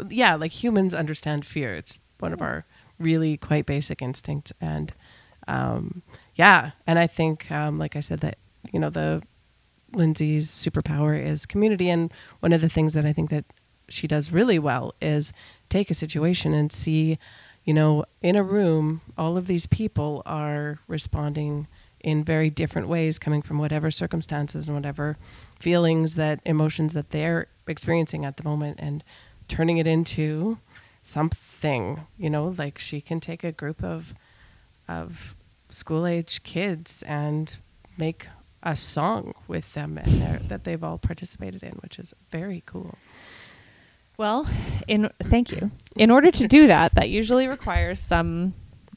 yeah 0.08 0.34
like 0.34 0.52
humans 0.52 0.94
understand 0.94 1.44
fear. 1.44 1.74
It's 1.74 1.98
one 2.18 2.32
of 2.32 2.42
our 2.42 2.64
really 2.98 3.36
quite 3.36 3.66
basic 3.66 4.02
instincts. 4.02 4.52
And 4.60 4.92
um 5.46 6.02
yeah. 6.34 6.72
And 6.86 6.98
i 6.98 7.06
think 7.06 7.50
um 7.50 7.78
like 7.78 7.96
i 7.96 8.00
said 8.00 8.20
that 8.20 8.38
you 8.72 8.80
know 8.80 8.90
the 8.90 9.22
lindsey's 9.94 10.50
superpower 10.50 11.20
is 11.20 11.46
community. 11.46 11.88
And 11.90 12.12
one 12.40 12.52
of 12.52 12.60
the 12.60 12.68
things 12.68 12.94
that 12.94 13.04
i 13.04 13.12
think 13.12 13.30
that 13.30 13.44
she 13.88 14.06
does 14.06 14.32
really 14.32 14.58
well 14.58 14.94
is 15.00 15.32
take 15.68 15.90
a 15.90 15.94
situation 15.94 16.52
and 16.52 16.70
see 16.70 17.18
you 17.64 17.72
know 17.72 18.04
in 18.20 18.36
a 18.36 18.42
room 18.42 19.00
all 19.16 19.38
of 19.38 19.46
these 19.46 19.66
people 19.66 20.22
are 20.26 20.78
responding 20.88 21.66
in 22.00 22.22
very 22.22 22.50
different 22.50 22.88
ways 22.88 23.18
coming 23.18 23.42
from 23.42 23.58
whatever 23.58 23.90
circumstances 23.90 24.66
and 24.66 24.76
whatever 24.76 25.16
feelings 25.58 26.14
that 26.14 26.40
emotions 26.44 26.92
that 26.94 27.10
they're 27.10 27.48
experiencing 27.66 28.24
at 28.24 28.36
the 28.36 28.44
moment. 28.44 28.78
And 28.80 29.02
turning 29.48 29.78
it 29.78 29.86
into 29.86 30.58
something 31.02 32.06
you 32.18 32.28
know 32.28 32.54
like 32.58 32.78
she 32.78 33.00
can 33.00 33.18
take 33.20 33.42
a 33.42 33.52
group 33.52 33.82
of 33.82 34.14
of 34.88 35.34
school 35.70 36.06
age 36.06 36.42
kids 36.42 37.02
and 37.06 37.56
make 37.96 38.26
a 38.62 38.74
song 38.76 39.32
with 39.46 39.72
them 39.74 39.96
and 39.98 40.20
their, 40.20 40.38
that 40.40 40.64
they've 40.64 40.82
all 40.84 40.98
participated 40.98 41.62
in 41.62 41.72
which 41.82 41.98
is 41.98 42.12
very 42.30 42.62
cool. 42.66 42.96
Well 44.16 44.48
in 44.88 45.10
thank 45.22 45.50
you. 45.52 45.70
In 45.94 46.10
order 46.10 46.30
to 46.32 46.48
do 46.48 46.66
that 46.66 46.94
that 46.94 47.08
usually 47.08 47.46
requires 47.46 48.00
some 48.00 48.54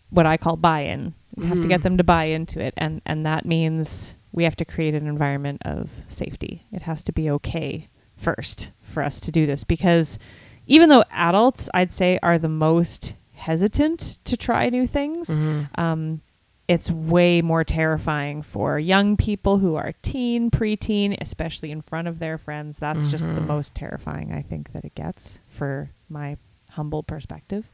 what 0.09 0.25
I 0.25 0.35
call 0.37 0.57
buy-in. 0.57 1.13
We 1.35 1.45
have 1.45 1.61
to 1.61 1.67
get 1.67 1.79
Mhm. 1.81 1.83
them 1.83 1.97
to 1.97 2.03
buy 2.03 2.25
into 2.25 2.59
it 2.59 2.73
and 2.77 3.01
and 3.05 3.25
that 3.25 3.45
means 3.45 4.15
we 4.31 4.43
have 4.45 4.55
to 4.57 4.65
create 4.65 4.95
an 4.95 5.07
environment 5.07 5.61
of 5.63 5.91
safety. 6.07 6.65
It 6.71 6.81
has 6.83 7.03
to 7.05 7.11
be 7.11 7.29
okay 7.29 7.87
first 8.21 8.71
for 8.81 9.01
us 9.03 9.19
to 9.21 9.31
do 9.31 9.45
this 9.45 9.63
because 9.63 10.19
even 10.67 10.89
though 10.89 11.03
adults 11.11 11.69
I'd 11.73 11.91
say 11.91 12.19
are 12.21 12.37
the 12.37 12.49
most 12.49 13.15
hesitant 13.33 14.19
to 14.25 14.37
try 14.37 14.69
new 14.69 14.85
things 14.87 15.35
Mhm. 15.35 15.67
um, 15.77 16.21
it's 16.67 16.89
way 16.91 17.41
more 17.41 17.63
terrifying 17.65 18.41
for 18.41 18.79
young 18.79 19.17
people 19.17 19.57
who 19.57 19.75
are 19.75 19.91
teen, 20.03 20.49
preteen, 20.49 21.17
especially 21.19 21.69
in 21.71 21.81
front 21.81 22.07
of 22.07 22.19
their 22.19 22.37
friends. 22.37 22.79
That's 22.79 23.09
just 23.11 23.25
the 23.33 23.41
Mhm. 23.41 23.47
most 23.47 23.75
terrifying 23.75 24.31
I 24.31 24.41
think 24.41 24.71
that 24.71 24.85
it 24.85 24.95
gets 24.95 25.39
for 25.49 25.89
my 26.07 26.37
humble 26.69 27.03
perspective. 27.03 27.69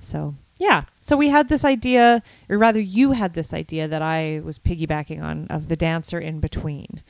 So, 0.00 0.36
yeah. 0.56 0.84
So 1.02 1.18
we 1.18 1.28
had 1.28 1.48
this 1.48 1.66
idea, 1.66 2.22
or 2.48 2.56
rather, 2.56 2.80
you 2.80 3.12
had 3.12 3.34
this 3.34 3.52
idea 3.52 3.88
that 3.88 4.00
I 4.00 4.40
was 4.42 4.58
piggybacking 4.58 5.22
on 5.22 5.46
of 5.48 5.68
the 5.68 5.76
dancer 5.76 6.18
in 6.18 6.40
between 6.40 7.02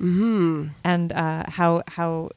Mhm. 0.00 0.70
and 0.84 1.12
uh, 1.12 1.44
how 1.48 1.82
how 1.88 2.30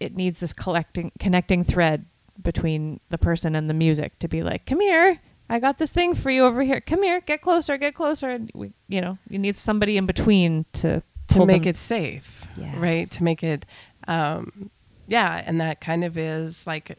it 0.00 0.14
needs 0.16 0.40
this 0.40 0.52
collecting 0.52 1.12
connecting 1.18 1.64
thread 1.64 2.06
between 2.42 3.00
the 3.08 3.18
person 3.18 3.54
and 3.56 3.68
the 3.70 3.74
music 3.74 4.18
to 4.18 4.28
be 4.28 4.42
like, 4.42 4.66
"Come 4.66 4.80
here, 4.80 5.20
I 5.48 5.58
got 5.58 5.78
this 5.78 5.92
thing 5.92 6.14
for 6.14 6.30
you 6.30 6.44
over 6.44 6.62
here. 6.62 6.80
Come 6.80 7.02
here, 7.02 7.20
get 7.22 7.40
closer, 7.40 7.76
get 7.78 7.94
closer." 7.94 8.30
And 8.30 8.50
we, 8.54 8.72
you 8.88 9.00
know, 9.00 9.18
you 9.30 9.38
need 9.38 9.56
somebody 9.56 9.96
in 9.96 10.04
between 10.06 10.66
to 10.74 11.02
to 11.28 11.46
make 11.46 11.62
them- 11.62 11.70
it 11.70 11.76
safe, 11.76 12.46
right? 12.78 13.10
To 13.12 13.24
make 13.24 13.42
it, 13.42 13.66
um, 14.06 14.70
yeah, 15.08 15.42
and 15.46 15.60
that 15.60 15.80
kind 15.80 16.04
of 16.04 16.16
is 16.18 16.66
like, 16.66 16.98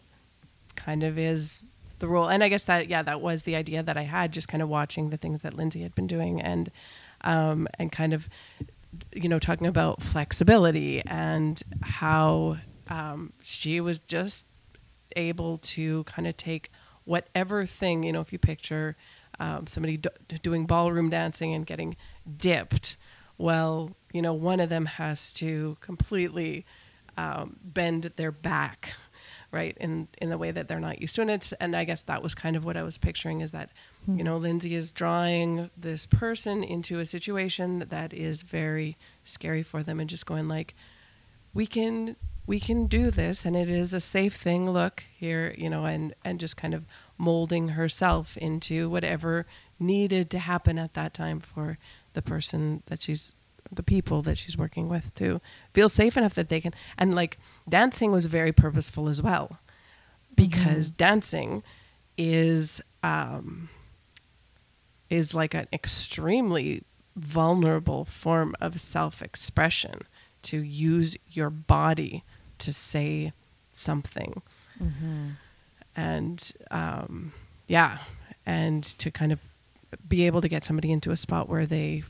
kind 0.76 1.04
of 1.04 1.18
is 1.18 1.66
the 2.00 2.08
role. 2.08 2.28
And 2.28 2.44
I 2.44 2.50
guess 2.50 2.66
that 2.66 2.90
yeah, 2.90 3.04
that 3.04 3.22
was 3.22 3.44
the 3.44 3.56
idea 3.56 3.84
that 3.84 3.96
I 3.98 4.04
had, 4.04 4.34
just 4.34 4.48
kind 4.48 4.62
of 4.62 4.70
watching 4.70 5.10
the 5.12 5.18
things 5.18 5.44
that 5.44 5.54
Lindsey 5.54 5.82
had 5.84 5.94
been 5.96 6.08
doing, 6.08 6.42
and 6.42 6.70
um, 7.22 7.68
and 7.80 7.92
kind 7.92 8.14
of, 8.14 8.28
you 9.14 9.30
know, 9.30 9.40
talking 9.40 9.68
about 9.68 10.02
flexibility 10.02 11.02
and 11.06 11.62
how 11.82 12.58
um, 12.90 13.34
she 13.44 13.80
was 13.82 14.00
just 14.00 14.48
able 15.16 15.58
to 15.58 16.04
kind 16.06 16.28
of 16.28 16.38
take 16.38 16.70
whatever 17.06 17.66
thing 17.66 18.04
you 18.04 18.12
know 18.12 18.20
if 18.20 18.34
you 18.34 18.38
picture 18.38 18.96
um, 19.40 19.66
somebody 19.66 19.98
do- 19.98 20.10
doing 20.42 20.66
ballroom 20.66 21.10
dancing 21.10 21.54
and 21.54 21.66
getting 21.66 21.96
dipped 22.38 22.98
well 23.38 23.96
you 24.12 24.22
know 24.22 24.34
one 24.34 24.60
of 24.60 24.70
them 24.70 24.86
has 24.86 25.32
to 25.32 25.78
completely 25.80 26.66
um, 27.18 27.58
bend 27.64 28.12
their 28.18 28.32
back 28.32 28.94
right 29.58 29.76
in 29.80 30.08
in 30.22 30.30
the 30.30 30.38
way 30.38 30.52
that 30.52 30.68
they're 30.68 30.88
not 30.90 31.02
used 31.02 31.16
to 31.16 31.22
and 31.22 31.32
it's 31.32 31.52
and 31.54 31.76
i 31.76 31.84
guess 31.84 32.04
that 32.04 32.22
was 32.22 32.34
kind 32.44 32.56
of 32.56 32.64
what 32.64 32.78
i 32.78 32.84
was 32.84 32.98
picturing 32.98 33.42
is 33.42 33.52
that 33.52 33.70
you 34.08 34.24
know 34.24 34.38
lindsey 34.38 34.74
is 34.76 34.92
drawing 34.92 35.70
this 35.76 36.06
person 36.06 36.64
into 36.64 37.00
a 37.00 37.06
situation 37.06 37.68
that 37.96 38.14
is 38.14 38.42
very 38.42 38.98
scary 39.24 39.64
for 39.64 39.84
them 39.84 40.00
and 40.00 40.10
just 40.10 40.26
going 40.26 40.48
like 40.48 40.76
we 41.54 41.66
can 41.66 42.16
we 42.46 42.60
can 42.60 42.86
do 42.88 43.12
this 43.12 43.46
and 43.46 43.56
it 43.56 43.70
is 43.70 43.94
a 43.94 44.00
safe 44.00 44.36
thing. 44.36 44.70
Look 44.70 45.04
here 45.18 45.54
you 45.58 45.70
know 45.70 45.86
and 45.86 46.14
and 46.24 46.40
just 46.40 46.56
kind 46.56 46.74
of 46.74 46.86
molding 47.18 47.70
herself 47.70 48.38
into 48.38 48.90
whatever 48.90 49.46
needed 49.80 50.30
to 50.32 50.40
happen 50.40 50.80
at 50.80 50.94
that 50.94 51.14
time 51.14 51.40
for 51.40 51.78
the 52.14 52.22
person 52.22 52.84
that 52.86 53.02
she's 53.02 53.34
the 53.72 53.84
people 53.84 54.22
that 54.22 54.38
she's 54.38 54.58
working 54.58 54.90
with 54.90 55.14
to 55.16 55.42
feel 55.74 55.90
safe 55.90 56.18
enough 56.18 56.34
that 56.36 56.50
they 56.50 56.62
can 56.62 56.74
and 56.98 57.16
like 57.16 57.38
dancing 57.68 58.12
was 58.12 58.26
very 58.26 58.52
purposeful 58.52 59.10
as 59.10 59.22
well. 59.22 59.60
Because 60.36 60.90
dancing 60.90 61.64
is 62.18 62.82
um 63.04 63.70
is 65.10 65.34
like 65.34 65.54
an 65.54 65.68
extremely 65.72 66.84
vulnerable 67.16 68.06
form 68.06 68.56
of 68.62 68.80
self-expression 68.80 70.02
to 70.44 70.62
use 70.62 71.18
your 71.32 71.50
body 71.50 72.24
to 72.60 72.72
say 72.72 73.34
something. 73.72 74.42
And 75.96 76.52
um, 76.72 77.34
yeah. 77.68 78.00
And 78.46 78.84
to 78.84 79.12
kind 79.12 79.32
of 79.32 79.40
be 80.08 80.26
able 80.26 80.42
to 80.42 80.48
get 80.48 80.64
somebody 80.64 80.92
into 80.92 81.12
a 81.12 81.18
spot 81.18 81.50
where 81.50 81.66
they 81.66 82.04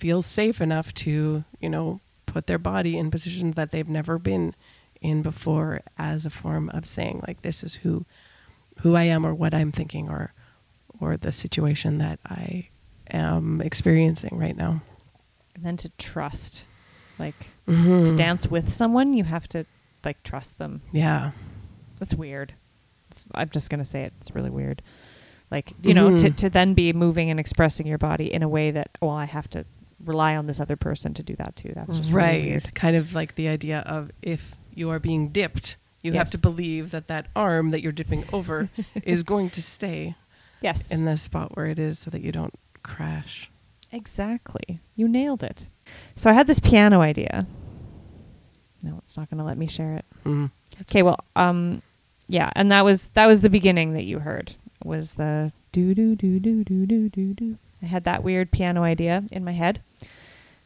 feel 0.00 0.22
safe 0.22 0.60
enough 0.60 0.92
to 0.94 1.44
you 1.60 1.68
know 1.68 2.00
put 2.26 2.46
their 2.46 2.58
body 2.58 2.96
in 2.96 3.10
positions 3.10 3.54
that 3.56 3.70
they've 3.70 3.88
never 3.88 4.18
been 4.18 4.54
in 5.00 5.22
before 5.22 5.80
as 5.98 6.24
a 6.26 6.30
form 6.30 6.68
of 6.70 6.86
saying 6.86 7.20
like 7.26 7.42
this 7.42 7.62
is 7.64 7.76
who 7.76 8.04
who 8.80 8.94
I 8.96 9.04
am 9.04 9.26
or 9.26 9.34
what 9.34 9.52
I'm 9.54 9.70
thinking 9.72 10.08
or 10.08 10.32
or 11.00 11.16
the 11.16 11.32
situation 11.32 11.98
that 11.98 12.18
I 12.26 12.68
am 13.10 13.60
experiencing 13.60 14.38
right 14.38 14.56
now. 14.56 14.82
and 15.54 15.64
then 15.64 15.76
to 15.78 15.88
trust, 15.98 16.66
like 17.18 17.34
Mm-hmm. 17.68 18.04
to 18.04 18.16
dance 18.16 18.46
with 18.50 18.68
someone, 18.68 19.12
you 19.14 19.24
have 19.24 19.46
to 19.50 19.64
like 20.04 20.22
trust 20.24 20.58
them. 20.58 20.82
Yeah. 20.92 21.30
That's 22.00 22.14
weird. 22.14 22.54
It's, 23.10 23.26
I'm 23.34 23.48
just 23.50 23.70
gonna 23.70 23.84
say 23.84 24.02
it. 24.04 24.12
It's 24.20 24.34
really 24.34 24.50
weird. 24.50 24.82
Like 25.50 25.72
you 25.82 25.94
know, 25.94 26.16
to 26.18 26.30
Mhm. 26.30 26.36
to 26.36 26.50
then 26.50 26.74
be 26.74 26.92
moving 26.92 27.30
and 27.30 27.38
expressing 27.40 27.86
your 27.86 27.98
body 27.98 28.32
in 28.32 28.42
a 28.42 28.48
way 28.48 28.70
that 28.72 28.88
well, 29.00 29.10
I 29.10 29.24
have 29.26 29.48
to 29.50 29.64
rely 30.04 30.36
on 30.36 30.46
this 30.46 30.60
other 30.60 30.76
person 30.76 31.14
to 31.14 31.22
do 31.22 31.34
that 31.36 31.56
too. 31.56 31.72
That's 31.74 31.96
just 31.96 32.10
really 32.12 32.22
right. 32.26 32.44
weird. 32.44 32.74
Kind 32.74 32.96
of 32.96 33.14
like 33.14 33.34
the 33.34 33.48
idea 33.48 33.80
of 33.80 34.10
if 34.22 34.54
you 34.74 34.90
are 34.90 34.98
being 34.98 35.28
dipped, 35.28 35.76
you 36.02 36.12
have 36.14 36.30
to 36.30 36.38
believe 36.38 36.90
that 36.92 37.08
that 37.08 37.28
arm 37.36 37.70
that 37.70 37.82
you're 37.82 37.92
dipping 37.92 38.24
over 38.32 38.70
is 39.04 39.22
going 39.22 39.50
to 39.50 39.62
stay 39.62 40.14
Yes. 40.62 40.90
in 40.90 41.04
the 41.04 41.16
spot 41.16 41.56
where 41.56 41.66
it 41.66 41.78
is 41.78 41.98
so 41.98 42.10
that 42.10 42.22
you 42.22 42.32
don't 42.32 42.54
crash. 42.82 43.50
Exactly. 43.92 44.80
You 44.96 45.08
nailed 45.08 45.42
it. 45.42 45.68
So 46.14 46.30
I 46.30 46.32
had 46.34 46.46
this 46.46 46.60
piano 46.60 47.00
idea. 47.00 47.46
No, 48.82 48.98
it's 49.04 49.16
not 49.16 49.28
going 49.28 49.38
to 49.38 49.44
let 49.44 49.58
me 49.58 49.66
share 49.66 49.94
it. 49.94 50.04
Mm. 50.24 50.50
Okay, 50.82 51.02
well, 51.02 51.18
um 51.36 51.82
yeah, 52.28 52.50
and 52.54 52.70
that 52.70 52.84
was 52.84 53.08
that 53.08 53.26
was 53.26 53.40
the 53.40 53.50
beginning 53.50 53.92
that 53.94 54.04
you 54.04 54.20
heard. 54.20 54.54
Was 54.84 55.14
the 55.14 55.52
do 55.72 55.94
do 55.94 56.14
do 56.14 56.38
do 56.38 56.62
do 56.64 56.86
do 56.86 57.08
do 57.08 57.34
do. 57.34 57.58
I 57.82 57.86
had 57.86 58.04
that 58.04 58.22
weird 58.22 58.50
piano 58.52 58.82
idea 58.84 59.24
in 59.32 59.44
my 59.44 59.52
head 59.52 59.82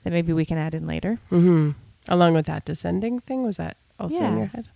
that 0.04 0.12
maybe 0.12 0.32
we 0.32 0.44
can 0.44 0.58
add 0.58 0.74
in 0.74 0.86
later. 0.86 1.18
hmm 1.30 1.70
Along 2.06 2.34
with 2.34 2.44
that 2.46 2.64
descending 2.66 3.18
thing, 3.18 3.42
was 3.44 3.56
that 3.56 3.76
also 3.98 4.22
in 4.22 4.36
your 4.36 4.46
head? 4.46 4.68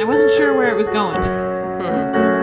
I 0.00 0.04
wasn't 0.04 0.30
sure 0.32 0.56
where 0.56 0.68
it 0.68 0.76
was 0.76 0.88
going. 0.88 1.20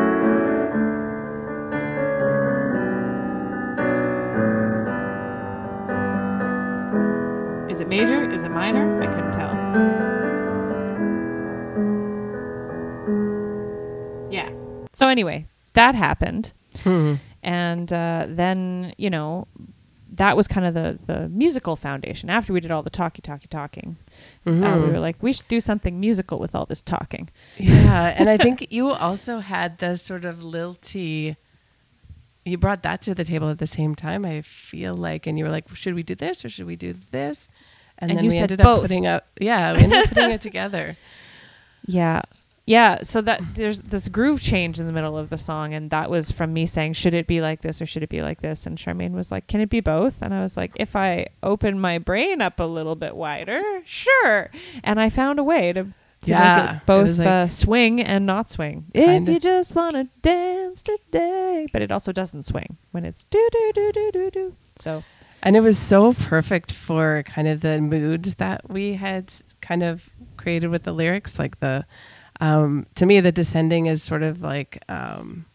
Is 7.69 7.81
it 7.81 7.87
major? 7.89 8.31
Is 8.31 8.43
it 8.43 8.49
minor? 8.49 9.01
I 9.03 9.07
couldn't 9.07 9.33
tell. 9.33 9.51
So 15.07 15.11
anyway, 15.11 15.45
that 15.73 15.95
happened, 15.95 16.51
Hmm. 16.83 17.13
and 17.41 17.91
uh, 17.93 18.25
then 18.27 18.93
you 18.97 19.09
know 19.09 19.47
that 20.15 20.35
was 20.35 20.47
kind 20.49 20.65
of 20.65 20.73
the 20.73 20.99
the 21.05 21.29
musical 21.29 21.75
foundation. 21.77 22.29
After 22.29 22.51
we 22.51 22.59
did 22.59 22.71
all 22.71 22.83
the 22.83 22.89
talky 22.89 23.21
talky 23.21 23.47
talking, 23.47 23.95
uh, 24.45 24.51
we 24.51 24.51
Mhm. 24.51 24.91
were 24.91 24.99
like, 24.99 25.15
we 25.21 25.31
should 25.31 25.47
do 25.47 25.61
something 25.61 25.97
musical 25.97 26.39
with 26.39 26.53
all 26.55 26.65
this 26.65 26.81
talking. 26.81 27.29
Yeah, 27.57 28.13
and 28.19 28.27
I 28.29 28.35
think 28.37 28.67
you 28.69 28.89
also 28.91 29.39
had 29.39 29.77
the 29.77 29.95
sort 29.95 30.25
of 30.25 30.43
lilty. 30.43 31.37
You 32.43 32.57
brought 32.57 32.83
that 32.83 33.01
to 33.03 33.15
the 33.15 33.23
table 33.23 33.49
at 33.49 33.59
the 33.59 33.67
same 33.67 33.95
time. 33.95 34.25
I 34.25 34.41
feel 34.41 34.93
like, 34.95 35.25
and 35.25 35.37
you 35.39 35.45
were 35.45 35.51
like, 35.51 35.73
"Should 35.73 35.95
we 35.95 36.03
do 36.03 36.15
this 36.15 36.43
or 36.43 36.49
should 36.49 36.67
we 36.67 36.75
do 36.75 36.93
this?" 37.11 37.47
And, 37.97 38.11
And 38.11 38.19
then 38.19 38.27
we 38.27 38.37
ended 38.37 38.59
both. 38.59 38.77
up 38.77 38.81
putting 38.81 39.07
up. 39.07 39.23
Yeah, 39.39 39.71
we 39.73 39.83
ended 39.83 39.99
up 40.03 40.09
putting 40.09 40.31
it 40.31 40.41
together. 40.49 40.97
Yeah. 41.85 42.21
Yeah, 42.69 43.03
so 43.03 43.21
that 43.21 43.41
there's 43.55 43.79
this 43.79 44.09
groove 44.09 44.41
change 44.41 44.77
in 44.77 44.87
the 44.87 44.91
middle 44.91 45.17
of 45.17 45.29
the 45.29 45.37
song, 45.37 45.73
and 45.73 45.89
that 45.91 46.09
was 46.09 46.31
from 46.31 46.51
me 46.51 46.65
saying, 46.65 46.93
"Should 46.93 47.13
it 47.13 47.25
be 47.25 47.39
like 47.39 47.61
this 47.61 47.81
or 47.81 47.85
should 47.85 48.03
it 48.03 48.09
be 48.09 48.21
like 48.21 48.41
this?" 48.41 48.65
And 48.65 48.77
Charmaine 48.77 49.13
was 49.13 49.31
like, 49.31 49.47
"Can 49.47 49.61
it 49.61 49.69
be 49.69 49.79
both?" 49.79 50.21
And 50.21 50.33
I 50.33 50.41
was 50.41 50.57
like, 50.57 50.73
"If 50.75 50.93
I 50.93 51.27
open 51.41 51.79
my 51.79 51.97
brain 51.97 52.41
up 52.41 52.59
a 52.59 52.65
little 52.65 52.95
bit 52.95 53.15
wider, 53.15 53.61
sure." 53.85 54.51
And 54.83 54.99
I 54.99 55.09
found 55.09 55.39
a 55.39 55.45
way 55.45 55.71
to, 55.71 55.83
to 55.83 56.29
Yeah, 56.29 56.55
make 56.65 56.69
it 56.71 56.75
it 56.81 56.85
both 56.85 57.07
was 57.07 57.19
like- 57.19 57.27
uh, 57.29 57.47
swing 57.47 58.01
and 58.01 58.25
not 58.25 58.49
swing. 58.49 58.87
If 58.93 59.29
you 59.29 59.39
just 59.39 59.73
wanna 59.73 60.09
dance 60.21 60.81
today, 60.81 61.67
but 61.71 61.81
it 61.81 61.89
also 61.89 62.11
doesn't 62.11 62.43
swing 62.43 62.75
when 62.91 63.05
it's 63.05 63.23
do 63.23 63.47
do 63.49 63.71
do 63.75 63.91
do 63.93 64.11
do 64.11 64.29
do. 64.29 64.55
So 64.75 65.05
And 65.41 65.55
it 65.55 65.61
was 65.61 65.77
so 65.77 66.11
perfect 66.13 66.73
for 66.73 67.23
kind 67.23 67.47
of 67.47 67.61
the 67.61 67.79
moods 67.79 68.33
that 68.35 68.69
we 68.69 68.95
had 68.95 69.31
kind 69.61 69.83
of 69.83 70.09
created 70.35 70.67
with 70.67 70.83
the 70.83 70.91
lyrics. 70.91 71.37
Like 71.39 71.59
the, 71.61 71.85
um, 72.39 72.85
to 72.95 73.05
me, 73.05 73.19
the 73.19 73.31
descending 73.31 73.85
is 73.87 74.03
sort 74.03 74.23
of 74.23 74.41
like, 74.41 74.83
um, 74.89 75.45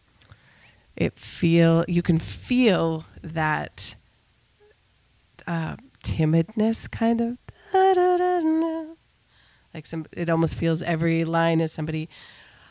it 0.95 1.17
feel, 1.17 1.83
you 1.87 2.01
can 2.01 2.19
feel 2.19 3.05
that 3.21 3.95
uh, 5.47 5.75
timidness 6.03 6.89
kind 6.89 7.21
of. 7.21 7.37
Like 9.73 9.85
some, 9.87 10.05
it 10.11 10.29
almost 10.29 10.55
feels 10.55 10.83
every 10.83 11.25
line 11.25 11.59
is 11.59 11.71
somebody, 11.71 12.09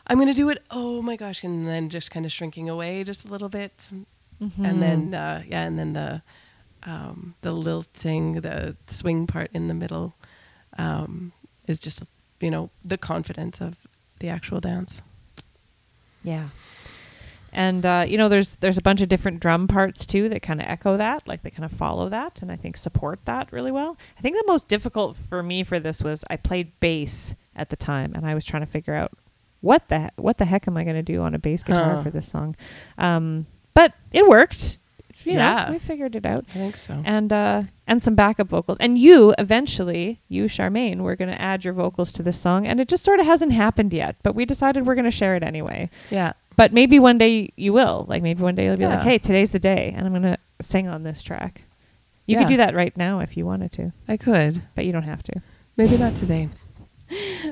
I'm 0.07 0.19
going 0.19 0.29
to 0.29 0.35
do 0.35 0.51
it. 0.51 0.63
Oh 0.71 1.03
my 1.03 1.17
gosh. 1.17 1.43
And 1.43 1.67
then 1.67 1.89
just 1.89 2.11
kind 2.11 2.25
of 2.25 2.33
shrinking 2.33 2.69
away 2.69 3.03
just 3.05 3.25
a 3.25 3.29
little 3.29 3.49
bit. 3.49 3.89
And 4.65 4.83
then, 4.83 5.15
uh, 5.15 5.43
yeah, 5.47 5.63
and 5.63 5.79
then 5.79 5.93
the, 5.93 6.23
um, 6.85 7.35
the 7.43 7.53
lilting, 7.53 8.41
the 8.41 8.77
swing 8.87 9.27
part 9.27 9.51
in 9.55 9.69
the 9.69 9.75
middle, 9.75 10.15
um, 10.79 11.33
is 11.67 11.79
just 11.79 12.03
you 12.41 12.51
know 12.51 12.71
the 12.85 12.99
confidence 12.99 13.61
of 13.61 13.82
the 14.23 14.31
actual 14.31 14.61
dance. 14.61 15.03
Yeah. 16.25 16.49
And 17.53 17.85
uh, 17.85 18.07
you 18.09 18.17
know, 18.17 18.31
there's 18.31 18.55
there's 18.57 18.79
a 18.79 18.83
bunch 18.83 19.03
of 19.03 19.11
different 19.11 19.41
drum 19.41 19.69
parts 19.69 20.07
too 20.07 20.31
that 20.31 20.41
kind 20.41 20.59
of 20.59 20.67
echo 20.67 20.97
that, 20.97 21.29
like 21.29 21.43
they 21.43 21.51
kind 21.51 21.67
of 21.67 21.73
follow 21.73 22.09
that, 22.09 22.41
and 22.41 22.51
I 22.51 22.57
think 22.57 22.79
support 22.79 23.21
that 23.27 23.53
really 23.53 23.71
well. 23.71 23.99
I 24.19 24.23
think 24.23 24.37
the 24.37 24.45
most 24.47 24.69
difficult 24.69 25.17
for 25.17 25.43
me 25.43 25.63
for 25.63 25.79
this 25.79 26.03
was 26.03 26.25
I 26.31 26.37
played 26.37 26.73
bass 26.81 27.35
at 27.55 27.69
the 27.69 27.77
time, 27.77 28.13
and 28.15 28.25
I 28.27 28.33
was 28.35 28.47
trying 28.47 28.63
to 28.63 28.67
figure 28.71 28.95
out 28.95 29.13
what 29.61 29.89
the 29.89 30.11
what 30.17 30.39
the 30.39 30.47
heck 30.47 30.67
am 30.67 30.79
I 30.79 30.85
going 30.85 30.97
to 30.97 31.03
do 31.03 31.21
on 31.21 31.35
a 31.35 31.39
bass 31.39 31.63
guitar 31.63 31.97
Huh. 31.97 32.03
for 32.05 32.11
this 32.11 32.27
song. 32.27 32.57
Um, 32.97 33.45
but 33.75 33.93
it 34.13 34.27
worked. 34.27 34.79
You 35.27 35.35
Yeah. 35.35 35.65
know, 35.67 35.73
we 35.73 35.79
figured 35.79 36.17
it 36.17 36.25
out. 36.27 36.45
I 36.51 36.53
think 36.53 36.77
so. 36.77 37.03
And 37.05 37.33
uh, 37.33 37.63
and 37.87 38.03
some 38.03 38.15
backup 38.15 38.49
vocals. 38.49 38.79
And 38.81 38.99
you 38.99 39.35
eventually, 39.39 40.21
you 40.29 40.45
Charmaine, 40.45 40.99
were 41.01 41.17
going 41.17 41.31
to 41.31 41.41
add 41.41 41.65
your 41.65 41.75
vocals 41.75 42.13
to 42.13 42.23
this 42.23 42.39
song, 42.39 42.67
and 42.67 42.81
it 42.81 42.89
just 42.89 43.05
sort 43.05 43.21
of 43.21 43.27
hasn't 43.27 43.53
happened 43.53 43.93
yet. 43.93 44.17
But 44.23 44.35
we 44.35 44.45
decided 44.45 44.87
we're 44.87 44.95
going 44.95 45.05
to 45.05 45.11
share 45.11 45.37
it 45.37 45.43
anyway. 45.43 45.91
yeah. 46.11 46.33
But 46.55 46.73
maybe 46.75 46.99
one 46.99 47.17
day 47.17 47.51
you 47.57 47.73
will. 47.73 48.05
Like 48.09 48.23
maybe 48.23 48.43
one 48.43 48.55
day 48.55 48.67
you'll 48.67 48.77
be 48.77 48.87
like, 48.87 49.01
"Hey, 49.01 49.17
today's 49.19 49.51
the 49.53 49.59
day, 49.59 49.95
and 49.97 50.05
I'm 50.07 50.13
going 50.13 50.23
to 50.35 50.39
sing 50.61 50.87
on 50.87 51.03
this 51.03 51.23
track." 51.23 51.63
You 52.27 52.35
Yeah. 52.37 52.43
could 52.43 52.49
do 52.49 52.57
that 52.59 52.75
right 52.75 52.95
now 52.97 53.21
if 53.21 53.37
you 53.39 53.47
wanted 53.47 53.73
to, 53.73 53.93
I 54.07 54.17
could. 54.19 54.63
but 54.75 54.85
you 54.85 54.93
don't 54.93 55.03
have 55.05 55.23
to. 55.25 55.43
Maybe 55.77 55.97
not 55.99 56.15
today. 56.15 56.49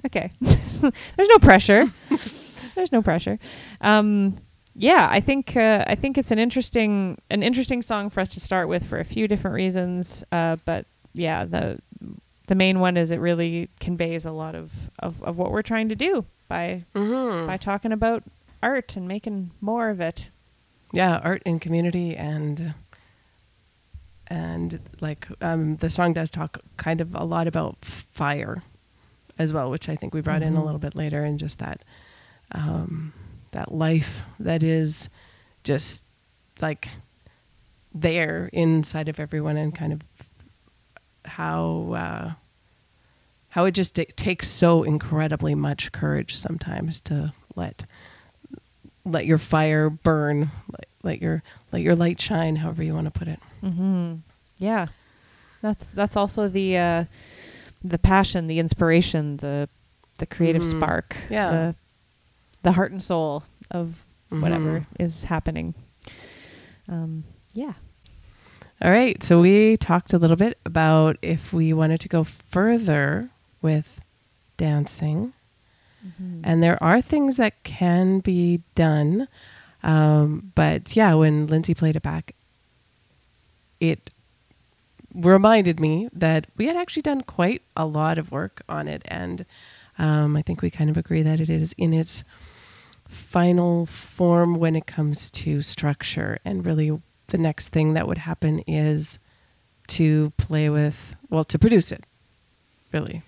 Okay. 0.06 0.30
There's 0.40 1.28
no 1.28 1.38
pressure. 1.38 1.92
There's 2.74 2.92
no 2.92 3.02
pressure. 3.02 3.38
Um, 3.82 4.38
yeah, 4.74 5.08
I 5.10 5.20
think 5.20 5.56
uh, 5.56 5.84
I 5.86 5.94
think 5.94 6.16
it's 6.18 6.30
an 6.30 6.38
interesting 6.38 7.18
an 7.30 7.42
interesting 7.42 7.82
song 7.82 8.10
for 8.10 8.20
us 8.20 8.28
to 8.30 8.40
start 8.40 8.68
with 8.68 8.84
for 8.86 8.98
a 8.98 9.04
few 9.04 9.26
different 9.28 9.54
reasons. 9.54 10.24
Uh, 10.32 10.56
but 10.64 10.86
yeah, 11.12 11.44
the 11.44 11.80
the 12.46 12.54
main 12.54 12.80
one 12.80 12.96
is 12.96 13.10
it 13.10 13.18
really 13.20 13.68
conveys 13.80 14.24
a 14.24 14.32
lot 14.32 14.54
of, 14.56 14.90
of, 14.98 15.22
of 15.22 15.38
what 15.38 15.52
we're 15.52 15.62
trying 15.62 15.88
to 15.88 15.94
do 15.94 16.24
by 16.48 16.84
Mm-hmm. 16.94 17.46
by 17.46 17.56
talking 17.56 17.92
about 17.92 18.24
art 18.62 18.96
and 18.96 19.06
making 19.06 19.50
more 19.60 19.88
of 19.90 20.00
it. 20.00 20.30
yeah 20.92 21.20
art 21.22 21.42
and 21.46 21.60
community 21.60 22.16
and 22.16 22.74
and 24.26 24.80
like 25.00 25.28
um, 25.40 25.76
the 25.76 25.90
song 25.90 26.12
does 26.12 26.30
talk 26.30 26.58
kind 26.76 27.00
of 27.00 27.14
a 27.14 27.24
lot 27.24 27.46
about 27.46 27.84
fire 27.84 28.62
as 29.38 29.52
well 29.52 29.70
which 29.70 29.88
i 29.88 29.96
think 29.96 30.12
we 30.14 30.20
brought 30.20 30.42
in 30.42 30.54
a 30.56 30.60
Mhm. 30.60 30.64
little 30.64 30.78
bit 30.80 30.94
later 30.94 31.24
and 31.24 31.38
just 31.38 31.58
that 31.60 31.82
um, 32.52 33.12
that 33.52 33.72
life 33.72 34.22
that 34.38 34.62
is 34.62 35.08
just 35.64 36.04
like 36.60 36.88
there 37.94 38.48
inside 38.52 39.08
of 39.08 39.18
everyone 39.18 39.56
and 39.56 39.74
kind 39.74 39.92
of 39.92 40.00
how 41.24 41.92
uh, 41.92 42.32
how 43.50 43.64
it 43.64 43.72
just 43.72 43.96
ta- 43.96 44.02
takes 44.16 44.48
so 44.48 44.82
incredibly 44.82 45.54
much 45.54 45.92
courage 45.92 46.36
sometimes 46.36 47.00
to 47.02 47.32
let 47.56 47.84
let 49.04 49.26
your 49.26 49.38
fire 49.38 49.88
burn, 49.90 50.50
let, 50.70 50.86
let 51.02 51.22
your 51.22 51.42
let 51.72 51.82
your 51.82 51.96
light 51.96 52.20
shine, 52.20 52.56
however 52.56 52.82
you 52.82 52.94
want 52.94 53.06
to 53.12 53.18
put 53.18 53.28
it. 53.28 53.40
Mm-hmm. 53.62 54.14
Yeah, 54.58 54.88
that's 55.62 55.90
that's 55.90 56.16
also 56.16 56.48
the 56.48 56.76
uh, 56.76 57.04
the 57.82 57.98
passion, 57.98 58.46
the 58.46 58.58
inspiration, 58.58 59.38
the 59.38 59.68
the 60.18 60.26
creative 60.26 60.62
Mhm. 60.62 60.70
spark, 60.70 61.16
Yeah. 61.30 61.50
the 61.50 61.74
the 62.62 62.72
heart 62.72 62.92
and 62.92 63.02
soul 63.02 63.44
of 63.70 64.04
whatever 64.28 64.80
Mhm. 64.80 64.86
is 65.00 65.24
happening. 65.24 65.74
Um, 66.88 67.24
yeah, 67.52 67.74
All 68.82 68.90
right, 68.90 69.22
so 69.22 69.40
we 69.42 69.76
talked 69.76 70.14
a 70.14 70.18
little 70.18 70.36
bit 70.36 70.56
about 70.64 71.18
if 71.20 71.52
we 71.52 71.72
wanted 71.74 72.00
to 72.00 72.08
go 72.08 72.24
further 72.24 73.28
with 73.60 74.00
dancing, 74.56 75.34
and 76.42 76.62
there 76.62 76.82
are 76.82 77.02
things 77.02 77.36
that 77.36 77.62
can 77.62 78.20
be 78.20 78.62
done. 78.74 79.28
Um, 79.82 80.52
but 80.54 80.96
yeah, 80.96 81.12
when 81.12 81.46
Lindsey 81.46 81.74
played 81.74 81.94
it 81.96 82.02
back, 82.02 82.34
it 83.80 84.10
reminded 85.14 85.78
me 85.80 86.08
that 86.12 86.46
we 86.56 86.66
had 86.66 86.76
actually 86.76 87.02
done 87.02 87.20
quite 87.22 87.60
a 87.76 87.84
lot 87.84 88.16
of 88.16 88.30
work 88.32 88.62
on 88.68 88.88
it, 88.88 89.02
and 89.08 89.44
um, 89.98 90.36
I 90.36 90.42
think 90.42 90.62
we 90.62 90.70
kind 90.70 90.88
of 90.88 90.96
agree 90.96 91.22
that 91.22 91.38
it 91.40 91.50
is 91.50 91.74
in 91.76 91.92
its 91.92 92.24
final 93.10 93.86
form 93.86 94.54
when 94.54 94.76
it 94.76 94.86
comes 94.86 95.30
to 95.32 95.60
structure. 95.62 96.38
And 96.44 96.64
really, 96.64 96.98
the 97.26 97.38
next 97.38 97.70
thing 97.70 97.94
that 97.94 98.06
would 98.08 98.18
happen 98.18 98.60
is 98.60 99.18
to 99.88 100.30
play 100.36 100.70
with, 100.70 101.16
well, 101.28 101.44
to 101.44 101.58
produce 101.58 101.90
it, 101.92 102.04
really. 102.92 103.22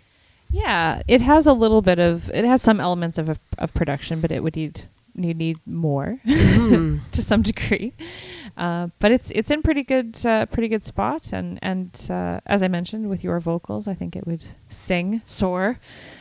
yeah. 0.50 1.02
It 1.08 1.20
has 1.20 1.46
a 1.46 1.52
little 1.52 1.82
bit 1.82 1.98
of 1.98 2.30
it 2.30 2.44
has 2.44 2.62
some 2.62 2.80
elements 2.80 3.18
of 3.18 3.38
of 3.58 3.74
production, 3.74 4.20
but 4.20 4.30
it 4.30 4.42
would 4.42 4.56
need 4.56 4.82
need 5.14 5.36
need 5.36 5.58
more 5.66 6.18
Mhm. 6.26 7.00
to 7.12 7.22
some 7.22 7.42
degree. 7.42 7.92
Uh, 8.56 8.88
but 8.98 9.10
it's 9.12 9.30
it's 9.32 9.50
in 9.50 9.62
pretty 9.62 9.82
good 9.82 10.18
uh, 10.26 10.46
pretty 10.46 10.68
good 10.68 10.84
spot, 10.84 11.32
and 11.32 11.58
and 11.62 12.06
uh, 12.10 12.40
as 12.46 12.62
I 12.62 12.68
mentioned 12.68 13.08
with 13.08 13.24
your 13.24 13.40
vocals, 13.40 13.88
I 13.88 13.94
think 13.94 14.14
it 14.16 14.26
would 14.26 14.44
sing 14.68 15.22
soar. 15.24 15.78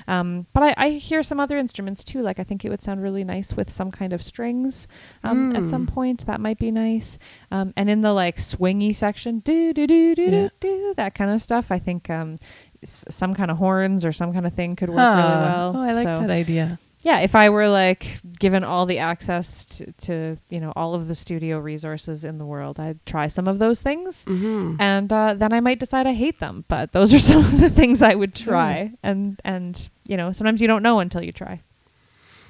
Um, 0.08 0.46
but 0.54 0.64
I, 0.64 0.74
I 0.78 0.90
hear 0.92 1.24
some 1.24 1.40
other 1.40 1.58
instruments 1.58 2.04
too. 2.04 2.22
Like 2.22 2.40
I 2.40 2.44
think 2.44 2.64
it 2.64 2.70
would 2.70 2.82
sound 2.82 3.02
really 3.02 3.24
nice 3.24 3.54
with 3.54 3.70
some 3.70 3.92
kind 3.92 4.14
of 4.14 4.22
strings 4.22 4.88
um, 5.24 5.56
at 5.56 5.68
some 5.68 5.86
Mm. 5.88 5.94
point. 5.94 6.26
That 6.26 6.40
might 6.40 6.58
be 6.60 6.72
nice. 6.72 7.18
Um, 7.52 7.74
and 7.76 7.90
in 7.90 8.02
the 8.02 8.14
like 8.14 8.38
swingy 8.38 8.96
section, 8.96 9.40
do 9.40 9.74
do 9.74 9.86
do 9.88 10.16
do 10.16 10.24
Yeah. 10.24 10.32
do 10.32 10.50
do 10.60 10.94
that 10.98 11.16
kind 11.16 11.32
of 11.32 11.42
stuff. 11.42 11.72
I 11.72 11.80
think 11.80 12.10
um, 12.10 12.38
s- 12.84 13.04
some 13.10 13.34
kind 13.34 13.52
of 13.52 13.58
horns 13.58 14.06
or 14.06 14.12
some 14.14 14.32
kind 14.34 14.46
of 14.48 14.54
thing 14.54 14.76
could 14.76 14.90
work 14.90 14.98
really 15.00 15.42
well. 15.48 15.74
Oh, 15.76 15.82
I 15.82 15.92
like 15.92 16.04
So- 16.06 16.22
that 16.22 16.30
idea. 16.32 16.80
Yeah, 17.02 17.20
if 17.20 17.36
I 17.36 17.50
were 17.50 17.68
like 17.68 18.20
given 18.40 18.64
all 18.64 18.86
the 18.86 19.00
access 19.00 19.66
to, 19.78 19.92
to 20.08 20.38
you 20.50 20.60
know 20.60 20.72
all 20.76 20.94
of 20.96 21.08
the 21.08 21.16
studio 21.16 21.60
resources 21.60 22.24
in 22.24 22.38
the 22.38 22.46
world, 22.46 22.80
I'd 22.80 23.04
try 23.06 23.28
some 23.28 23.48
of 23.48 23.60
those 23.60 23.82
things, 23.82 24.26
Mm-hmm. 24.26 24.76
and 24.80 25.12
uh, 25.12 25.34
then 25.34 25.52
I 25.54 25.60
might 25.60 25.80
decide 25.80 26.06
I 26.08 26.14
hate 26.14 26.40
them. 26.40 26.64
But 26.68 26.92
those 26.92 27.14
are 27.14 27.20
some 27.32 27.40
of 27.44 27.60
the 27.60 27.70
things 27.70 28.02
I 28.02 28.16
would 28.16 28.34
try, 28.36 28.92
and 29.04 29.40
and 29.44 29.90
you 30.08 30.16
know 30.18 30.32
sometimes 30.32 30.62
you 30.62 30.68
don't 30.68 30.84
know 30.84 31.00
until 31.00 31.24
you 31.24 31.32
try. 31.32 31.62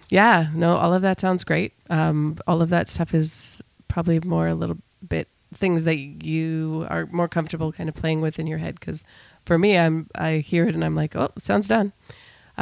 Yeah, 0.09 0.47
no, 0.53 0.75
all 0.75 0.93
of 0.93 1.01
that 1.03 1.19
sounds 1.21 1.43
great. 1.45 1.71
Um, 1.89 2.37
all 2.45 2.61
of 2.61 2.69
that 2.69 2.89
stuff 2.89 3.13
is 3.13 3.61
probably 3.87 4.19
more 4.19 4.47
a 4.47 4.55
little 4.55 4.77
bit 5.07 5.27
things 5.53 5.83
that 5.85 5.97
you 5.97 6.85
are 6.89 7.07
more 7.11 7.27
comfortable 7.27 7.71
kind 7.71 7.87
of 7.89 7.95
playing 7.95 8.21
with 8.21 8.37
in 8.39 8.47
your 8.47 8.57
head. 8.57 8.79
Because 8.79 9.03
for 9.45 9.57
me, 9.57 9.77
I'm 9.77 10.07
I 10.15 10.37
hear 10.37 10.67
it 10.67 10.75
and 10.75 10.83
I'm 10.83 10.95
like, 10.95 11.15
oh, 11.15 11.31
sounds 11.37 11.67
done. 11.69 11.93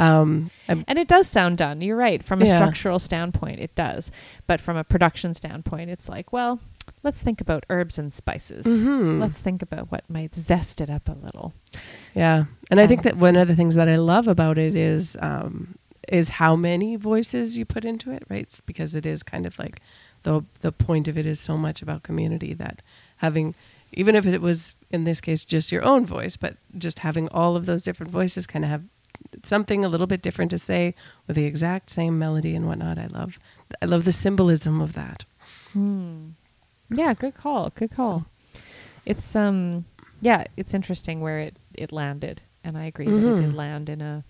Um, 0.00 0.50
And 0.68 0.98
it 0.98 1.08
does 1.08 1.26
sound 1.26 1.58
done. 1.58 1.80
You're 1.80 1.96
right. 1.96 2.22
From 2.22 2.40
a 2.42 2.46
Yeah. 2.46 2.54
structural 2.54 2.98
standpoint, 2.98 3.60
it 3.60 3.74
does. 3.74 4.10
But 4.46 4.60
from 4.60 4.76
a 4.76 4.84
production 4.84 5.34
standpoint, 5.34 5.90
it's 5.90 6.08
like, 6.08 6.32
well, 6.32 6.58
let's 7.02 7.22
think 7.22 7.40
about 7.40 7.64
herbs 7.68 7.98
and 7.98 8.12
spices. 8.12 8.64
Mhm. 8.66 9.20
Let's 9.20 9.38
think 9.38 9.62
about 9.62 9.90
what 9.92 10.08
might 10.08 10.34
zest 10.34 10.80
it 10.80 10.88
up 10.90 11.08
a 11.08 11.12
little. 11.12 11.52
yeah, 12.14 12.44
and 12.70 12.80
I 12.80 12.86
think 12.86 13.00
Um, 13.00 13.04
that 13.04 13.16
one 13.16 13.36
of 13.36 13.46
the 13.46 13.54
things 13.54 13.74
that 13.76 13.88
I 13.88 13.96
love 13.96 14.26
about 14.26 14.58
it 14.58 14.74
is 14.74 15.16
um, 15.20 15.76
is 16.08 16.30
how 16.30 16.56
many 16.56 16.96
voices 16.96 17.56
you 17.58 17.64
put 17.64 17.84
into 17.84 18.10
it, 18.10 18.24
right? 18.28 18.42
It's 18.42 18.60
because 18.60 18.94
it 18.96 19.06
is 19.06 19.22
kind 19.22 19.46
of 19.46 19.58
like 19.58 19.80
the 20.22 20.42
the 20.60 20.72
point 20.72 21.06
of 21.08 21.16
it 21.18 21.26
is 21.26 21.38
so 21.40 21.56
much 21.56 21.82
about 21.82 22.02
community 22.02 22.52
that 22.54 22.82
having 23.18 23.54
even 23.92 24.14
if 24.16 24.26
it 24.26 24.40
was 24.40 24.74
in 24.90 25.04
this 25.04 25.20
case 25.20 25.44
just 25.44 25.70
your 25.70 25.84
own 25.84 26.06
voice, 26.06 26.36
but 26.36 26.56
just 26.78 27.00
having 27.00 27.28
all 27.28 27.54
of 27.56 27.66
those 27.66 27.82
different 27.82 28.10
voices 28.10 28.46
kind 28.46 28.64
of 28.64 28.70
have 28.70 28.82
something 29.42 29.84
a 29.84 29.88
little 29.88 30.06
bit 30.06 30.22
different 30.22 30.50
to 30.50 30.58
say 30.58 30.94
with 31.26 31.36
the 31.36 31.44
exact 31.44 31.90
same 31.90 32.18
melody 32.18 32.54
and 32.56 32.66
whatnot. 32.66 32.98
I 32.98 33.06
love 33.06 33.38
I 33.82 33.86
love 33.86 34.04
the 34.04 34.12
symbolism 34.12 34.80
of 34.80 34.92
that. 34.94 35.24
Hmm. 35.72 36.30
Yeah, 36.90 37.14
good 37.14 37.34
call. 37.34 37.70
Good 37.70 37.92
call. 37.92 38.26
It's 39.06 39.34
um 39.36 39.84
yeah, 40.20 40.44
it's 40.56 40.74
interesting 40.74 41.20
where 41.20 41.38
it 41.38 41.56
it 41.74 41.92
landed, 41.92 42.42
and 42.64 42.76
I 42.76 42.84
agree 42.86 43.06
that 43.06 43.14
it 43.16 43.38
did 43.38 43.50
Mhm. 43.50 43.54
land 43.54 43.88
in 43.88 44.00
a 44.00 44.24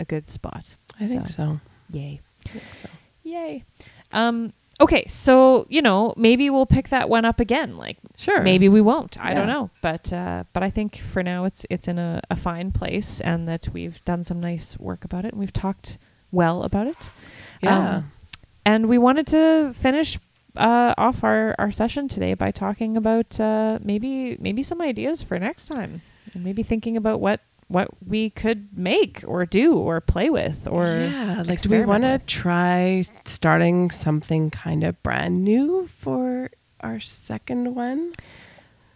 a 0.00 0.04
good 0.04 0.28
spot. 0.28 0.76
I 1.00 1.06
think 1.06 1.26
so. 1.28 1.60
Yay. 1.90 2.20
I 2.46 2.48
think 2.50 2.74
so. 2.74 2.88
Yay. 3.24 3.64
Um 4.12 4.52
okay, 4.80 5.04
so, 5.06 5.66
you 5.68 5.82
know, 5.82 6.14
maybe 6.16 6.50
we'll 6.50 6.66
pick 6.66 6.88
that 6.90 7.08
one 7.08 7.24
up 7.24 7.40
again. 7.40 7.76
Like 7.76 7.98
Sure. 8.16 8.42
maybe 8.42 8.68
we 8.68 8.80
won't. 8.80 9.18
I 9.22 9.34
don't 9.34 9.46
know. 9.46 9.70
But 9.82 10.12
uh 10.12 10.44
but 10.52 10.62
I 10.62 10.70
think 10.70 10.98
for 10.98 11.22
now 11.22 11.44
it's 11.44 11.64
it's 11.70 11.88
in 11.88 11.98
a, 11.98 12.20
a 12.30 12.36
fine 12.36 12.70
place 12.72 13.20
and 13.20 13.46
that 13.48 13.68
we've 13.72 14.04
done 14.04 14.22
some 14.24 14.40
nice 14.40 14.78
work 14.78 15.04
about 15.04 15.24
it 15.24 15.32
and 15.32 15.40
we've 15.40 15.52
talked 15.52 15.98
well 16.30 16.62
about 16.62 16.86
it. 16.86 17.10
Yeah. 17.62 17.96
Um, 17.96 18.12
and 18.64 18.88
we 18.88 18.98
wanted 18.98 19.26
to 19.28 19.72
finish 19.74 20.18
uh, 20.56 20.94
off 20.98 21.24
our, 21.24 21.54
our 21.58 21.70
session 21.70 22.08
today 22.08 22.34
by 22.34 22.50
talking 22.50 22.96
about 22.96 23.38
uh, 23.40 23.78
maybe 23.82 24.36
maybe 24.40 24.62
some 24.62 24.80
ideas 24.82 25.22
for 25.22 25.38
next 25.38 25.66
time, 25.66 26.02
and 26.34 26.44
maybe 26.44 26.62
thinking 26.62 26.96
about 26.96 27.20
what 27.20 27.40
what 27.68 27.88
we 28.06 28.30
could 28.30 28.76
make 28.76 29.22
or 29.26 29.44
do 29.46 29.74
or 29.76 30.00
play 30.00 30.30
with 30.30 30.66
or 30.70 30.84
yeah, 30.84 31.42
like 31.46 31.60
do 31.60 31.68
we 31.68 31.82
want 31.84 32.02
to 32.02 32.18
try 32.26 33.02
starting 33.24 33.90
something 33.90 34.50
kind 34.50 34.82
of 34.84 35.00
brand 35.02 35.44
new 35.44 35.86
for 35.98 36.50
our 36.80 36.98
second 36.98 37.74
one? 37.74 38.12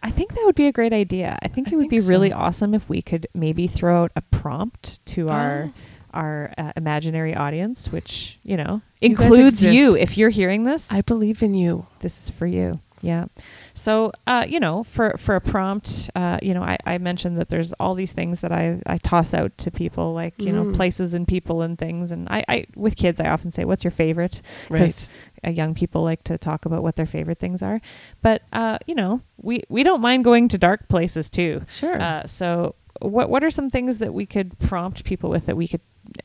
I 0.01 0.09
think 0.11 0.33
that 0.33 0.41
would 0.45 0.55
be 0.55 0.67
a 0.67 0.71
great 0.73 0.91
idea. 0.91 1.37
I 1.41 1.47
think 1.47 1.69
I 1.69 1.71
it 1.71 1.75
would 1.77 1.89
be 1.89 1.99
think 1.99 2.09
really 2.09 2.33
awesome 2.33 2.73
if 2.73 2.89
we 2.89 3.01
could 3.01 3.27
maybe 3.33 3.67
throw 3.67 4.03
out 4.03 4.11
a 4.15 4.21
prompt 4.21 5.05
to 5.07 5.29
our 5.29 5.71
Oh. 6.13 6.19
our 6.19 6.53
uh, 6.57 6.71
imaginary 6.75 7.33
audience, 7.35 7.91
which 7.91 8.37
you 8.43 8.57
know 8.57 8.81
You 9.01 9.09
includes 9.11 9.63
you. 9.65 9.95
If 9.95 10.17
you're 10.17 10.29
hearing 10.29 10.63
this, 10.65 10.91
I 10.91 11.01
believe 11.01 11.41
in 11.41 11.53
you. 11.53 11.85
this 11.99 12.19
is 12.23 12.29
for 12.29 12.45
you. 12.47 12.79
Yeah. 13.03 13.25
So, 13.73 14.11
uh, 14.25 14.45
you 14.47 14.59
know, 14.61 14.83
for, 14.83 15.15
for 15.17 15.35
a 15.35 15.41
prompt, 15.41 16.09
uh, 16.15 16.39
you 16.41 16.53
know, 16.53 16.63
I, 16.63 16.77
I 16.85 16.97
mentioned 16.99 17.37
that 17.37 17.49
there's 17.49 17.73
all 17.73 17.95
these 17.95 18.13
things 18.13 18.39
that 18.39 18.51
I, 18.53 18.81
I 18.87 18.97
toss 18.97 19.33
out 19.33 19.55
to 19.59 19.71
people, 19.71 20.13
like, 20.13 20.41
you 20.41 20.53
know, 20.53 20.63
Mm. 20.63 20.73
places 20.73 21.13
and 21.13 21.27
people 21.27 21.61
and 21.61 21.77
things. 21.77 22.13
And 22.13 22.29
I, 22.29 22.45
I, 22.47 22.65
with 22.75 22.95
kids, 22.95 23.19
I 23.19 23.27
often 23.27 23.51
say, 23.51 23.65
what's 23.65 23.83
your 23.83 23.91
favorite? 23.91 24.41
'Cause, 24.69 25.07
uh, 25.45 25.49
young 25.49 25.75
people 25.75 26.01
like 26.01 26.23
to 26.23 26.37
talk 26.37 26.65
about 26.65 26.81
what 26.81 26.95
their 26.95 27.05
favorite 27.05 27.39
things 27.39 27.61
are. 27.61 27.81
But, 28.21 28.43
uh, 28.53 28.77
you 28.87 28.95
know, 28.95 29.21
we, 29.35 29.63
we 29.67 29.83
don't 29.83 29.99
mind 29.99 30.23
going 30.23 30.47
to 30.47 30.57
dark 30.57 30.87
places 30.87 31.29
too. 31.29 31.63
Sure. 31.69 32.01
Uh, 32.01 32.25
so 32.25 32.75
what, 33.01 33.29
what 33.29 33.43
are 33.43 33.49
some 33.49 33.69
things 33.69 33.97
that 33.97 34.13
we 34.13 34.25
could 34.25 34.57
prompt 34.59 35.03
people 35.03 35.29
with 35.29 35.45
that 35.47 35.57
we 35.57 35.67
could 35.67 35.81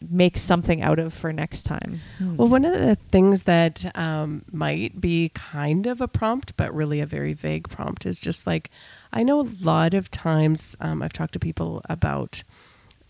make 0.09 0.37
something 0.39 0.83
out 0.83 0.99
of 0.99 1.13
for 1.13 1.33
next 1.33 1.63
time? 1.63 2.01
Well, 2.37 2.49
one 2.49 2.65
of 2.65 2.81
the 2.81 2.97
things 2.97 3.43
that 3.45 3.97
um, 3.97 4.45
might 4.51 5.01
be 5.01 5.31
kind 5.31 5.87
of 5.87 6.01
a 6.01 6.09
prompt, 6.09 6.57
but 6.57 6.75
really 6.75 7.01
a 7.01 7.07
very 7.07 7.33
vague 7.33 7.69
prompt, 7.69 8.07
is 8.07 8.21
just 8.21 8.47
like 8.47 8.71
I 9.13 9.23
know 9.23 9.41
a 9.41 9.49
lot 9.61 9.95
of 9.95 10.11
times 10.11 10.77
um, 10.81 11.03
I've 11.03 11.13
talked 11.13 11.33
to 11.33 11.39
people 11.39 11.83
about 11.89 12.43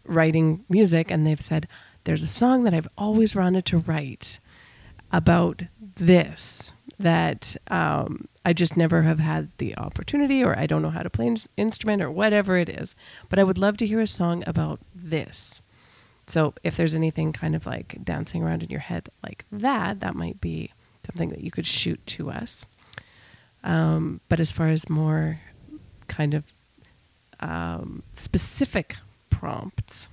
writing 0.05 0.65
music, 0.69 1.11
and 1.11 1.27
they've 1.27 1.41
said, 1.41 1.69
There's 2.05 2.23
a 2.23 2.29
song 2.29 2.65
that 2.65 2.75
I've 2.75 2.89
always 2.97 3.35
wanted 3.35 3.65
to 3.67 3.79
write 3.79 4.41
about 5.13 5.63
this 5.97 6.75
that 6.99 7.57
um, 7.69 8.27
I 8.45 8.53
just 8.53 8.77
never 8.77 9.03
have 9.03 9.21
had 9.21 9.51
the 9.59 9.77
opportunity, 9.77 10.43
or 10.43 10.59
I 10.59 10.67
don't 10.67 10.83
know 10.83 10.91
how 10.91 11.03
to 11.03 11.11
play 11.11 11.29
an 11.29 11.37
instrument, 11.57 12.03
or 12.03 12.11
whatever 12.11 12.57
it 12.57 12.69
is. 12.69 12.97
But 13.29 13.39
I 13.39 13.45
would 13.45 13.59
love 13.59 13.77
to 13.79 13.87
hear 13.87 14.01
a 14.01 14.07
song 14.07 14.43
about 14.47 14.81
this. 14.95 15.61
So 16.29 16.55
if 16.63 16.77
there's 16.77 16.95
anything 16.95 17.33
kind 17.33 17.57
of 17.57 17.67
like 17.67 17.99
dancing 18.05 18.43
around 18.43 18.63
in 18.63 18.69
your 18.71 18.81
head 18.81 19.09
like 19.23 19.45
that, 19.51 20.01
that 20.01 20.15
might 20.15 20.41
be 20.41 20.73
something 21.07 21.31
that 21.31 21.41
you 21.41 21.51
could 21.51 21.67
shoot 21.67 22.05
to 22.07 22.31
us. 22.31 22.67
Um, 23.65 24.21
but 24.29 24.39
as 24.39 24.53
far 24.53 24.69
as 24.69 24.89
more 24.91 25.41
kind 26.07 26.35
of 26.35 26.45
um, 27.41 28.03
specific 28.13 28.97
prompts, 29.31 30.09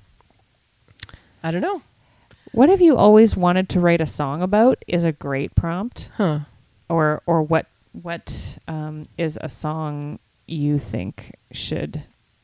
I 1.43 1.51
don't 1.51 1.61
know. 1.61 1.81
What 2.53 2.69
have 2.69 2.81
you 2.81 2.95
always 2.95 3.35
wanted 3.35 3.67
to 3.69 3.79
write 3.81 3.99
a 4.01 4.05
song 4.07 4.41
about 4.41 4.83
is 4.87 5.03
a 5.03 5.11
great 5.11 5.53
prompt. 5.55 6.09
Huh. 6.15 6.39
Or 6.87 7.21
or 7.25 7.41
what 7.43 7.65
what 7.91 8.57
um, 8.67 9.03
is 9.17 9.37
a 9.41 9.49
song 9.49 10.19
you 10.47 10.79
think 10.79 11.35
should 11.51 12.03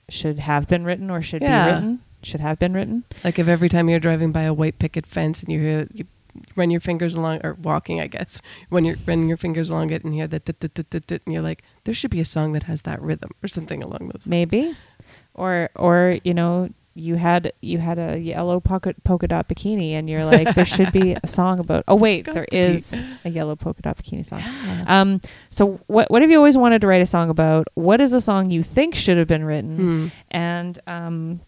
should 0.09 0.39
have 0.39 0.67
been 0.67 0.83
written 0.83 1.09
or 1.09 1.21
should 1.21 1.41
Yeah. 1.41 1.65
be 1.65 1.71
written? 1.75 1.99
Should 2.23 2.41
have 2.41 2.59
been 2.59 2.73
written? 2.73 3.03
Like 3.23 3.39
if 3.39 3.47
every 3.47 3.69
time 3.69 3.89
you're 3.89 3.99
driving 3.99 4.31
by 4.31 4.43
a 4.43 4.53
white 4.53 4.79
picket 4.79 5.05
fence 5.05 5.41
and 5.41 5.51
you 5.51 5.59
hear 5.59 5.87
you 5.93 6.05
run 6.55 6.69
your 6.71 6.79
fingers 6.79 7.15
along 7.15 7.41
or 7.43 7.55
walking, 7.55 7.99
I 7.99 8.07
guess, 8.07 8.41
when 8.69 8.85
you're 8.85 8.95
running 9.05 9.27
your 9.27 9.37
fingers 9.37 9.69
along 9.69 9.91
it 9.91 10.03
and 10.03 10.13
you 10.13 10.21
hear 10.21 10.27
that 10.27 11.21
and 11.25 11.33
you're 11.33 11.41
like, 11.41 11.63
there 11.83 11.93
should 11.93 12.11
be 12.11 12.19
a 12.19 12.25
song 12.25 12.53
that 12.53 12.63
has 12.63 12.83
that 12.83 13.01
rhythm 13.01 13.31
or 13.43 13.47
something 13.47 13.83
along 13.83 14.09
those 14.13 14.27
lines. 14.27 14.27
Maybe. 14.27 14.75
Or 15.33 15.69
or 15.75 16.19
you 16.23 16.33
know, 16.33 16.69
you 16.93 17.15
had 17.15 17.53
you 17.61 17.77
had 17.77 17.97
a 17.97 18.19
yellow 18.19 18.59
polka, 18.59 18.93
polka 19.03 19.27
dot 19.27 19.47
bikini 19.47 19.91
and 19.91 20.09
you're 20.09 20.25
like 20.25 20.55
there 20.55 20.65
should 20.65 20.91
be 20.91 21.15
a 21.23 21.27
song 21.27 21.59
about 21.59 21.83
Oh 21.87 21.95
wait, 21.95 22.25
there 22.25 22.47
is 22.51 23.03
a 23.23 23.29
yellow 23.29 23.55
polka 23.55 23.81
dot 23.81 23.97
bikini 23.97 24.25
song. 24.25 24.43
Um 24.87 25.21
so 25.49 25.79
what 25.87 26.11
what 26.11 26.21
have 26.21 26.29
you 26.29 26.37
always 26.37 26.57
wanted 26.57 26.81
to 26.81 26.87
write 26.87 27.01
a 27.01 27.05
song 27.05 27.29
about? 27.29 27.67
What 27.75 28.01
is 28.01 28.13
a 28.13 28.21
song 28.21 28.51
you 28.51 28.61
think 28.61 28.95
should 28.95 29.17
have 29.17 29.27
been 29.27 29.45
written? 29.45 29.77
Hmm. 29.77 30.07
And 30.31 30.79
um, 30.85 31.41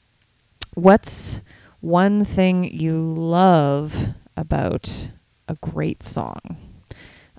what's 0.76 1.41
one 1.82 2.24
thing 2.26 2.63
you 2.65 2.93
love 2.93 4.07
about 4.38 5.09
a 5.47 5.55
great 5.55 6.03
song? 6.03 6.57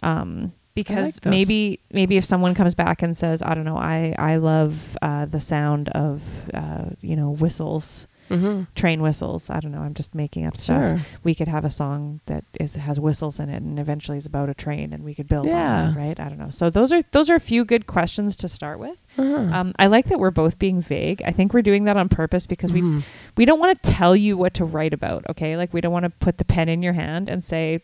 Um, 0.02 0.52
because 0.74 1.16
those. 1.22 1.30
maybe 1.30 1.80
maybe 1.92 2.16
if 2.16 2.24
someone 2.24 2.54
comes 2.54 2.74
back 2.74 3.00
and 3.02 3.16
says, 3.16 3.42
I 3.42 3.54
don't 3.54 3.64
know, 3.64 3.76
I 3.76 4.14
I 4.18 4.36
love 4.36 4.96
uh, 5.00 5.24
the 5.26 5.40
sound 5.40 5.88
of 5.90 6.50
uh, 6.52 6.86
you 7.00 7.16
know 7.16 7.30
whistles, 7.30 8.06
Mm-hmm. 8.30 8.62
train 8.74 9.02
whistles. 9.02 9.50
I 9.50 9.60
don't 9.60 9.70
know. 9.70 9.82
I'm 9.82 9.92
just 9.92 10.14
making 10.14 10.46
up 10.46 10.56
stuff. 10.56 10.98
We 11.24 11.34
could 11.34 11.46
have 11.46 11.62
a 11.62 11.68
song 11.70 12.20
that 12.24 12.42
is 12.58 12.74
has 12.74 12.98
whistles 12.98 13.38
in 13.38 13.50
it, 13.50 13.62
and 13.62 13.78
eventually 13.78 14.16
is 14.16 14.24
about 14.24 14.48
a 14.48 14.54
train, 14.54 14.94
and 14.94 15.04
we 15.04 15.14
could 15.14 15.28
build 15.28 15.46
on 15.46 15.52
Yeah. 15.52 15.86
that, 15.92 15.96
right? 15.98 16.18
I 16.18 16.30
don't 16.30 16.38
know. 16.38 16.48
So 16.48 16.70
those 16.70 16.90
are 16.90 17.02
those 17.12 17.28
are 17.28 17.34
a 17.34 17.40
few 17.40 17.66
good 17.66 17.86
questions 17.86 18.34
to 18.36 18.48
start 18.48 18.78
with. 18.78 18.96
Uh-huh. 19.16 19.34
Um, 19.36 19.74
I 19.78 19.86
like 19.86 20.06
that 20.06 20.18
we're 20.18 20.30
both 20.30 20.58
being 20.58 20.80
vague. 20.82 21.22
I 21.24 21.30
think 21.32 21.52
we're 21.54 21.62
doing 21.62 21.84
that 21.84 21.96
on 21.96 22.08
purpose 22.08 22.46
because 22.46 22.72
we 22.72 22.80
Mhm. 22.82 23.02
we 23.36 23.44
don't 23.44 23.58
want 23.60 23.80
to 23.82 23.90
tell 23.92 24.16
you 24.16 24.36
what 24.36 24.54
to 24.54 24.64
write 24.64 24.92
about. 24.92 25.24
Okay, 25.30 25.56
like 25.56 25.72
we 25.72 25.80
don't 25.80 25.92
want 25.92 26.04
to 26.04 26.10
put 26.10 26.38
the 26.38 26.44
pen 26.44 26.68
in 26.68 26.82
your 26.82 26.94
hand 26.94 27.28
and 27.28 27.44
say 27.44 27.80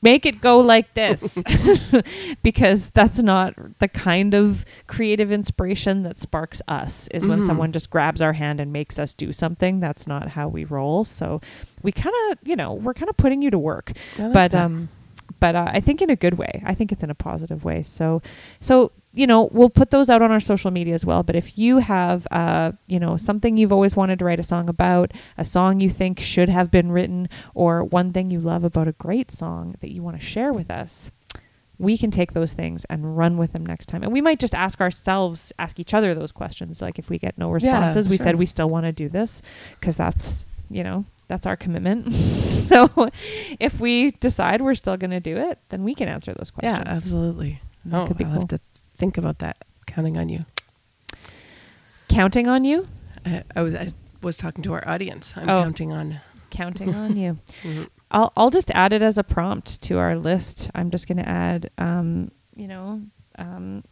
make 0.00 0.24
it 0.24 0.40
go 0.40 0.60
like 0.60 0.94
this 0.94 1.42
because 2.42 2.90
that's 2.90 3.18
not 3.18 3.54
the 3.80 3.88
kind 3.88 4.34
of 4.34 4.64
creative 4.86 5.30
inspiration 5.30 6.02
that 6.04 6.18
sparks 6.18 6.62
us 6.68 7.06
is 7.08 7.26
when 7.26 7.40
Mhm. 7.40 7.46
someone 7.46 7.72
just 7.72 7.90
grabs 7.90 8.22
our 8.22 8.32
hand 8.32 8.60
and 8.60 8.72
makes 8.72 8.98
us 8.98 9.12
do 9.14 9.32
something 9.32 9.80
that's 9.80 10.06
not 10.06 10.28
how 10.28 10.48
we 10.48 10.64
roll 10.64 11.04
so 11.04 11.40
we 11.82 11.92
kind 11.92 12.14
of 12.30 12.38
you 12.48 12.56
know 12.56 12.72
we're 12.72 12.94
kind 12.94 13.10
of 13.10 13.16
putting 13.18 13.42
you 13.42 13.50
to 13.50 13.58
work 13.58 13.92
like 14.18 14.32
but 14.32 14.50
that. 14.52 14.64
um 14.64 14.88
but 15.40 15.54
uh, 15.56 15.66
I 15.72 15.80
think 15.80 16.00
in 16.02 16.10
a 16.10 16.16
good 16.16 16.34
way. 16.38 16.62
I 16.64 16.74
think 16.74 16.92
it's 16.92 17.02
in 17.02 17.10
a 17.10 17.14
positive 17.14 17.64
way. 17.64 17.82
So 17.82 18.22
so 18.60 18.92
you 19.14 19.26
know 19.26 19.48
we'll 19.52 19.70
put 19.70 19.90
those 19.90 20.10
out 20.10 20.22
on 20.22 20.30
our 20.30 20.40
social 20.40 20.70
media 20.70 20.94
as 20.94 21.04
well. 21.04 21.22
But 21.22 21.36
if 21.36 21.56
you 21.56 21.78
have 21.78 22.26
uh 22.30 22.72
you 22.86 22.98
know 22.98 23.16
something 23.16 23.56
you've 23.56 23.72
always 23.72 23.96
wanted 23.96 24.18
to 24.18 24.24
write 24.24 24.40
a 24.40 24.44
song 24.44 24.68
about, 24.68 25.12
a 25.38 25.44
song 25.44 25.80
you 25.80 25.90
think 25.90 26.20
should 26.20 26.48
have 26.48 26.70
been 26.70 26.90
written, 26.90 27.28
or 27.54 27.84
one 27.84 28.12
thing 28.12 28.30
you 28.30 28.40
love 28.40 28.64
about 28.64 28.88
a 28.88 28.92
great 28.92 29.30
song 29.30 29.76
that 29.80 29.92
you 29.92 30.02
want 30.02 30.18
to 30.18 30.24
share 30.24 30.52
with 30.52 30.70
us. 30.70 31.10
We 31.76 31.98
can 31.98 32.12
take 32.12 32.32
those 32.32 32.52
things 32.52 32.84
and 32.84 33.16
run 33.16 33.36
with 33.36 33.52
them 33.52 33.66
next 33.66 33.86
time. 33.86 34.04
And 34.04 34.12
we 34.12 34.20
might 34.20 34.38
just 34.38 34.54
ask 34.54 34.80
ourselves, 34.80 35.52
ask 35.58 35.80
each 35.80 35.92
other 35.92 36.14
those 36.14 36.30
questions. 36.30 36.80
Like 36.80 37.00
if 37.00 37.10
we 37.10 37.18
get 37.18 37.36
no 37.36 37.50
responses, 37.50 38.08
we 38.08 38.16
said 38.16 38.36
we 38.36 38.46
still 38.46 38.70
want 38.70 38.86
to 38.86 38.92
do 38.92 39.08
this 39.08 39.42
because 39.80 39.96
that's, 39.96 40.46
you 40.70 40.84
know, 40.84 41.04
that's 41.26 41.46
our 41.46 41.56
commitment. 41.56 42.12
so 42.64 42.88
if 43.58 43.80
we 43.80 44.12
decide 44.12 44.62
we're 44.62 44.76
still 44.76 44.96
going 44.96 45.10
to 45.10 45.20
do 45.20 45.36
it, 45.36 45.58
then 45.70 45.82
we 45.82 45.96
can 45.96 46.08
answer 46.08 46.32
those 46.32 46.52
questions. 46.52 46.84
Yeah, 46.86 46.94
absolutely. 46.94 47.60
That 47.86 48.02
oh, 48.02 48.06
could 48.06 48.18
be 48.18 48.24
I'll 48.24 48.46
cool. 48.46 48.58
Think 49.04 49.18
about 49.18 49.38
that. 49.40 49.58
Counting 49.86 50.16
on 50.16 50.30
you. 50.30 50.40
Counting 52.08 52.48
on 52.48 52.64
you, 52.64 52.88
I, 53.26 53.42
I 53.54 53.60
was 53.62 53.74
I 53.74 53.88
was 54.22 54.36
talking 54.38 54.62
to 54.64 54.72
our 54.72 54.86
audience. 54.88 55.32
I'm 55.36 55.48
Oh. 55.48 55.62
counting 55.62 55.92
on. 55.92 56.20
counting 56.50 56.94
on 56.94 57.16
you. 57.24 57.38
Mhm. 57.62 57.88
I'll 58.10 58.32
I'll 58.36 58.50
just 58.50 58.70
add 58.70 58.92
it 58.94 59.02
as 59.02 59.18
a 59.18 59.24
prompt 59.24 59.82
to 59.82 59.98
our 59.98 60.16
list. 60.16 60.70
I'm 60.74 60.90
just 60.90 61.06
going 61.08 61.18
to 61.18 61.28
add, 61.28 61.70
um, 61.78 62.30
you 62.56 62.68
know, 62.68 63.02
um, 63.38 63.82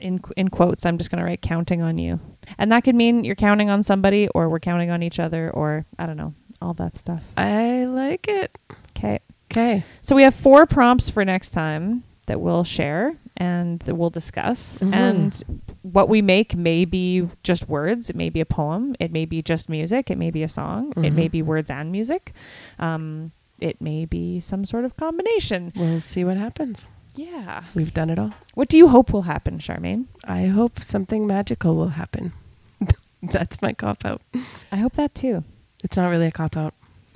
in 0.00 0.20
in 0.36 0.48
quotes. 0.48 0.84
I'm 0.84 0.98
just 0.98 1.10
going 1.10 1.20
to 1.20 1.24
write 1.24 1.40
"counting 1.42 1.80
on 1.80 1.96
you," 1.98 2.18
and 2.58 2.70
that 2.72 2.82
could 2.84 2.94
mean 2.96 3.24
you're 3.24 3.36
counting 3.36 3.70
on 3.70 3.82
somebody, 3.82 4.28
or 4.34 4.48
we're 4.48 4.58
counting 4.60 4.90
on 4.90 5.02
each 5.02 5.18
other, 5.20 5.50
or 5.50 5.86
I 5.98 6.06
don't 6.06 6.16
know, 6.16 6.34
all 6.60 6.74
that 6.74 6.96
stuff. 6.96 7.22
I 7.38 7.84
like 7.84 8.26
it. 8.28 8.58
Okay. 8.96 9.20
Okay. 9.52 9.84
So 10.02 10.16
we 10.16 10.24
have 10.24 10.34
four 10.34 10.66
prompts 10.66 11.08
for 11.10 11.24
next 11.24 11.50
time 11.50 12.02
that 12.26 12.40
we'll 12.40 12.64
share 12.64 13.14
and 13.36 13.82
we'll 13.86 14.10
discuss. 14.10 14.80
Mhm. 14.80 14.92
And 14.92 15.42
what 15.82 16.08
we 16.08 16.22
make 16.22 16.56
may 16.56 16.84
be 16.84 17.28
just 17.42 17.68
words. 17.68 18.10
It 18.10 18.16
may 18.16 18.28
be 18.30 18.40
a 18.40 18.46
poem. 18.46 18.94
It 19.00 19.12
may 19.12 19.24
be 19.24 19.42
just 19.42 19.68
music. 19.68 20.10
It 20.10 20.18
may 20.18 20.30
be 20.30 20.42
a 20.42 20.48
song. 20.48 20.92
It 20.96 21.10
may 21.12 21.28
be 21.28 21.42
words 21.42 21.70
and 21.70 21.90
music. 21.90 22.32
Um, 22.78 23.32
it 23.60 23.80
may 23.80 24.04
be 24.04 24.40
some 24.40 24.64
sort 24.64 24.84
of 24.84 24.96
combination. 24.96 25.72
We'll 25.76 26.00
see 26.00 26.24
what 26.24 26.36
happens. 26.36 26.88
Yeah. 27.14 27.62
We've 27.74 27.92
done 27.92 28.10
it 28.10 28.18
all. 28.18 28.32
What 28.54 28.68
do 28.68 28.76
you 28.78 28.88
hope 28.88 29.12
will 29.12 29.22
happen, 29.22 29.58
Charmaine? 29.58 30.06
I 30.24 30.46
hope 30.46 30.80
something 30.82 31.26
magical 31.26 31.74
will 31.76 31.88
happen. 31.88 32.32
That's 33.22 33.60
my 33.62 33.72
cop 33.72 34.04
out. 34.04 34.22
I 34.70 34.76
hope 34.76 34.94
that 34.94 35.14
too. 35.14 35.44
It's 35.84 35.96
not 35.96 36.08
really 36.08 36.26
a 36.26 36.32
cop 36.32 36.56
out. 36.56 36.74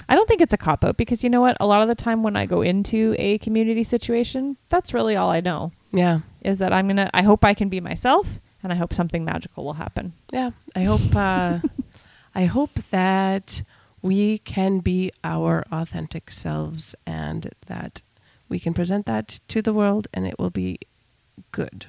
I 0.09 0.15
don't 0.15 0.29
think 0.29 0.41
it's 0.41 0.53
a 0.55 0.59
cop 0.59 0.85
out 0.85 0.97
because 0.97 1.25
you 1.25 1.31
know 1.31 1.41
what? 1.41 1.57
A 1.61 1.67
lot 1.67 1.83
of 1.83 1.89
the 1.89 1.95
time 1.97 2.23
when 2.23 2.37
I 2.37 2.47
go 2.47 2.63
into 2.63 3.17
a 3.19 3.39
community 3.39 3.83
situation, 3.83 4.57
that's 4.69 4.95
really 4.95 5.17
all 5.17 5.31
I 5.31 5.41
know 5.41 5.73
Yeah. 5.93 6.21
is 6.45 6.59
that 6.59 6.73
I'm 6.73 6.87
going 6.87 6.97
to, 6.97 7.11
I 7.15 7.23
hope 7.23 7.45
I 7.45 7.55
can 7.55 7.69
be 7.69 7.81
myself 7.81 8.41
and 8.63 8.73
I 8.73 8.77
hope 8.77 8.93
something 8.93 9.25
magical 9.25 9.65
will 9.65 9.75
happen. 9.75 10.13
Yeah. 10.33 10.51
I 10.75 10.85
hope 10.85 11.15
uh 11.15 11.61
I 12.35 12.45
hope 12.45 12.75
that 12.91 13.63
we 14.03 14.39
can 14.39 14.81
be 14.81 15.11
our 15.25 15.65
authentic 15.73 16.31
selves 16.31 16.95
and 17.07 17.49
that 17.67 18.03
we 18.49 18.59
can 18.61 18.75
present 18.75 19.07
that 19.07 19.41
to 19.49 19.63
the 19.63 19.73
world 19.73 20.07
and 20.13 20.27
it 20.27 20.39
will 20.39 20.51
be 20.51 20.79
good. 21.51 21.87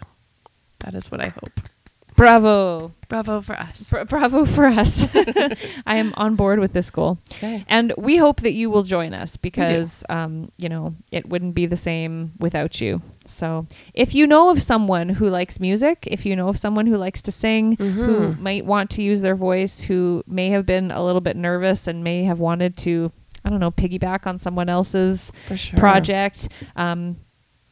That 0.80 0.93
is 0.95 1.12
what 1.12 1.22
I 1.22 1.30
hope. 1.30 1.60
Bravo. 2.18 2.91
Bravo 3.09 3.39
for 3.41 3.53
us. 3.55 3.84
Bra- 3.89 4.03
bravo 4.03 4.43
for 4.43 4.65
us. 4.65 5.07
I 5.86 5.95
am 5.95 6.13
on 6.18 6.36
board 6.36 6.59
with 6.59 6.74
this 6.74 6.89
goal. 6.89 7.20
Okay. 7.32 7.63
And 7.70 7.93
we 7.97 8.18
hope 8.18 8.41
that 8.41 8.51
you 8.53 8.70
will 8.70 8.84
join 8.84 9.13
us 9.13 9.38
because, 9.38 10.03
um, 10.09 10.51
you 10.57 10.68
know, 10.68 10.95
it 11.11 11.30
wouldn't 11.30 11.55
be 11.55 11.68
the 11.68 11.78
same 11.78 12.34
without 12.39 12.82
you. 12.82 13.01
So 13.24 13.68
if 13.93 14.13
you 14.13 14.28
know 14.28 14.49
of 14.49 14.61
someone 14.61 15.07
who 15.09 15.30
likes 15.30 15.59
music, 15.59 16.05
if 16.11 16.26
you 16.26 16.36
know 16.36 16.49
of 16.49 16.57
someone 16.57 16.88
who 16.88 16.97
likes 16.97 17.22
to 17.22 17.32
sing, 17.32 17.78
who 17.78 18.34
Mhm. 18.34 18.39
might 18.39 18.65
want 18.65 18.89
to 18.91 19.03
use 19.03 19.22
their 19.22 19.36
voice, 19.36 19.82
who 19.82 20.24
may 20.28 20.49
have 20.49 20.65
been 20.65 20.91
a 20.91 21.03
little 21.05 21.22
bit 21.22 21.38
nervous 21.38 21.88
and 21.88 22.03
may 22.03 22.24
have 22.24 22.39
wanted 22.39 22.76
to, 22.78 23.11
I 23.45 23.49
don't 23.49 23.59
know, 23.61 23.72
piggyback 23.72 24.28
on 24.28 24.38
someone 24.39 24.68
else's 24.70 25.32
sure. 25.55 25.78
project, 25.80 26.49
um, 26.76 27.18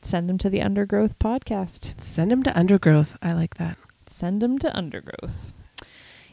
send 0.02 0.30
them 0.30 0.38
to 0.38 0.50
the 0.50 0.62
Undergrowth 0.62 1.18
podcast. 1.20 2.00
Send 2.00 2.32
them 2.32 2.44
to 2.44 2.58
Undergrowth. 2.58 3.18
I 3.22 3.34
like 3.34 3.56
that. 3.56 3.78
Send 4.16 4.42
them 4.42 4.58
to 4.60 4.76
Undergrowth. 4.76 5.52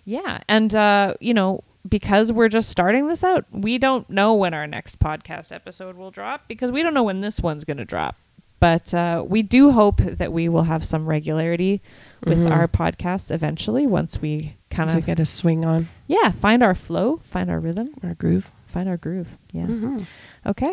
Yeah, 0.05 0.39
and 0.49 0.75
uh, 0.75 1.15
you 1.21 1.35
know, 1.35 1.63
because 1.89 2.33
we're 2.33 2.49
just 2.49 2.69
starting 2.69 3.09
this 3.09 3.25
out, 3.25 3.45
we 3.53 3.77
don't 3.79 4.09
know 4.09 4.35
when 4.35 4.55
our 4.55 4.67
next 4.67 4.99
podcast 4.99 5.51
episode 5.53 5.97
will 5.97 6.11
drop 6.13 6.47
because 6.49 6.71
we 6.71 6.83
don't 6.83 6.95
know 6.95 7.03
when 7.03 7.21
this 7.21 7.41
one's 7.41 7.65
going 7.65 7.77
to 7.79 7.85
drop. 7.85 8.17
But 8.61 8.95
uh, 8.95 9.25
we 9.27 9.43
do 9.43 9.73
hope 9.73 9.97
that 9.97 10.33
we 10.33 10.49
will 10.49 10.63
have 10.65 10.85
some 10.85 11.07
regularity 11.09 11.83
with 12.25 12.39
Mhm. 12.39 12.51
our 12.53 12.69
podcasts 12.69 13.33
eventually 13.33 13.89
once 13.89 14.23
we 14.23 14.57
kind 14.71 14.91
of 14.93 15.05
get 15.05 15.19
a 15.19 15.27
swing 15.27 15.65
on 15.65 15.89
yeah 16.07 16.31
find 16.31 16.63
our 16.63 16.75
flow, 16.75 17.17
find 17.25 17.51
our 17.51 17.59
rhythm, 17.59 17.91
our 18.05 18.15
groove. 18.15 18.51
find 18.67 18.89
our 18.89 18.97
groove. 18.97 19.37
Yeah. 19.53 19.67
Mhm. 19.67 20.07
Okay. 20.47 20.73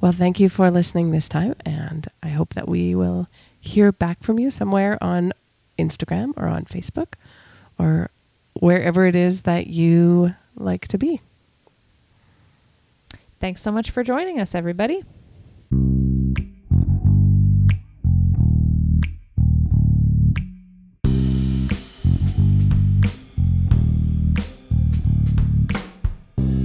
Well, 0.00 0.12
thank 0.12 0.38
you 0.40 0.48
for 0.48 0.70
listening 0.70 1.10
this 1.10 1.28
time, 1.28 1.54
and 1.66 2.06
I 2.22 2.28
hope 2.28 2.54
that 2.54 2.68
we 2.68 2.94
will 2.94 3.26
hear 3.60 3.90
back 3.92 4.22
from 4.22 4.38
you 4.38 4.50
somewhere 4.50 4.96
on 5.02 5.32
Instagram 5.78 6.32
or 6.36 6.48
on 6.48 6.64
Facebook 6.64 7.14
or 7.78 8.10
wherever 8.54 9.06
it 9.06 9.16
is 9.16 9.42
that 9.42 9.68
you 9.68 10.34
like 10.56 10.86
to 10.88 10.98
be. 10.98 11.20
Thanks 13.40 13.60
so 13.60 13.70
much 13.70 13.90
for 13.90 14.02
joining 14.02 14.40
us, 14.40 14.54
everybody. 14.54 15.02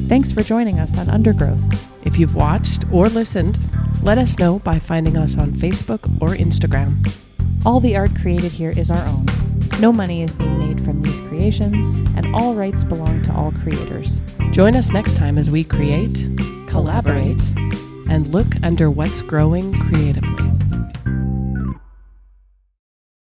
Thanks 0.07 0.31
for 0.31 0.41
joining 0.41 0.79
us 0.79 0.97
on 0.97 1.07
Undergrowth. 1.09 1.61
If 2.05 2.17
you've 2.17 2.33
watched 2.33 2.83
or 2.91 3.05
listened, 3.05 3.59
let 4.01 4.17
us 4.17 4.39
know 4.39 4.57
by 4.59 4.79
finding 4.79 5.17
us 5.17 5.37
on 5.37 5.51
Facebook 5.51 5.99
or 6.19 6.29
Instagram. 6.29 7.28
All 7.65 7.81
the 7.81 7.97
art 7.97 8.15
created 8.15 8.53
here 8.53 8.71
is 8.71 8.89
our 8.89 9.05
own. 9.05 9.25
No 9.81 9.91
money 9.91 10.23
is 10.23 10.31
being 10.31 10.59
made 10.59 10.83
from 10.83 11.01
these 11.01 11.19
creations, 11.21 11.93
and 12.15 12.33
all 12.35 12.53
rights 12.55 12.85
belong 12.85 13.21
to 13.23 13.33
all 13.33 13.51
creators. 13.51 14.21
Join 14.51 14.75
us 14.75 14.91
next 14.91 15.17
time 15.17 15.37
as 15.37 15.49
we 15.49 15.65
create, 15.65 16.25
collaborate, 16.67 17.41
and 18.09 18.27
look 18.27 18.47
under 18.63 18.89
what's 18.89 19.21
growing 19.21 19.73
creatively. 19.73 20.58